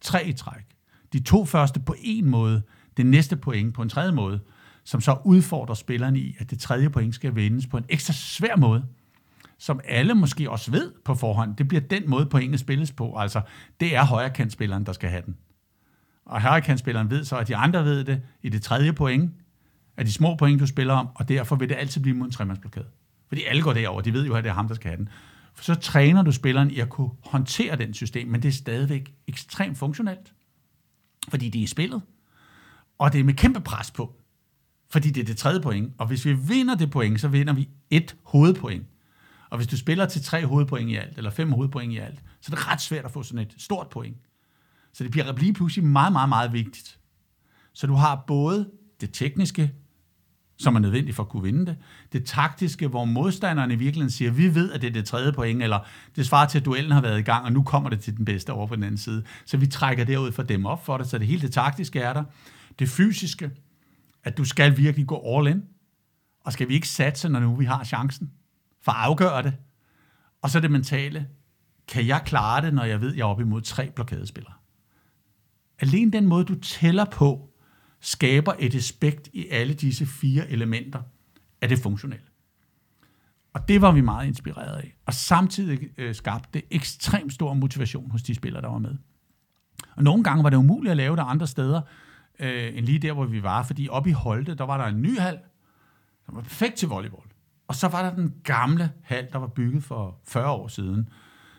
tre 0.00 0.28
i 0.28 0.32
træk, 0.32 0.64
de 1.12 1.20
to 1.20 1.44
første 1.44 1.80
på 1.80 1.94
en 1.98 2.30
måde, 2.30 2.62
det 2.96 3.06
næste 3.06 3.36
point 3.36 3.74
på 3.74 3.82
en 3.82 3.88
tredje 3.88 4.12
måde, 4.12 4.40
som 4.88 5.00
så 5.00 5.16
udfordrer 5.24 5.74
spillerne 5.74 6.18
i, 6.18 6.36
at 6.38 6.50
det 6.50 6.60
tredje 6.60 6.90
point 6.90 7.14
skal 7.14 7.34
vindes 7.34 7.66
på 7.66 7.76
en 7.76 7.84
ekstra 7.88 8.12
svær 8.12 8.56
måde, 8.56 8.84
som 9.58 9.80
alle 9.84 10.14
måske 10.14 10.50
også 10.50 10.70
ved 10.70 10.92
på 11.04 11.14
forhånd. 11.14 11.56
Det 11.56 11.68
bliver 11.68 11.80
den 11.80 12.10
måde, 12.10 12.26
pointet 12.26 12.60
spilles 12.60 12.92
på. 12.92 13.16
Altså, 13.16 13.40
det 13.80 13.96
er 13.96 14.04
højrekantspilleren, 14.04 14.86
der 14.86 14.92
skal 14.92 15.10
have 15.10 15.22
den. 15.26 15.36
Og 16.24 16.42
højrekantspilleren 16.42 17.10
ved 17.10 17.24
så, 17.24 17.36
at 17.36 17.48
de 17.48 17.56
andre 17.56 17.84
ved 17.84 18.04
det 18.04 18.22
i 18.42 18.48
det 18.48 18.62
tredje 18.62 18.92
point, 18.92 19.32
af 19.96 20.04
de 20.04 20.12
små 20.12 20.36
point, 20.36 20.60
du 20.60 20.66
spiller 20.66 20.94
om, 20.94 21.08
og 21.14 21.28
derfor 21.28 21.56
vil 21.56 21.68
det 21.68 21.74
altid 21.74 22.00
blive 22.00 22.16
mod 22.16 22.26
en 22.26 22.32
tremandsblokade. 22.32 22.86
Fordi 23.28 23.44
alle 23.44 23.62
går 23.62 23.72
derover, 23.72 24.00
de 24.00 24.12
ved 24.12 24.26
jo, 24.26 24.34
at 24.34 24.44
det 24.44 24.50
er 24.50 24.54
ham, 24.54 24.68
der 24.68 24.74
skal 24.74 24.90
have 24.90 24.98
den. 24.98 25.08
For 25.54 25.64
så 25.64 25.74
træner 25.74 26.22
du 26.22 26.32
spilleren 26.32 26.70
i 26.70 26.78
at 26.78 26.88
kunne 26.88 27.10
håndtere 27.24 27.76
den 27.76 27.94
system, 27.94 28.28
men 28.28 28.42
det 28.42 28.48
er 28.48 28.52
stadigvæk 28.52 29.14
ekstremt 29.26 29.78
funktionelt. 29.78 30.32
Fordi 31.28 31.48
det 31.48 31.62
er 31.62 31.66
spillet. 31.66 32.02
Og 32.98 33.12
det 33.12 33.20
er 33.20 33.24
med 33.24 33.34
kæmpe 33.34 33.60
pres 33.60 33.90
på. 33.90 34.17
Fordi 34.90 35.10
det 35.10 35.20
er 35.20 35.24
det 35.24 35.36
tredje 35.36 35.60
point. 35.60 35.92
Og 35.98 36.06
hvis 36.06 36.24
vi 36.24 36.32
vinder 36.32 36.74
det 36.74 36.90
point, 36.90 37.20
så 37.20 37.28
vinder 37.28 37.52
vi 37.52 37.68
et 37.90 38.16
hovedpoint. 38.22 38.86
Og 39.50 39.56
hvis 39.56 39.66
du 39.66 39.76
spiller 39.76 40.06
til 40.06 40.22
tre 40.22 40.46
hovedpoint 40.46 40.90
i 40.90 40.94
alt, 40.94 41.16
eller 41.18 41.30
fem 41.30 41.52
hovedpoint 41.52 41.92
i 41.92 41.96
alt, 41.96 42.22
så 42.40 42.52
er 42.52 42.56
det 42.56 42.68
ret 42.68 42.80
svært 42.80 43.04
at 43.04 43.10
få 43.10 43.22
sådan 43.22 43.46
et 43.46 43.54
stort 43.58 43.88
point. 43.90 44.16
Så 44.92 45.04
det 45.04 45.10
bliver 45.10 45.32
lige 45.32 45.52
pludselig 45.52 45.84
meget, 45.84 46.12
meget, 46.12 46.28
meget 46.28 46.52
vigtigt. 46.52 46.98
Så 47.72 47.86
du 47.86 47.94
har 47.94 48.24
både 48.26 48.70
det 49.00 49.12
tekniske, 49.12 49.72
som 50.58 50.76
er 50.76 50.80
nødvendigt 50.80 51.16
for 51.16 51.22
at 51.22 51.28
kunne 51.28 51.42
vinde 51.42 51.66
det. 51.66 51.76
Det 52.12 52.24
taktiske, 52.24 52.88
hvor 52.88 53.04
modstanderne 53.04 53.74
i 53.74 53.76
virkeligheden 53.76 54.10
siger, 54.10 54.30
vi 54.30 54.54
ved, 54.54 54.72
at 54.72 54.82
det 54.82 54.88
er 54.88 54.92
det 54.92 55.04
tredje 55.04 55.32
point, 55.32 55.62
eller 55.62 55.78
det 56.16 56.26
svarer 56.26 56.48
til, 56.48 56.58
at 56.58 56.64
duellen 56.64 56.92
har 56.92 57.00
været 57.00 57.18
i 57.18 57.22
gang, 57.22 57.44
og 57.44 57.52
nu 57.52 57.62
kommer 57.62 57.90
det 57.90 58.00
til 58.00 58.16
den 58.16 58.24
bedste 58.24 58.52
over 58.52 58.66
på 58.66 58.76
den 58.76 58.84
anden 58.84 58.98
side. 58.98 59.24
Så 59.46 59.56
vi 59.56 59.66
trækker 59.66 60.04
derud 60.04 60.32
for 60.32 60.42
dem 60.42 60.66
op 60.66 60.86
for 60.86 60.98
det, 60.98 61.06
så 61.06 61.18
det 61.18 61.26
hele 61.26 61.42
det 61.42 61.52
taktiske 61.52 62.00
er 62.00 62.12
der. 62.12 62.24
Det 62.78 62.88
fysiske, 62.88 63.50
at 64.24 64.38
du 64.38 64.44
skal 64.44 64.76
virkelig 64.76 65.06
gå 65.06 65.36
all 65.36 65.46
in, 65.46 65.62
og 66.40 66.52
skal 66.52 66.68
vi 66.68 66.74
ikke 66.74 66.88
satse, 66.88 67.28
når 67.28 67.40
nu 67.40 67.56
vi 67.56 67.64
har 67.64 67.84
chancen, 67.84 68.32
for 68.82 68.92
at 68.92 68.98
afgøre 68.98 69.42
det. 69.42 69.54
Og 70.42 70.50
så 70.50 70.60
det 70.60 70.70
mentale, 70.70 71.28
kan 71.88 72.06
jeg 72.06 72.22
klare 72.24 72.66
det, 72.66 72.74
når 72.74 72.84
jeg 72.84 73.00
ved, 73.00 73.10
at 73.10 73.16
jeg 73.16 73.22
er 73.22 73.26
op 73.26 73.40
imod 73.40 73.60
tre 73.60 73.90
blokadespillere? 73.90 74.54
Alene 75.80 76.12
den 76.12 76.26
måde, 76.26 76.44
du 76.44 76.54
tæller 76.54 77.04
på, 77.04 77.50
skaber 78.00 78.52
et 78.58 78.74
aspekt 78.74 79.28
i 79.32 79.48
alle 79.48 79.74
disse 79.74 80.06
fire 80.06 80.50
elementer 80.50 81.02
af 81.60 81.68
det 81.68 81.78
funktionelle. 81.78 82.26
Og 83.52 83.68
det 83.68 83.80
var 83.80 83.92
vi 83.92 84.00
meget 84.00 84.26
inspireret 84.26 84.76
af. 84.76 84.96
Og 85.06 85.14
samtidig 85.14 85.88
øh, 85.98 86.14
skabte 86.14 86.48
det 86.54 86.62
ekstremt 86.70 87.32
stor 87.32 87.54
motivation 87.54 88.10
hos 88.10 88.22
de 88.22 88.34
spillere, 88.34 88.62
der 88.62 88.68
var 88.68 88.78
med. 88.78 88.96
Og 89.96 90.02
nogle 90.04 90.24
gange 90.24 90.44
var 90.44 90.50
det 90.50 90.56
umuligt 90.56 90.90
at 90.90 90.96
lave 90.96 91.16
det 91.16 91.24
andre 91.26 91.46
steder, 91.46 91.80
øh, 92.38 92.76
end 92.76 92.86
lige 92.86 92.98
der, 92.98 93.12
hvor 93.12 93.24
vi 93.24 93.42
var. 93.42 93.62
Fordi 93.62 93.88
oppe 93.90 94.10
i 94.10 94.12
Holte, 94.12 94.54
der 94.54 94.64
var 94.64 94.78
der 94.78 94.84
en 94.84 95.02
ny 95.02 95.18
hal, 95.18 95.38
som 96.26 96.36
var 96.36 96.42
perfekt 96.42 96.74
til 96.74 96.88
volleyball. 96.88 97.28
Og 97.68 97.74
så 97.74 97.88
var 97.88 98.02
der 98.02 98.14
den 98.14 98.34
gamle 98.44 98.90
hal, 99.02 99.28
der 99.32 99.38
var 99.38 99.46
bygget 99.46 99.84
for 99.84 100.20
40 100.26 100.50
år 100.50 100.68
siden, 100.68 101.08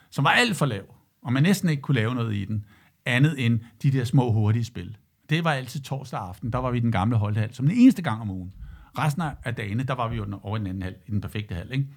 som 0.09 0.23
var 0.23 0.29
alt 0.29 0.55
for 0.55 0.65
lav, 0.65 0.95
og 1.21 1.33
man 1.33 1.43
næsten 1.43 1.69
ikke 1.69 1.81
kunne 1.81 1.95
lave 1.95 2.15
noget 2.15 2.35
i 2.35 2.45
den, 2.45 2.65
andet 3.05 3.45
end 3.45 3.59
de 3.83 3.91
der 3.91 4.03
små 4.03 4.31
hurtige 4.31 4.65
spil. 4.65 4.97
Det 5.29 5.43
var 5.43 5.51
altid 5.51 5.81
torsdag 5.81 6.19
aften, 6.19 6.53
der 6.53 6.59
var 6.59 6.71
vi 6.71 6.77
i 6.77 6.81
den 6.81 6.91
gamle 6.91 7.17
holdhal, 7.17 7.53
som 7.53 7.67
den 7.67 7.77
eneste 7.77 8.01
gang 8.01 8.21
om 8.21 8.29
ugen. 8.29 8.53
Resten 8.97 9.23
af 9.43 9.55
dagene, 9.55 9.83
der 9.83 9.93
var 9.93 10.07
vi 10.07 10.15
jo 10.15 10.39
over 10.43 10.57
i 10.57 10.59
den 10.59 10.67
anden 10.67 10.83
hal, 10.83 10.95
i 11.07 11.11
den 11.11 11.21
perfekte 11.21 11.55
hal. 11.55 11.71
Ikke? 11.71 11.87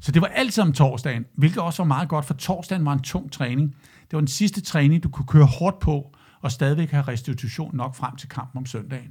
Så 0.00 0.12
det 0.12 0.22
var 0.22 0.28
altid 0.28 0.62
om 0.62 0.72
torsdagen, 0.72 1.24
hvilket 1.34 1.62
også 1.62 1.82
var 1.82 1.86
meget 1.86 2.08
godt, 2.08 2.24
for 2.24 2.34
torsdagen 2.34 2.84
var 2.84 2.92
en 2.92 3.02
tung 3.02 3.32
træning. 3.32 3.76
Det 4.00 4.12
var 4.12 4.20
den 4.20 4.28
sidste 4.28 4.60
træning, 4.60 5.02
du 5.02 5.08
kunne 5.08 5.26
køre 5.26 5.46
hårdt 5.46 5.78
på, 5.78 6.16
og 6.46 6.52
stadigvæk 6.52 6.90
have 6.90 7.02
restitution 7.08 7.76
nok 7.76 7.94
frem 7.94 8.16
til 8.16 8.28
kampen 8.28 8.58
om 8.58 8.66
søndagen. 8.66 9.10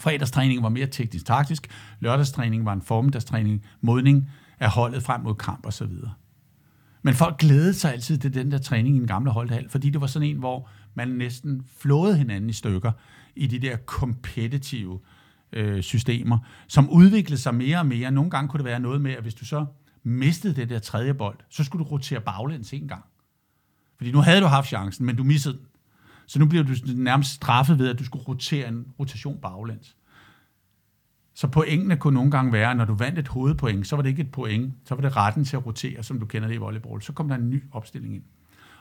Fredagstræningen 0.00 0.62
var 0.62 0.68
mere 0.68 0.86
teknisk-taktisk, 0.86 1.68
lørdagstræningen 2.00 2.66
var 2.66 2.72
en 2.72 2.82
formiddagstræning, 2.82 3.64
modning 3.80 4.30
af 4.60 4.70
holdet 4.70 5.02
frem 5.02 5.20
mod 5.20 5.34
kamp 5.34 5.66
osv. 5.66 5.92
Men 7.02 7.14
folk 7.14 7.38
glædede 7.38 7.74
sig 7.74 7.92
altid 7.92 8.18
til 8.18 8.34
den 8.34 8.50
der 8.50 8.58
træning 8.58 8.96
i 8.96 8.98
den 8.98 9.06
gamle 9.06 9.30
holdhal, 9.30 9.68
fordi 9.68 9.90
det 9.90 10.00
var 10.00 10.06
sådan 10.06 10.28
en, 10.28 10.36
hvor 10.36 10.68
man 10.94 11.08
næsten 11.08 11.62
flåede 11.78 12.16
hinanden 12.16 12.50
i 12.50 12.52
stykker 12.52 12.92
i 13.36 13.46
de 13.46 13.58
der 13.58 13.76
kompetitive 13.76 15.00
øh, 15.52 15.82
systemer, 15.82 16.38
som 16.68 16.90
udviklede 16.90 17.40
sig 17.40 17.54
mere 17.54 17.78
og 17.78 17.86
mere. 17.86 18.10
Nogle 18.10 18.30
gange 18.30 18.48
kunne 18.48 18.58
det 18.58 18.64
være 18.64 18.80
noget 18.80 19.00
med, 19.00 19.12
at 19.12 19.22
hvis 19.22 19.34
du 19.34 19.44
så 19.44 19.66
mistede 20.02 20.54
det 20.54 20.68
der 20.68 20.78
tredje 20.78 21.14
bold, 21.14 21.38
så 21.50 21.64
skulle 21.64 21.84
du 21.84 21.90
rotere 21.90 22.20
baglæns 22.20 22.72
en 22.72 22.88
gang. 22.88 23.04
Fordi 23.96 24.12
nu 24.12 24.20
havde 24.20 24.40
du 24.40 24.46
haft 24.46 24.68
chancen, 24.68 25.06
men 25.06 25.16
du 25.16 25.24
missede 25.24 25.54
den. 25.54 25.66
Så 26.30 26.38
nu 26.38 26.46
bliver 26.46 26.64
du 26.64 26.72
nærmest 26.94 27.30
straffet 27.30 27.78
ved, 27.78 27.88
at 27.88 27.98
du 27.98 28.04
skulle 28.04 28.24
rotere 28.28 28.68
en 28.68 28.86
rotation 28.98 29.38
baglæns. 29.40 29.96
Så 31.34 31.48
pointene 31.48 31.96
kunne 31.96 32.14
nogle 32.14 32.30
gange 32.30 32.52
være, 32.52 32.74
når 32.74 32.84
du 32.84 32.94
vandt 32.94 33.18
et 33.18 33.28
hovedpoint, 33.28 33.86
så 33.86 33.96
var 33.96 34.02
det 34.02 34.10
ikke 34.10 34.22
et 34.22 34.32
point, 34.32 34.74
så 34.84 34.94
var 34.94 35.02
det 35.02 35.16
retten 35.16 35.44
til 35.44 35.56
at 35.56 35.66
rotere, 35.66 36.02
som 36.02 36.20
du 36.20 36.26
kender 36.26 36.48
det 36.48 36.54
i 36.54 36.58
volleyball. 36.58 37.02
Så 37.02 37.12
kom 37.12 37.28
der 37.28 37.36
en 37.36 37.50
ny 37.50 37.62
opstilling 37.72 38.14
ind. 38.14 38.22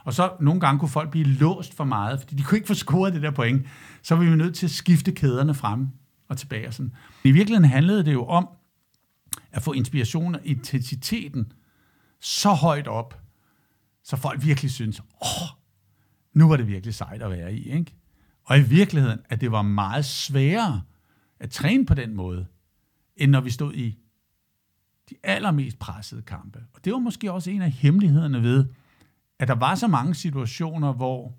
Og 0.04 0.14
så 0.14 0.32
nogle 0.40 0.62
gange 0.62 0.80
kunne 0.80 0.90
folk 0.90 1.12
blive 1.12 1.26
låst 1.26 1.74
for 1.74 1.84
meget, 1.84 2.20
fordi 2.20 2.36
de 2.36 2.44
kunne 2.44 2.58
ikke 2.58 2.68
få 2.68 2.74
scoret 2.74 3.14
det 3.14 3.22
der 3.22 3.32
point. 3.32 3.68
Så 4.02 4.16
var 4.16 4.24
vi 4.24 4.36
nødt 4.36 4.56
til 4.56 4.66
at 4.66 4.72
skifte 4.72 5.12
kæderne 5.12 5.54
frem 5.54 5.88
og 6.28 6.38
tilbage. 6.38 6.68
Og 6.68 6.74
sådan. 6.74 6.94
I 7.24 7.32
virkeligheden 7.32 7.70
handlede 7.70 8.06
det 8.06 8.14
jo 8.14 8.26
om 8.26 8.50
at 9.52 9.62
få 9.62 9.74
inspiration 9.74 10.36
og 10.36 10.42
intensiteten 10.44 11.52
så 12.20 12.54
højt 12.54 12.88
op, 12.88 13.22
så 14.04 14.18
folk 14.18 14.46
virkelig 14.46 14.72
synes, 14.72 15.00
åh, 15.00 15.59
nu 16.34 16.48
var 16.48 16.58
det 16.58 16.68
virkelig 16.68 16.94
sejt 16.94 17.22
at 17.22 17.32
være 17.32 17.54
i. 17.54 17.70
Ikke? 17.72 17.96
Og 18.44 18.58
i 18.58 18.62
virkeligheden, 18.62 19.20
at 19.30 19.42
det 19.42 19.52
var 19.52 19.62
meget 19.62 20.06
sværere 20.06 20.82
at 21.40 21.50
træne 21.50 21.86
på 21.86 21.94
den 21.94 22.16
måde, 22.16 22.46
end 23.18 23.32
når 23.32 23.42
vi 23.42 23.50
stod 23.50 23.74
i 23.74 23.98
de 25.10 25.16
allermest 25.24 25.80
pressede 25.80 26.22
kampe. 26.22 26.60
Og 26.74 26.86
det 26.86 26.94
var 26.94 27.00
måske 27.00 27.32
også 27.32 27.52
en 27.52 27.62
af 27.62 27.72
hemmelighederne 27.72 28.44
ved, 28.44 28.66
at 29.40 29.48
der 29.48 29.56
var 29.56 29.76
så 29.76 29.88
mange 29.88 30.16
situationer, 30.16 30.94
hvor 30.94 31.34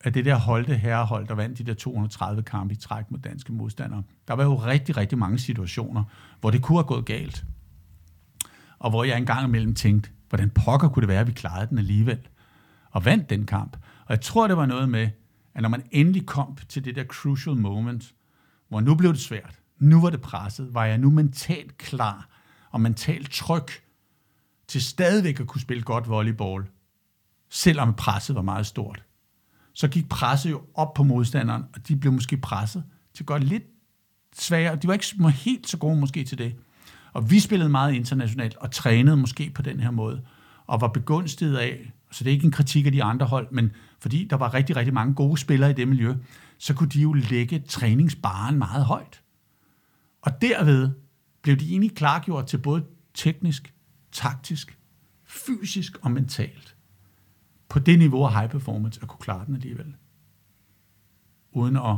at 0.00 0.14
det 0.14 0.24
der 0.24 0.36
holdte 0.36 0.76
herrehold, 0.76 1.28
der 1.28 1.34
vandt 1.34 1.58
de 1.58 1.64
der 1.64 1.74
230 1.74 2.42
kampe 2.42 2.74
i 2.74 2.76
træk 2.76 3.10
mod 3.10 3.18
danske 3.18 3.52
modstandere, 3.52 4.02
der 4.28 4.34
var 4.34 4.44
jo 4.44 4.54
rigtig, 4.56 4.96
rigtig 4.96 5.18
mange 5.18 5.38
situationer, 5.38 6.04
hvor 6.40 6.50
det 6.50 6.62
kunne 6.62 6.78
have 6.78 6.86
gået 6.86 7.04
galt. 7.04 7.44
Og 8.78 8.90
hvor 8.90 9.04
jeg 9.04 9.18
engang 9.18 9.46
imellem 9.46 9.74
tænkte, 9.74 10.10
hvordan 10.28 10.50
pokker 10.50 10.88
kunne 10.88 11.00
det 11.00 11.08
være, 11.08 11.20
at 11.20 11.26
vi 11.26 11.32
klarede 11.32 11.66
den 11.70 11.78
alligevel, 11.78 12.18
og 12.90 13.04
vandt 13.04 13.30
den 13.30 13.46
kamp. 13.46 13.76
Og 14.08 14.14
jeg 14.14 14.20
tror, 14.20 14.48
det 14.48 14.56
var 14.56 14.66
noget 14.66 14.88
med, 14.88 15.10
at 15.54 15.62
når 15.62 15.68
man 15.68 15.82
endelig 15.90 16.26
kom 16.26 16.56
til 16.68 16.84
det 16.84 16.96
der 16.96 17.04
crucial 17.04 17.56
moment, 17.56 18.14
hvor 18.68 18.80
nu 18.80 18.94
blev 18.94 19.12
det 19.12 19.20
svært, 19.20 19.58
nu 19.78 20.00
var 20.00 20.10
det 20.10 20.20
presset, 20.20 20.74
var 20.74 20.84
jeg 20.84 20.98
nu 20.98 21.10
mentalt 21.10 21.78
klar 21.78 22.28
og 22.70 22.80
mentalt 22.80 23.32
tryg 23.32 23.66
til 24.68 24.82
stadigvæk 24.82 25.40
at 25.40 25.46
kunne 25.46 25.60
spille 25.60 25.82
godt 25.82 26.08
volleyball, 26.08 26.66
selvom 27.50 27.94
presset 27.94 28.36
var 28.36 28.42
meget 28.42 28.66
stort. 28.66 29.04
Så 29.72 29.88
gik 29.88 30.08
presset 30.08 30.50
jo 30.50 30.62
op 30.74 30.94
på 30.94 31.02
modstanderen, 31.02 31.64
og 31.74 31.88
de 31.88 31.96
blev 31.96 32.12
måske 32.12 32.36
presset 32.36 32.84
til 33.14 33.26
godt 33.26 33.44
lidt 33.44 33.62
sværere. 34.34 34.76
De 34.76 34.86
var 34.88 34.92
ikke 34.92 35.30
helt 35.30 35.68
så 35.68 35.76
gode 35.76 35.96
måske 35.96 36.24
til 36.24 36.38
det. 36.38 36.56
Og 37.12 37.30
vi 37.30 37.40
spillede 37.40 37.70
meget 37.70 37.94
internationalt 37.94 38.56
og 38.56 38.70
trænede 38.70 39.16
måske 39.16 39.50
på 39.50 39.62
den 39.62 39.80
her 39.80 39.90
måde, 39.90 40.24
og 40.66 40.80
var 40.80 40.88
begunstiget 40.88 41.56
af, 41.56 41.92
så 42.10 42.24
det 42.24 42.30
er 42.30 42.34
ikke 42.34 42.44
en 42.44 42.50
kritik 42.50 42.86
af 42.86 42.92
de 42.92 43.02
andre 43.02 43.26
hold, 43.26 43.48
men 43.50 43.72
fordi 44.00 44.24
der 44.24 44.36
var 44.36 44.54
rigtig, 44.54 44.76
rigtig 44.76 44.94
mange 44.94 45.14
gode 45.14 45.38
spillere 45.38 45.70
i 45.70 45.74
det 45.74 45.88
miljø, 45.88 46.14
så 46.58 46.74
kunne 46.74 46.88
de 46.88 47.00
jo 47.00 47.12
lægge 47.12 47.58
træningsbaren 47.58 48.58
meget 48.58 48.84
højt. 48.84 49.22
Og 50.22 50.42
derved 50.42 50.90
blev 51.42 51.56
de 51.56 51.70
egentlig 51.70 51.94
klargjort 51.94 52.46
til 52.46 52.58
både 52.58 52.84
teknisk, 53.14 53.74
taktisk, 54.12 54.78
fysisk 55.24 55.98
og 56.02 56.10
mentalt. 56.10 56.76
På 57.68 57.78
det 57.78 57.98
niveau 57.98 58.24
af 58.24 58.32
high 58.32 58.50
performance 58.50 59.00
at 59.02 59.08
kunne 59.08 59.20
klare 59.20 59.46
den 59.46 59.54
alligevel. 59.54 59.94
Uden 61.52 61.76
at, 61.76 61.96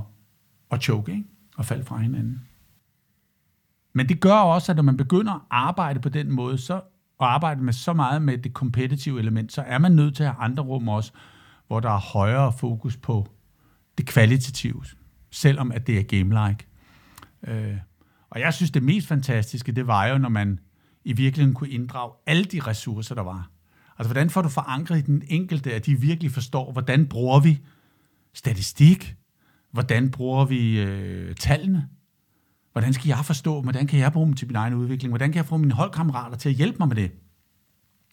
at 0.70 0.82
choke, 0.82 1.12
ikke? 1.12 1.24
Og 1.56 1.64
falde 1.64 1.84
fra 1.84 1.98
hinanden. 1.98 2.40
Men 3.92 4.08
det 4.08 4.20
gør 4.20 4.34
også, 4.34 4.72
at 4.72 4.76
når 4.76 4.82
man 4.82 4.96
begynder 4.96 5.32
at 5.32 5.40
arbejde 5.50 6.00
på 6.00 6.08
den 6.08 6.30
måde, 6.32 6.58
så 6.58 6.82
og 7.20 7.34
arbejde 7.34 7.62
med 7.62 7.72
så 7.72 7.92
meget 7.92 8.22
med 8.22 8.38
det 8.38 8.54
kompetitive 8.54 9.20
element, 9.20 9.52
så 9.52 9.62
er 9.62 9.78
man 9.78 9.92
nødt 9.92 10.16
til 10.16 10.22
at 10.22 10.28
have 10.34 10.44
andre 10.44 10.62
rum 10.62 10.88
også, 10.88 11.12
hvor 11.66 11.80
der 11.80 11.90
er 11.90 11.98
højere 11.98 12.52
fokus 12.52 12.96
på 12.96 13.26
det 13.98 14.06
kvalitative, 14.06 14.84
selvom 15.30 15.72
at 15.72 15.86
det 15.86 15.98
er 15.98 16.02
game-like. 16.02 16.66
Øh, 17.46 17.76
og 18.30 18.40
jeg 18.40 18.54
synes, 18.54 18.70
det 18.70 18.82
mest 18.82 19.06
fantastiske, 19.06 19.72
det 19.72 19.86
var 19.86 20.06
jo, 20.06 20.18
når 20.18 20.28
man 20.28 20.58
i 21.04 21.12
virkeligheden 21.12 21.54
kunne 21.54 21.70
inddrage 21.70 22.12
alle 22.26 22.44
de 22.44 22.60
ressourcer, 22.60 23.14
der 23.14 23.22
var. 23.22 23.50
Altså, 23.98 24.08
hvordan 24.12 24.30
får 24.30 24.42
du 24.42 24.48
forankret 24.48 24.98
i 24.98 25.02
den 25.02 25.22
enkelte, 25.28 25.74
at 25.74 25.86
de 25.86 26.00
virkelig 26.00 26.30
forstår, 26.30 26.72
hvordan 26.72 27.06
bruger 27.06 27.40
vi 27.40 27.60
statistik? 28.34 29.16
Hvordan 29.72 30.10
bruger 30.10 30.44
vi 30.44 30.80
øh, 30.80 31.34
tallene? 31.34 31.88
Hvordan 32.72 32.92
skal 32.92 33.08
jeg 33.08 33.18
forstå 33.24 33.62
Hvordan 33.62 33.86
kan 33.86 33.98
jeg 33.98 34.12
bruge 34.12 34.26
dem 34.26 34.34
til 34.34 34.46
min 34.46 34.56
egen 34.56 34.74
udvikling? 34.74 35.10
Hvordan 35.10 35.32
kan 35.32 35.36
jeg 35.36 35.46
få 35.46 35.56
mine 35.56 35.74
holdkammerater 35.74 36.36
til 36.36 36.48
at 36.48 36.54
hjælpe 36.54 36.76
mig 36.78 36.88
med 36.88 36.96
det? 36.96 37.10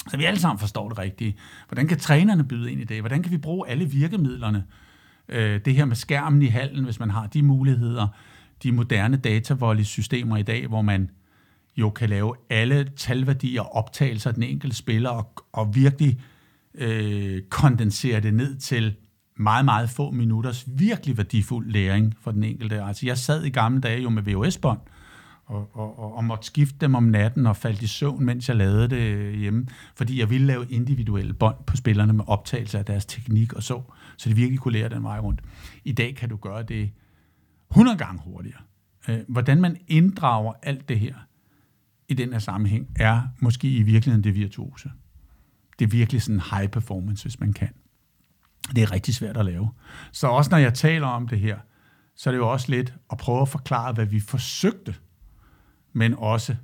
Så 0.07 0.17
vi 0.17 0.25
alle 0.25 0.39
sammen 0.39 0.59
forstår 0.59 0.89
det 0.89 0.97
rigtigt. 0.97 1.37
Hvordan 1.67 1.87
kan 1.87 1.99
trænerne 1.99 2.43
byde 2.43 2.71
ind 2.71 2.81
i 2.81 2.83
det? 2.83 2.99
Hvordan 2.99 3.23
kan 3.23 3.31
vi 3.31 3.37
bruge 3.37 3.69
alle 3.69 3.85
virkemidlerne? 3.85 4.63
Øh, 5.29 5.61
det 5.65 5.75
her 5.75 5.85
med 5.85 5.95
skærmen 5.95 6.41
i 6.41 6.45
hallen, 6.45 6.85
hvis 6.85 6.99
man 6.99 7.09
har 7.09 7.27
de 7.27 7.43
muligheder. 7.43 8.07
De 8.63 8.71
moderne 8.71 9.17
datavolley-systemer 9.17 10.37
i 10.37 10.43
dag, 10.43 10.67
hvor 10.67 10.81
man 10.81 11.09
jo 11.77 11.89
kan 11.89 12.09
lave 12.09 12.35
alle 12.49 12.91
talværdier 12.95 13.61
og 13.61 13.75
optagelser 13.75 14.29
af 14.29 14.33
den 14.33 14.43
enkelte 14.43 14.75
spiller 14.75 15.09
og, 15.09 15.33
og 15.51 15.75
virkelig 15.75 16.19
øh, 16.73 17.41
kondensere 17.49 18.19
det 18.19 18.33
ned 18.33 18.57
til 18.57 18.95
meget, 19.38 19.65
meget 19.65 19.89
få 19.89 20.11
minutters 20.11 20.65
virkelig 20.67 21.17
værdifuld 21.17 21.71
læring 21.71 22.15
for 22.21 22.31
den 22.31 22.43
enkelte. 22.43 22.83
Altså 22.83 23.05
jeg 23.05 23.17
sad 23.17 23.43
i 23.43 23.49
gamle 23.49 23.81
dage 23.81 24.01
jo 24.01 24.09
med 24.09 24.23
VHS-bånd, 24.23 24.79
og, 25.45 25.69
og, 25.73 25.99
og, 25.99 26.15
og 26.15 26.23
måtte 26.23 26.45
skifte 26.45 26.77
dem 26.81 26.95
om 26.95 27.03
natten 27.03 27.45
og 27.45 27.57
faldt 27.57 27.81
i 27.81 27.88
søvn, 27.88 28.25
mens 28.25 28.49
jeg 28.49 28.57
lavede 28.57 28.88
det 28.88 29.35
hjemme, 29.38 29.67
fordi 29.95 30.19
jeg 30.19 30.29
ville 30.29 30.47
lave 30.47 30.65
individuelle 30.69 31.33
bånd 31.33 31.55
på 31.67 31.75
spillerne 31.75 32.13
med 32.13 32.23
optagelse 32.27 32.77
af 32.77 32.85
deres 32.85 33.05
teknik 33.05 33.53
og 33.53 33.63
så, 33.63 33.81
så 34.17 34.29
de 34.29 34.35
virkelig 34.35 34.59
kunne 34.59 34.73
lære 34.73 34.89
den 34.89 35.03
vej 35.03 35.19
rundt. 35.19 35.41
I 35.83 35.91
dag 35.91 36.15
kan 36.15 36.29
du 36.29 36.35
gøre 36.35 36.63
det 36.63 36.91
100 37.71 37.97
gange 37.97 38.21
hurtigere. 38.25 38.61
Øh, 39.09 39.19
hvordan 39.27 39.61
man 39.61 39.77
inddrager 39.88 40.53
alt 40.63 40.89
det 40.89 40.99
her 40.99 41.15
i 42.09 42.13
den 42.13 42.31
her 42.31 42.39
sammenhæng, 42.39 42.88
er 42.95 43.21
måske 43.39 43.71
i 43.71 43.81
virkeligheden 43.81 44.23
det 44.23 44.35
virtuose. 44.35 44.91
Det 45.79 45.85
er 45.85 45.89
virkelig 45.89 46.21
sådan 46.21 46.41
high 46.51 46.67
performance, 46.67 47.23
hvis 47.23 47.39
man 47.39 47.53
kan. 47.53 47.69
Det 48.75 48.83
er 48.83 48.91
rigtig 48.91 49.15
svært 49.15 49.37
at 49.37 49.45
lave. 49.45 49.71
Så 50.11 50.27
også 50.27 50.51
når 50.51 50.57
jeg 50.57 50.73
taler 50.73 51.07
om 51.07 51.27
det 51.27 51.39
her, 51.39 51.59
så 52.15 52.29
er 52.29 52.31
det 52.31 52.37
jo 52.37 52.51
også 52.51 52.71
lidt 52.71 52.93
at 53.11 53.17
prøve 53.17 53.41
at 53.41 53.49
forklare, 53.49 53.93
hvad 53.93 54.05
vi 54.05 54.19
forsøgte, 54.19 54.95
men 55.93 56.13
også, 56.13 56.55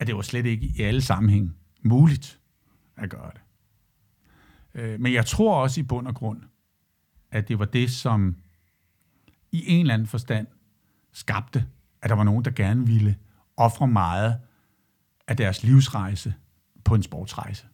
at 0.00 0.06
det 0.06 0.16
var 0.16 0.22
slet 0.22 0.46
ikke 0.46 0.66
i 0.66 0.82
alle 0.82 1.02
sammenhæng 1.02 1.56
muligt 1.82 2.40
at 2.96 3.10
gøre 3.10 3.30
det. 3.34 3.40
Øh, 4.74 5.00
men 5.00 5.12
jeg 5.12 5.26
tror 5.26 5.62
også 5.62 5.80
i 5.80 5.82
bund 5.82 6.06
og 6.06 6.14
grund, 6.14 6.42
at 7.30 7.48
det 7.48 7.58
var 7.58 7.64
det, 7.64 7.90
som 7.90 8.36
i 9.52 9.64
en 9.66 9.80
eller 9.80 9.94
anden 9.94 10.08
forstand 10.08 10.46
skabte, 11.12 11.66
at 12.02 12.10
der 12.10 12.16
var 12.16 12.24
nogen, 12.24 12.44
der 12.44 12.50
gerne 12.50 12.86
ville 12.86 13.16
ofre 13.56 13.88
meget 13.88 14.40
af 15.28 15.36
deres 15.36 15.62
livsrejse 15.62 16.34
på 16.84 16.94
en 16.94 17.02
sportsrejse. 17.02 17.66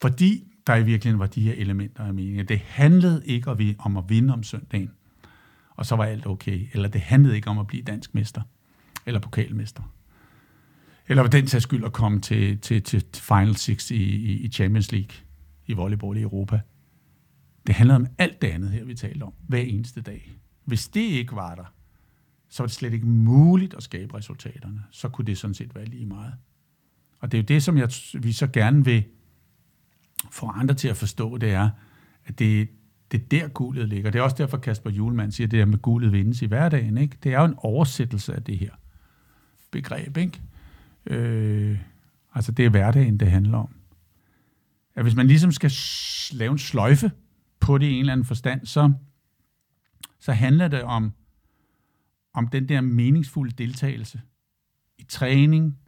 Fordi 0.00 0.51
der 0.66 0.76
i 0.76 0.84
virkeligheden 0.84 1.18
var 1.18 1.26
de 1.26 1.42
her 1.42 1.54
elementer 1.56 2.04
af 2.04 2.14
meningen. 2.14 2.48
Det 2.48 2.58
handlede 2.58 3.22
ikke 3.26 3.76
om 3.78 3.96
at 3.96 4.04
vinde 4.08 4.32
om 4.32 4.42
søndagen, 4.42 4.90
og 5.76 5.86
så 5.86 5.96
var 5.96 6.04
alt 6.04 6.26
okay. 6.26 6.68
Eller 6.72 6.88
det 6.88 7.00
handlede 7.00 7.36
ikke 7.36 7.48
om 7.48 7.58
at 7.58 7.66
blive 7.66 7.82
dansk 7.82 8.14
mester, 8.14 8.42
eller 9.06 9.20
pokalmester. 9.20 9.82
Eller 11.08 11.22
for 11.22 11.30
den 11.30 11.46
sags 11.46 11.62
skyld 11.62 11.84
at 11.84 11.92
komme 11.92 12.20
til, 12.20 12.58
til, 12.58 12.82
til 12.82 13.04
Final 13.14 13.56
Six 13.56 13.90
i, 13.90 14.02
i, 14.44 14.48
Champions 14.48 14.92
League 14.92 15.16
i 15.66 15.72
volleyball 15.72 16.18
i 16.18 16.22
Europa. 16.22 16.60
Det 17.66 17.74
handlede 17.74 17.96
om 17.96 18.06
alt 18.18 18.42
det 18.42 18.48
andet 18.48 18.70
her, 18.70 18.84
vi 18.84 18.94
talte 18.94 19.22
om, 19.22 19.32
hver 19.48 19.58
eneste 19.58 20.00
dag. 20.00 20.32
Hvis 20.64 20.88
det 20.88 21.00
ikke 21.00 21.36
var 21.36 21.54
der, 21.54 21.74
så 22.48 22.62
var 22.62 22.66
det 22.66 22.74
slet 22.74 22.92
ikke 22.92 23.06
muligt 23.06 23.74
at 23.74 23.82
skabe 23.82 24.16
resultaterne. 24.16 24.82
Så 24.90 25.08
kunne 25.08 25.24
det 25.24 25.38
sådan 25.38 25.54
set 25.54 25.74
være 25.74 25.84
lige 25.84 26.06
meget. 26.06 26.34
Og 27.20 27.32
det 27.32 27.38
er 27.38 27.42
jo 27.42 27.46
det, 27.46 27.62
som 27.62 27.78
jeg, 27.78 27.88
vi 28.14 28.32
så 28.32 28.46
gerne 28.46 28.84
vil 28.84 29.04
får 30.30 30.50
andre 30.50 30.74
til 30.74 30.88
at 30.88 30.96
forstå, 30.96 31.36
det 31.36 31.50
er, 31.52 31.70
at 32.24 32.38
det, 32.38 32.68
det 33.12 33.22
er 33.22 33.26
der 33.28 33.48
guldet 33.48 33.88
ligger. 33.88 34.10
Det 34.10 34.18
er 34.18 34.22
også 34.22 34.36
derfor, 34.36 34.56
Kasper 34.56 34.90
Julemand 34.90 35.32
siger, 35.32 35.46
at 35.46 35.50
det 35.50 35.58
der 35.58 35.64
med 35.64 35.78
guldet 35.78 36.12
vindes 36.12 36.42
i 36.42 36.46
hverdagen. 36.46 36.98
Ikke? 36.98 37.16
Det 37.22 37.32
er 37.32 37.38
jo 37.38 37.44
en 37.44 37.54
oversættelse 37.58 38.34
af 38.34 38.42
det 38.42 38.58
her 38.58 38.70
begreb. 39.70 40.16
Ikke? 40.16 40.42
Øh, 41.06 41.78
altså 42.34 42.52
det 42.52 42.64
er 42.64 42.70
hverdagen, 42.70 43.20
det 43.20 43.30
handler 43.30 43.58
om. 43.58 43.74
At 44.94 45.02
hvis 45.02 45.14
man 45.14 45.26
ligesom 45.26 45.52
skal 45.52 45.72
lave 46.32 46.52
en 46.52 46.58
sløjfe 46.58 47.12
på 47.60 47.78
det 47.78 47.86
i 47.86 47.92
en 47.92 48.00
eller 48.00 48.12
anden 48.12 48.26
forstand, 48.26 48.66
så, 48.66 48.92
så 50.20 50.32
handler 50.32 50.68
det 50.68 50.82
om, 50.82 51.12
om 52.34 52.48
den 52.48 52.68
der 52.68 52.80
meningsfulde 52.80 53.52
deltagelse 53.52 54.20
i 54.98 55.02
træning 55.02 55.78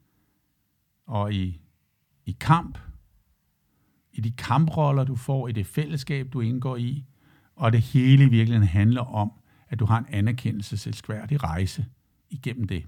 og 1.07 1.33
i, 1.33 1.61
i 2.27 2.37
kamp, 2.41 2.79
i 4.15 4.21
de 4.21 4.31
kamproller, 4.31 5.05
du 5.05 5.17
får, 5.17 5.49
i 5.49 5.53
det 5.53 5.67
fællesskab, 5.67 6.33
du 6.33 6.41
indgår 6.41 6.77
i, 6.77 7.05
og 7.57 7.73
det 7.73 7.81
hele 7.81 8.25
i 8.25 8.29
virkeligheden 8.29 8.69
handler 8.69 9.03
om, 9.03 9.33
at 9.69 9.79
du 9.79 9.85
har 9.85 9.99
en 9.99 10.07
anerkendelseselskværdig 10.09 11.43
rejse 11.43 11.87
igennem 12.31 12.67
det. 12.67 12.87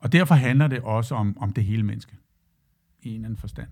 Og 0.00 0.12
derfor 0.12 0.34
handler 0.34 0.66
det 0.66 0.80
også 0.80 1.14
om, 1.14 1.38
om 1.38 1.52
det 1.52 1.64
hele 1.64 1.82
menneske, 1.82 2.16
i 3.02 3.08
en 3.08 3.14
eller 3.14 3.26
anden 3.26 3.40
forstand. 3.40 3.68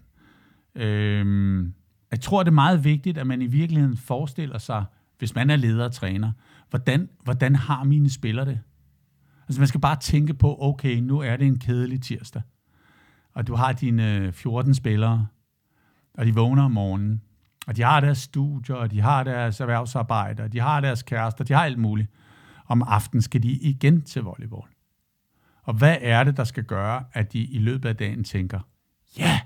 Øhm, 0.74 1.74
jeg 2.10 2.20
tror, 2.20 2.42
det 2.42 2.50
er 2.50 2.54
meget 2.54 2.84
vigtigt, 2.84 3.18
at 3.18 3.26
man 3.26 3.42
i 3.42 3.46
virkeligheden 3.46 3.96
forestiller 3.96 4.58
sig, 4.58 4.84
hvis 5.18 5.34
man 5.34 5.50
er 5.50 5.56
leder 5.56 5.84
og 5.84 5.92
træner, 5.92 6.32
hvordan, 6.70 7.08
hvordan 7.22 7.56
har 7.56 7.84
mine 7.84 8.10
spillere 8.10 8.46
det? 8.46 8.60
Altså 9.48 9.60
man 9.60 9.68
skal 9.68 9.80
bare 9.80 9.96
tænke 10.00 10.34
på, 10.34 10.56
okay, 10.60 10.96
nu 10.96 11.18
er 11.18 11.36
det 11.36 11.46
en 11.46 11.58
kedelig 11.58 12.02
tirsdag, 12.02 12.42
og 13.32 13.46
du 13.46 13.54
har 13.54 13.72
dine 13.72 14.16
øh, 14.16 14.32
14 14.32 14.74
spillere, 14.74 15.26
og 16.18 16.26
de 16.26 16.34
vågner 16.34 16.62
om 16.62 16.70
morgenen, 16.70 17.22
og 17.66 17.76
de 17.76 17.82
har 17.82 18.00
deres 18.00 18.18
studier, 18.18 18.76
og 18.76 18.90
de 18.90 19.00
har 19.00 19.24
deres 19.24 19.60
erhvervsarbejde, 19.60 20.42
og 20.42 20.52
de 20.52 20.60
har 20.60 20.80
deres 20.80 21.02
kærester, 21.02 21.44
de 21.44 21.52
har 21.52 21.64
alt 21.64 21.78
muligt. 21.78 22.08
Om 22.66 22.82
aftenen 22.82 23.22
skal 23.22 23.42
de 23.42 23.52
igen 23.52 24.02
til 24.02 24.22
volleyball. 24.22 24.68
Og 25.62 25.74
hvad 25.74 25.96
er 26.00 26.24
det, 26.24 26.36
der 26.36 26.44
skal 26.44 26.64
gøre, 26.64 27.04
at 27.12 27.32
de 27.32 27.44
i 27.44 27.58
løbet 27.58 27.88
af 27.88 27.96
dagen 27.96 28.24
tænker, 28.24 28.60
ja, 29.18 29.40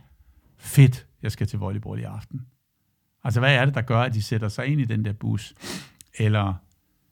fedt, 0.57 1.07
jeg 1.23 1.33
skal 1.33 1.47
til 1.47 1.59
volleyball 1.59 2.01
i 2.01 2.05
aften. 2.05 2.47
Altså, 3.25 3.41
hvad 3.41 3.55
er 3.55 3.65
det, 3.65 3.75
der 3.75 3.83
gør, 3.83 4.01
at 4.01 4.15
de 4.15 4.23
sætter 4.23 4.49
sig 4.49 4.67
ind 4.67 4.81
i 4.81 4.85
den 4.85 5.05
der 5.05 5.13
bus? 5.13 5.55
Eller 6.19 6.55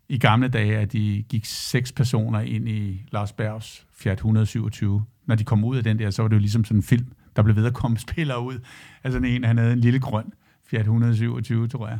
i 0.08 0.18
gamle 0.18 0.48
dage, 0.48 0.78
at 0.78 0.92
de 0.92 1.24
gik 1.28 1.44
seks 1.44 1.92
personer 1.92 2.40
ind 2.40 2.68
i 2.68 3.06
Lars 3.10 3.32
Bergs 3.32 3.86
Fiat 3.92 4.18
127. 4.18 5.04
Når 5.26 5.34
de 5.34 5.44
kom 5.44 5.64
ud 5.64 5.76
af 5.76 5.84
den 5.84 5.98
der, 5.98 6.10
så 6.10 6.22
var 6.22 6.28
det 6.28 6.36
jo 6.36 6.40
ligesom 6.40 6.64
sådan 6.64 6.78
en 6.78 6.82
film 6.82 7.12
der 7.36 7.42
blev 7.42 7.56
ved 7.56 7.66
at 7.66 7.74
komme 7.74 7.98
spillere 7.98 8.40
ud. 8.42 8.58
Altså 9.04 9.18
en, 9.18 9.44
han 9.44 9.58
havde 9.58 9.72
en 9.72 9.78
lille 9.78 10.00
grøn 10.00 10.32
Fiat 10.66 10.80
127, 10.80 11.68
tror 11.68 11.88
jeg, 11.88 11.98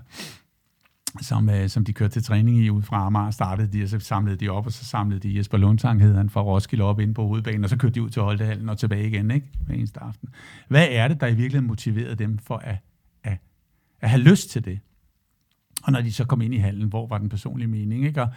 som, 1.21 1.51
øh, 1.51 1.69
som 1.69 1.85
de 1.85 1.93
kørte 1.93 2.13
til 2.13 2.23
træning 2.23 2.59
i 2.59 2.71
ud 2.71 2.83
fra 2.83 3.07
Amager, 3.07 3.31
startede 3.31 3.73
de, 3.73 3.83
og 3.83 3.89
så 3.89 3.99
samlede 3.99 4.37
de 4.37 4.49
op, 4.49 4.67
og 4.67 4.73
så 4.73 4.85
samlede 4.85 5.21
de 5.21 5.37
Jesper 5.37 5.59
Lundtang, 5.59 6.03
hed 6.03 6.15
han, 6.15 6.31
fra 6.31 6.43
Roskilde 6.43 6.85
op 6.85 7.01
ind 7.01 7.15
på 7.15 7.27
hovedbanen, 7.27 7.65
og 7.65 7.71
så 7.71 7.77
kørte 7.77 7.95
de 7.95 8.03
ud 8.03 8.11
til 8.11 8.23
Holdehallen 8.23 8.69
og 8.69 8.79
tilbage 8.79 9.07
igen, 9.07 9.31
ikke? 9.31 9.47
Hver 9.67 9.75
eneste 9.75 10.01
aften. 10.01 10.29
Hvad 10.69 10.87
er 10.91 11.09
det, 11.09 11.21
der 11.21 11.27
i 11.27 11.35
virkeligheden 11.35 11.67
motiverede 11.67 12.17
dem 12.17 12.39
for 12.39 12.57
at, 12.57 12.77
at, 13.23 13.39
at 14.01 14.11
have 14.11 14.23
lyst 14.23 14.51
til 14.51 14.65
det? 14.65 14.81
Og 15.83 15.93
når 15.93 16.01
de 16.01 16.13
så 16.13 16.25
kom 16.25 16.41
ind 16.41 16.55
i 16.55 16.59
hallen, 16.59 16.89
hvor 16.89 17.07
var 17.07 17.19
den 17.19 17.29
personlige 17.29 17.69
mening, 17.69 18.05
ikke? 18.05 18.23
Og, 18.23 18.29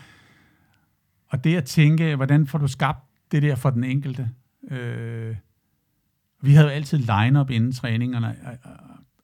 og 1.30 1.44
det 1.44 1.56
at 1.56 1.66
tænke, 1.66 2.16
hvordan 2.16 2.48
får 2.48 2.60
du 2.60 2.68
skabt 2.68 3.00
det 3.32 3.42
der 3.42 3.56
for 3.56 3.70
den 3.70 3.84
enkelte? 3.84 4.30
Øh, 4.72 5.36
vi 6.42 6.54
havde 6.54 6.68
jo 6.68 6.74
altid 6.74 6.98
line-up 6.98 7.50
inden 7.50 7.72
træningerne, 7.72 8.58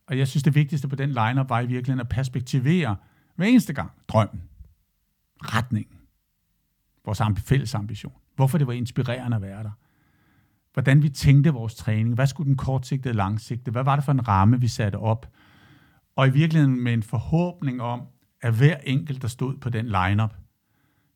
og 0.07 0.17
jeg 0.17 0.27
synes, 0.27 0.43
det 0.43 0.55
vigtigste 0.55 0.87
på 0.87 0.95
den 0.95 1.09
line-up 1.09 1.49
var 1.49 1.59
i 1.59 1.67
virkeligheden 1.67 1.99
at 1.99 2.09
perspektivere 2.09 2.95
hver 3.35 3.45
eneste 3.45 3.73
gang 3.73 3.91
drømmen, 4.07 4.41
retningen, 5.43 5.97
vores 7.05 7.21
fælles 7.37 7.75
ambition. 7.75 8.13
Hvorfor 8.35 8.57
det 8.57 8.67
var 8.67 8.73
inspirerende 8.73 9.35
at 9.35 9.41
være 9.41 9.63
der. 9.63 9.71
Hvordan 10.73 11.03
vi 11.03 11.09
tænkte 11.09 11.49
vores 11.49 11.75
træning. 11.75 12.15
Hvad 12.15 12.27
skulle 12.27 12.47
den 12.47 12.57
kortsigtede 12.57 13.11
og 13.11 13.15
langsigtede? 13.15 13.71
Hvad 13.71 13.83
var 13.83 13.95
det 13.95 14.05
for 14.05 14.11
en 14.11 14.27
ramme, 14.27 14.61
vi 14.61 14.67
satte 14.67 14.95
op? 14.95 15.31
Og 16.15 16.27
i 16.27 16.31
virkeligheden 16.31 16.83
med 16.83 16.93
en 16.93 17.03
forhåbning 17.03 17.81
om, 17.81 18.01
at 18.41 18.53
hver 18.53 18.77
enkelt, 18.77 19.21
der 19.21 19.27
stod 19.27 19.57
på 19.57 19.69
den 19.69 19.85
lineup, 19.85 20.35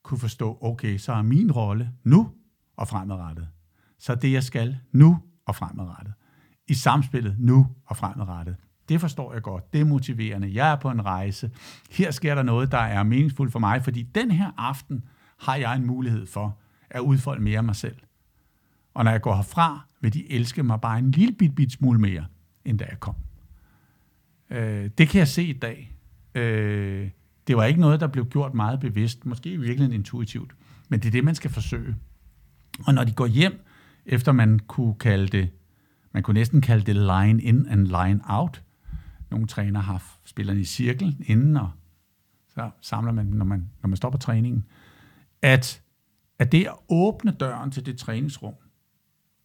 kunne 0.04 0.20
forstå, 0.20 0.58
okay, 0.62 0.97
så 0.97 1.14
er 1.14 1.22
min 1.22 1.52
rolle 1.52 1.91
nu 2.04 2.32
og 2.78 2.88
fremadrettet. 2.88 3.47
Så 4.00 4.16
det, 4.16 4.32
jeg 4.32 4.43
skal 4.43 4.78
nu 4.91 5.20
og 5.50 5.56
fremadrettet. 5.56 6.14
I 6.68 6.74
samspillet 6.74 7.36
nu 7.39 7.68
og 7.86 7.97
fremadrettet. 7.97 8.56
Det 8.89 9.02
forstår 9.02 9.34
jeg 9.34 9.41
godt. 9.41 9.74
Det 9.74 9.82
er 9.82 9.86
motiverende. 9.86 10.54
Jeg 10.54 10.72
er 10.72 10.76
på 10.76 10.89
en 10.89 11.06
rejse. 11.06 11.52
Her 11.91 12.12
sker 12.12 12.36
der 12.36 12.43
noget, 12.43 12.72
der 12.72 12.78
er 12.78 13.04
meningsfuldt 13.04 13.52
for 13.52 13.60
mig, 13.60 13.84
fordi 13.84 14.04
den 14.04 14.32
her 14.32 14.52
aften 14.58 15.04
har 15.38 15.56
jeg 15.56 15.76
en 15.76 15.86
mulighed 15.86 16.28
for 16.28 16.58
at 16.89 17.00
udfolde 17.00 17.41
mere 17.41 17.58
af 17.58 17.64
mig 17.64 17.76
selv. 17.76 17.95
Og 18.93 19.04
når 19.04 19.12
jeg 19.12 19.22
går 19.22 19.36
herfra, 19.36 19.86
vil 20.02 20.14
de 20.14 20.32
elske 20.32 20.64
mig 20.64 20.82
bare 20.82 21.00
en 21.00 21.12
lille 21.12 21.34
bit, 21.34 21.56
bit 21.56 21.72
smule 21.72 22.00
mere, 22.00 22.26
end 22.66 22.80
da 22.80 22.86
jeg 22.89 23.00
kom. 23.00 23.16
Øh, 24.50 24.89
det 24.97 25.10
kan 25.10 25.20
jeg 25.20 25.28
se 25.28 25.43
i 25.43 25.54
dag. 25.54 25.95
Øh, 26.36 27.10
det 27.47 27.58
var 27.58 27.66
ikke 27.66 27.80
noget, 27.80 28.00
der 28.00 28.08
blev 28.08 28.26
gjort 28.26 28.54
meget 28.54 28.80
bevidst, 28.80 29.26
måske 29.26 29.58
virkelig 29.58 29.93
intuitivt, 29.93 30.56
men 30.89 31.00
det 31.00 31.08
er 31.08 31.12
det, 31.12 31.24
man 31.24 31.36
skal 31.36 31.52
forsøge. 31.52 31.95
Og 32.88 32.93
når 32.93 33.04
de 33.04 33.12
går 33.12 33.28
hjem, 33.28 33.66
efter 34.10 34.32
man 34.32 34.60
kunne 34.60 34.95
kalde 34.95 35.28
det, 35.28 35.49
man 36.12 36.24
kunne 36.24 36.34
næsten 36.34 36.62
kalde 36.62 36.86
det 36.86 36.95
line 36.95 37.41
in 37.41 37.68
and 37.68 37.88
line 37.88 38.20
out. 38.24 38.64
Nogle 39.32 39.47
træner 39.47 39.80
har 39.80 40.03
spillerne 40.26 40.60
i 40.60 40.64
cirkel 40.64 41.18
inden, 41.26 41.57
og 41.57 41.72
så 42.47 42.70
samler 42.82 43.12
man 43.12 43.26
når 43.26 43.45
man, 43.45 43.70
når 43.82 43.88
man 43.88 43.97
stopper 43.97 44.20
træningen. 44.20 44.66
At, 45.41 45.82
at 46.39 46.51
det 46.51 46.66
at 46.66 46.76
åbne 46.89 47.32
døren 47.32 47.72
til 47.72 47.86
det 47.86 47.97
træningsrum, 47.97 48.53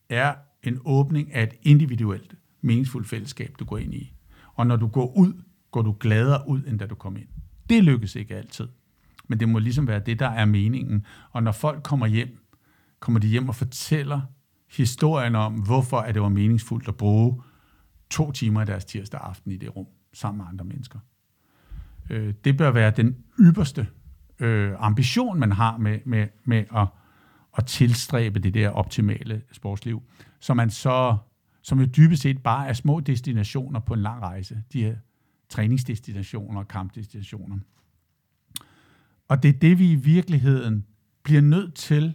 er 0.08 0.34
en 0.62 0.80
åbning 0.84 1.34
af 1.34 1.42
et 1.42 1.54
individuelt, 1.62 2.34
meningsfuldt 2.60 3.08
fællesskab, 3.08 3.54
du 3.58 3.64
går 3.64 3.78
ind 3.78 3.94
i. 3.94 4.14
Og 4.54 4.66
når 4.66 4.76
du 4.76 4.86
går 4.86 5.16
ud, 5.16 5.42
går 5.70 5.82
du 5.82 5.96
gladere 6.00 6.48
ud, 6.48 6.62
end 6.66 6.78
da 6.78 6.86
du 6.86 6.94
kom 6.94 7.16
ind. 7.16 7.28
Det 7.68 7.84
lykkes 7.84 8.16
ikke 8.16 8.36
altid. 8.36 8.68
Men 9.28 9.40
det 9.40 9.48
må 9.48 9.58
ligesom 9.58 9.86
være 9.86 10.00
det, 10.00 10.18
der 10.18 10.28
er 10.28 10.44
meningen. 10.44 11.06
Og 11.30 11.42
når 11.42 11.52
folk 11.52 11.82
kommer 11.82 12.06
hjem, 12.06 12.38
kommer 13.00 13.20
de 13.20 13.28
hjem 13.28 13.48
og 13.48 13.54
fortæller 13.54 14.20
historien 14.70 15.34
om, 15.34 15.52
hvorfor 15.52 15.98
at 15.98 16.14
det 16.14 16.22
var 16.22 16.28
meningsfuldt 16.28 16.88
at 16.88 16.96
bruge 16.96 17.42
to 18.10 18.32
timer 18.32 18.60
af 18.60 18.66
deres 18.66 18.84
tirsdag 18.84 19.20
aften 19.20 19.52
i 19.52 19.56
det 19.56 19.76
rum, 19.76 19.86
sammen 20.12 20.38
med 20.38 20.46
andre 20.48 20.64
mennesker. 20.64 20.98
Øh, 22.10 22.34
det 22.44 22.56
bør 22.56 22.70
være 22.70 22.90
den 22.90 23.16
ypperste 23.40 23.86
øh, 24.38 24.72
ambition, 24.78 25.38
man 25.38 25.52
har 25.52 25.76
med, 25.78 25.98
med, 26.04 26.28
med 26.44 26.64
at, 26.76 26.86
at 27.58 27.66
tilstræbe 27.66 28.38
det 28.38 28.54
der 28.54 28.68
optimale 28.68 29.42
sportsliv, 29.52 30.02
som 30.40 30.56
man 30.56 30.70
så 30.70 31.16
som 31.64 31.80
jo 31.80 31.86
dybest 31.86 32.22
set 32.22 32.42
bare 32.42 32.68
er 32.68 32.72
små 32.72 33.00
destinationer 33.00 33.80
på 33.80 33.94
en 33.94 34.00
lang 34.00 34.22
rejse. 34.22 34.62
De 34.72 34.82
her 34.82 34.96
træningsdestinationer 35.48 36.60
og 36.60 36.68
kampdestinationer. 36.68 37.58
Og 39.28 39.42
det 39.42 39.48
er 39.48 39.58
det, 39.58 39.78
vi 39.78 39.92
i 39.92 39.94
virkeligheden 39.94 40.86
bliver 41.22 41.40
nødt 41.40 41.74
til, 41.74 42.14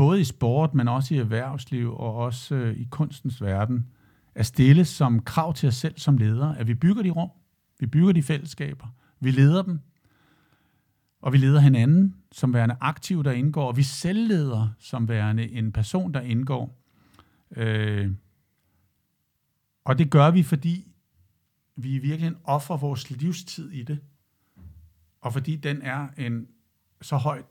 både 0.00 0.20
i 0.20 0.24
sport, 0.24 0.74
men 0.74 0.88
også 0.88 1.14
i 1.14 1.18
erhvervsliv 1.18 1.96
og 1.96 2.14
også 2.14 2.54
øh, 2.54 2.76
i 2.76 2.84
kunstens 2.90 3.42
verden, 3.42 3.86
at 4.34 4.46
stille 4.46 4.84
som 4.84 5.22
krav 5.22 5.54
til 5.54 5.66
os 5.66 5.74
selv 5.74 5.98
som 5.98 6.18
ledere, 6.18 6.58
at 6.58 6.66
vi 6.66 6.74
bygger 6.74 7.02
de 7.02 7.10
rum, 7.10 7.30
vi 7.80 7.86
bygger 7.86 8.12
de 8.12 8.22
fællesskaber, 8.22 8.86
vi 9.20 9.30
leder 9.30 9.62
dem, 9.62 9.80
og 11.20 11.32
vi 11.32 11.38
leder 11.38 11.60
hinanden 11.60 12.14
som 12.32 12.54
værende 12.54 12.76
aktiv, 12.80 13.24
der 13.24 13.32
indgår, 13.32 13.66
og 13.68 13.76
vi 13.76 13.82
selv 13.82 14.28
leder 14.28 14.68
som 14.78 15.08
værende 15.08 15.50
en 15.50 15.72
person, 15.72 16.14
der 16.14 16.20
indgår. 16.20 16.82
Øh, 17.56 18.10
og 19.84 19.98
det 19.98 20.10
gør 20.10 20.30
vi, 20.30 20.42
fordi 20.42 20.92
vi 21.76 21.98
virkelig 21.98 22.32
offrer 22.44 22.76
vores 22.76 23.10
livstid 23.10 23.70
i 23.70 23.82
det. 23.82 23.98
Og 25.20 25.32
fordi 25.32 25.56
den 25.56 25.82
er 25.82 26.08
en 26.18 26.46
så 27.02 27.16
høj, 27.16 27.42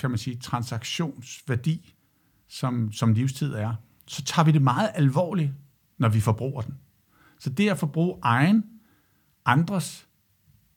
kan 0.00 0.10
man 0.10 0.18
sige, 0.18 0.36
transaktionsværdi, 0.36 1.94
som, 2.48 2.92
som 2.92 3.12
livstid 3.12 3.52
er, 3.52 3.74
så 4.06 4.22
tager 4.22 4.44
vi 4.46 4.52
det 4.52 4.62
meget 4.62 4.90
alvorligt, 4.94 5.52
når 5.98 6.08
vi 6.08 6.20
forbruger 6.20 6.62
den. 6.62 6.78
Så 7.38 7.50
det 7.50 7.70
at 7.70 7.78
forbruge 7.78 8.18
egen, 8.22 8.64
andres 9.44 10.08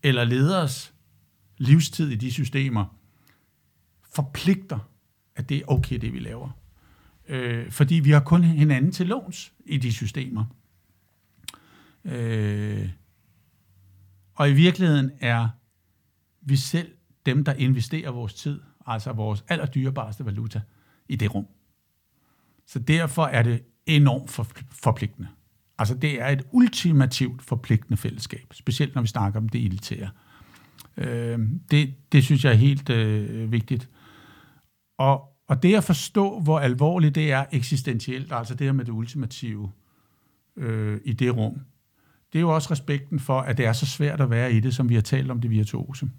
eller 0.04 0.24
leders 0.24 0.94
livstid 1.58 2.10
i 2.10 2.16
de 2.16 2.32
systemer, 2.32 2.98
forpligter, 4.14 4.90
at 5.36 5.50
det 5.50 5.58
er 5.58 5.64
okay, 5.68 5.98
det 5.98 6.14
vi 6.14 6.20
laver. 6.20 6.50
Øh, 7.28 7.72
fordi 7.72 7.96
vi 7.96 8.12
har 8.12 8.20
kun 8.20 8.44
hinanden 8.44 8.92
til 8.92 9.08
låns 9.08 9.54
i 9.66 9.78
de 9.78 9.94
systemer. 9.94 10.46
Øh, 12.06 12.90
og 14.34 14.50
i 14.50 14.54
virkeligheden 14.54 15.12
er 15.20 15.48
vi 16.42 16.56
selv 16.56 16.92
dem, 17.26 17.44
der 17.44 17.54
investerer 17.54 18.12
vores 18.12 18.34
tid, 18.34 18.62
altså 18.86 19.12
vores 19.12 19.46
allerdyrebareste 19.48 20.26
valuta, 20.26 20.62
i 21.10 21.16
det 21.16 21.36
rum. 21.36 21.48
Så 22.68 22.80
derfor 22.80 23.26
er 23.26 23.44
det 23.44 23.64
enormt 23.86 24.30
forpligtende. 24.72 25.28
Altså 25.78 25.96
det 25.96 26.22
er 26.22 26.28
et 26.28 26.44
ultimativt 26.52 27.44
forpligtende 27.44 27.98
fællesskab, 27.98 28.54
specielt 28.54 28.96
når 28.96 29.02
vi 29.02 29.08
snakker 29.08 29.40
om 29.40 29.50
det 29.50 29.66
elitære. 29.66 30.10
Øh, 30.98 31.40
det, 31.72 31.94
det 32.12 32.24
synes 32.24 32.46
jeg 32.46 32.52
er 32.52 32.58
helt 32.58 32.90
øh, 32.90 33.52
vigtigt. 33.52 33.90
Og, 34.98 35.22
og 35.48 35.64
det 35.64 35.76
at 35.76 35.84
forstå, 35.84 36.40
hvor 36.40 36.60
alvorligt 36.60 37.16
det 37.16 37.32
er 37.32 37.46
eksistentielt, 37.52 38.32
altså 38.32 38.56
det 38.56 38.68
her 38.68 38.72
med 38.72 38.86
det 38.86 38.92
ultimative 38.92 39.72
øh, 40.56 41.00
i 41.06 41.14
det 41.14 41.36
rum, 41.36 41.62
det 42.34 42.40
er 42.40 42.42
jo 42.42 42.56
også 42.56 42.72
respekten 42.72 43.20
for, 43.20 43.40
at 43.42 43.58
det 43.58 43.66
er 43.66 43.74
så 43.74 43.86
svært 43.86 44.22
at 44.22 44.30
være 44.30 44.54
i 44.54 44.60
det, 44.60 44.76
som 44.76 44.90
vi 44.90 44.94
har 44.94 45.02
talt 45.02 45.32
om 45.32 45.42
det 45.42 45.52
virtuose. 45.52 46.10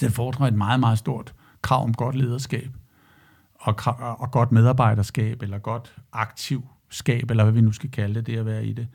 Det 0.00 0.12
fordrer 0.12 0.46
et 0.46 0.54
meget, 0.54 0.80
meget 0.80 0.98
stort 0.98 1.34
krav 1.62 1.84
om 1.84 1.94
godt 1.94 2.14
lederskab, 2.14 2.70
og, 3.54 3.76
og 4.18 4.30
godt 4.30 4.52
medarbejderskab, 4.52 5.42
eller 5.42 5.58
godt 5.58 5.96
aktivskab, 6.12 7.30
eller 7.30 7.44
hvad 7.44 7.52
vi 7.52 7.60
nu 7.60 7.72
skal 7.72 7.90
kalde 7.90 8.14
det, 8.14 8.26
det 8.26 8.38
at 8.38 8.46
være 8.46 8.66
i 8.66 8.72
det. 8.72 8.88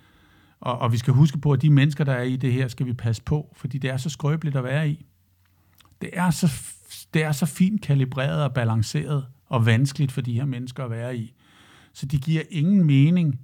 Og, 0.59 0.79
og 0.79 0.91
vi 0.91 0.97
skal 0.97 1.13
huske 1.13 1.37
på, 1.37 1.51
at 1.51 1.61
de 1.61 1.69
mennesker, 1.69 2.03
der 2.03 2.13
er 2.13 2.23
i 2.23 2.35
det 2.35 2.53
her, 2.53 2.67
skal 2.67 2.85
vi 2.85 2.93
passe 2.93 3.23
på, 3.23 3.53
fordi 3.55 3.77
det 3.77 3.89
er 3.89 3.97
så 3.97 4.09
skrøbeligt 4.09 4.55
at 4.55 4.63
være 4.63 4.89
i. 4.89 5.05
Det 6.01 6.09
er 6.13 6.29
så, 6.29 6.51
det 7.13 7.23
er 7.23 7.31
så 7.31 7.45
fint 7.45 7.81
kalibreret 7.81 8.43
og 8.43 8.53
balanceret 8.53 9.25
og 9.45 9.65
vanskeligt 9.65 10.11
for 10.11 10.21
de 10.21 10.33
her 10.33 10.45
mennesker 10.45 10.83
at 10.83 10.91
være 10.91 11.17
i. 11.17 11.33
Så 11.93 12.05
det 12.05 12.21
giver 12.21 12.41
ingen 12.49 12.85
mening, 12.85 13.39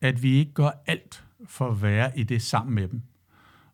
at 0.00 0.22
vi 0.22 0.32
ikke 0.32 0.52
gør 0.52 0.70
alt 0.86 1.24
for 1.46 1.70
at 1.70 1.82
være 1.82 2.18
i 2.18 2.22
det 2.22 2.42
sammen 2.42 2.74
med 2.74 2.88
dem. 2.88 3.02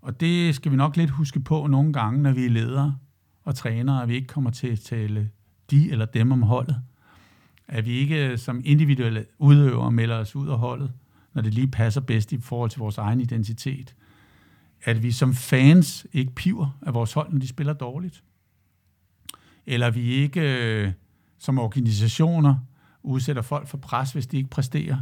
Og 0.01 0.21
det 0.21 0.55
skal 0.55 0.73
vi 0.73 0.77
nok 0.77 0.97
lidt 0.97 1.11
huske 1.11 1.41
på 1.41 1.67
nogle 1.67 1.93
gange, 1.93 2.23
når 2.23 2.33
vi 2.33 2.45
er 2.45 2.51
ledere 2.51 2.97
og 3.45 3.55
trænere, 3.55 4.03
at 4.03 4.09
vi 4.09 4.15
ikke 4.15 4.29
kommer 4.29 4.51
til 4.51 4.67
at 4.67 4.81
tale 4.81 5.31
de 5.71 5.91
eller 5.91 6.05
dem 6.05 6.33
om 6.33 6.43
holdet. 6.43 6.83
At 7.69 7.87
vi 7.87 7.91
ikke 7.91 8.39
som 8.39 8.61
individuelle 8.65 9.27
udøvere 9.39 9.93
melder 9.93 10.17
os 10.17 10.37
ud 10.37 10.49
af 10.49 10.59
holdet, 10.59 10.93
når 11.33 11.43
det 11.43 11.55
lige 11.55 11.69
passer 11.69 12.01
bedst 12.01 12.33
i 12.33 12.41
forhold 12.41 12.71
til 12.71 12.79
vores 12.79 12.99
egen 12.99 13.21
identitet. 13.21 13.95
At 14.85 15.03
vi 15.03 15.13
som 15.13 15.35
fans 15.35 16.07
ikke 16.13 16.35
piver 16.35 16.79
af 16.83 16.95
vores 16.95 17.13
hold, 17.13 17.33
når 17.33 17.39
de 17.39 17.49
spiller 17.49 17.73
dårligt. 17.73 18.25
Eller 19.67 19.91
vi 19.91 20.03
ikke 20.03 20.41
øh, 20.41 20.93
som 21.39 21.59
organisationer 21.59 22.57
udsætter 23.03 23.43
folk 23.43 23.69
for 23.69 23.79
pres, 23.79 24.13
hvis 24.13 24.27
de 24.27 24.37
ikke 24.37 24.51
præsterer, 24.51 24.99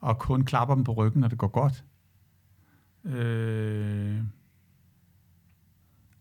og 0.00 0.18
kun 0.18 0.44
klapper 0.44 0.74
dem 0.74 0.84
på 0.84 0.92
ryggen, 0.92 1.20
når 1.20 1.28
det 1.28 1.38
går 1.38 1.48
godt. 1.48 1.84
Øh, 3.04 4.20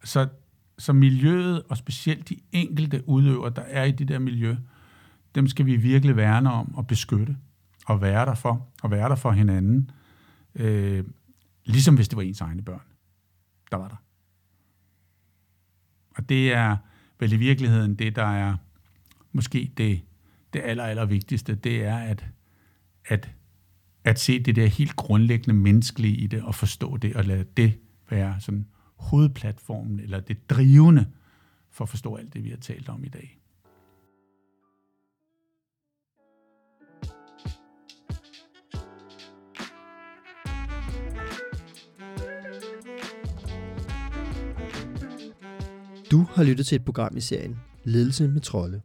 så, 0.03 0.27
så 0.81 0.93
miljøet, 0.93 1.63
og 1.69 1.77
specielt 1.77 2.29
de 2.29 2.37
enkelte 2.51 3.09
udøvere, 3.09 3.53
der 3.55 3.61
er 3.61 3.83
i 3.83 3.91
det 3.91 4.07
der 4.07 4.19
miljø, 4.19 4.55
dem 5.35 5.47
skal 5.47 5.65
vi 5.65 5.75
virkelig 5.75 6.15
værne 6.15 6.51
om 6.51 6.75
og 6.75 6.87
beskytte. 6.87 7.37
og 7.85 8.01
være 8.01 8.25
der 8.25 8.33
for, 8.33 8.67
og 8.83 8.91
være 8.91 9.09
der 9.09 9.15
for 9.15 9.31
hinanden, 9.31 9.91
øh, 10.55 11.03
ligesom 11.65 11.95
hvis 11.95 12.07
det 12.07 12.15
var 12.15 12.21
ens 12.21 12.41
egne 12.41 12.61
børn, 12.61 12.81
der 13.71 13.77
var 13.77 13.87
der. 13.87 13.95
Og 16.15 16.29
det 16.29 16.53
er 16.53 16.77
vel 17.19 17.33
i 17.33 17.35
virkeligheden 17.35 17.95
det, 17.95 18.15
der 18.15 18.25
er 18.25 18.57
måske 19.31 19.71
det, 19.77 20.01
det 20.53 20.61
aller, 20.65 20.83
aller 20.83 21.05
vigtigste, 21.05 21.55
det 21.55 21.85
er 21.85 21.97
at, 21.97 22.25
at, 23.05 23.31
at 24.03 24.19
se 24.19 24.43
det 24.43 24.55
der 24.55 24.67
helt 24.67 24.95
grundlæggende 24.95 25.59
menneskelige 25.59 26.15
i 26.15 26.27
det, 26.27 26.43
og 26.43 26.55
forstå 26.55 26.97
det, 26.97 27.15
og 27.15 27.25
lade 27.25 27.45
det 27.57 27.79
være 28.09 28.35
sådan 28.39 28.67
hovedplatformen, 29.01 29.99
eller 29.99 30.19
det 30.19 30.49
drivende, 30.49 31.05
for 31.69 31.83
at 31.85 31.89
forstå 31.89 32.15
alt 32.15 32.33
det, 32.33 32.43
vi 32.43 32.49
har 32.49 32.57
talt 32.57 32.89
om 32.89 33.03
i 33.03 33.09
dag. 33.09 33.37
Du 46.11 46.25
har 46.29 46.43
lyttet 46.43 46.65
til 46.65 46.75
et 46.75 46.85
program 46.85 47.17
i 47.17 47.21
serien 47.21 47.59
Ledelse 47.83 48.27
med 48.27 48.41
Trolde. 48.41 48.81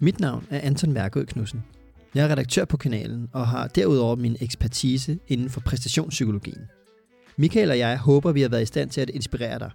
Mit 0.00 0.20
navn 0.20 0.46
er 0.50 0.60
Anton 0.60 0.92
Mærkød 0.92 1.26
Knudsen. 1.26 1.64
Jeg 2.14 2.24
er 2.24 2.28
redaktør 2.28 2.64
på 2.64 2.76
kanalen 2.76 3.28
og 3.32 3.46
har 3.48 3.66
derudover 3.66 4.16
min 4.16 4.36
ekspertise 4.40 5.18
inden 5.28 5.50
for 5.50 5.60
præstationspsykologien. 5.60 6.66
Michael 7.36 7.70
og 7.70 7.78
jeg 7.78 7.98
håber, 7.98 8.32
vi 8.32 8.40
har 8.40 8.48
været 8.48 8.62
i 8.62 8.66
stand 8.66 8.90
til 8.90 9.00
at 9.00 9.10
inspirere 9.10 9.58
dig, 9.58 9.70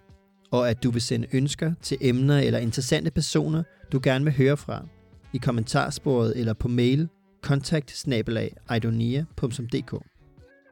og 0.51 0.69
at 0.69 0.83
du 0.83 0.91
vil 0.91 1.01
sende 1.01 1.27
ønsker 1.33 1.73
til 1.81 1.97
emner 2.01 2.39
eller 2.39 2.59
interessante 2.59 3.11
personer, 3.11 3.63
du 3.91 3.99
gerne 4.03 4.25
vil 4.25 4.33
høre 4.33 4.57
fra, 4.57 4.85
i 5.33 5.37
kommentarsporet 5.37 6.39
eller 6.39 6.53
på 6.53 6.67
mail 6.67 7.07
kontakt 7.41 8.05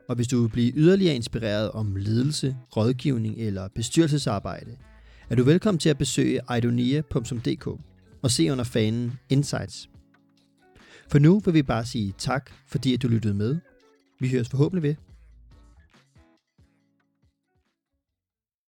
Og 0.09 0.15
hvis 0.15 0.27
du 0.27 0.41
vil 0.41 0.49
blive 0.49 0.73
yderligere 0.75 1.15
inspireret 1.15 1.71
om 1.71 1.95
ledelse, 1.95 2.57
rådgivning 2.77 3.37
eller 3.37 3.67
bestyrelsesarbejde, 3.75 4.71
er 5.29 5.35
du 5.35 5.43
velkommen 5.43 5.79
til 5.79 5.89
at 5.89 5.97
besøge 5.97 6.41
idonia.dk 6.57 7.67
og 8.21 8.31
se 8.31 8.51
under 8.51 8.63
fanen 8.63 9.19
Insights. 9.29 9.89
For 11.11 11.19
nu 11.19 11.39
vil 11.39 11.53
vi 11.53 11.63
bare 11.63 11.85
sige 11.85 12.13
tak, 12.17 12.51
fordi 12.67 12.93
at 12.93 13.01
du 13.01 13.07
lyttede 13.07 13.33
med. 13.33 13.57
Vi 14.19 14.29
høres 14.29 14.49
forhåbentlig 14.49 14.83
ved 14.83 15.06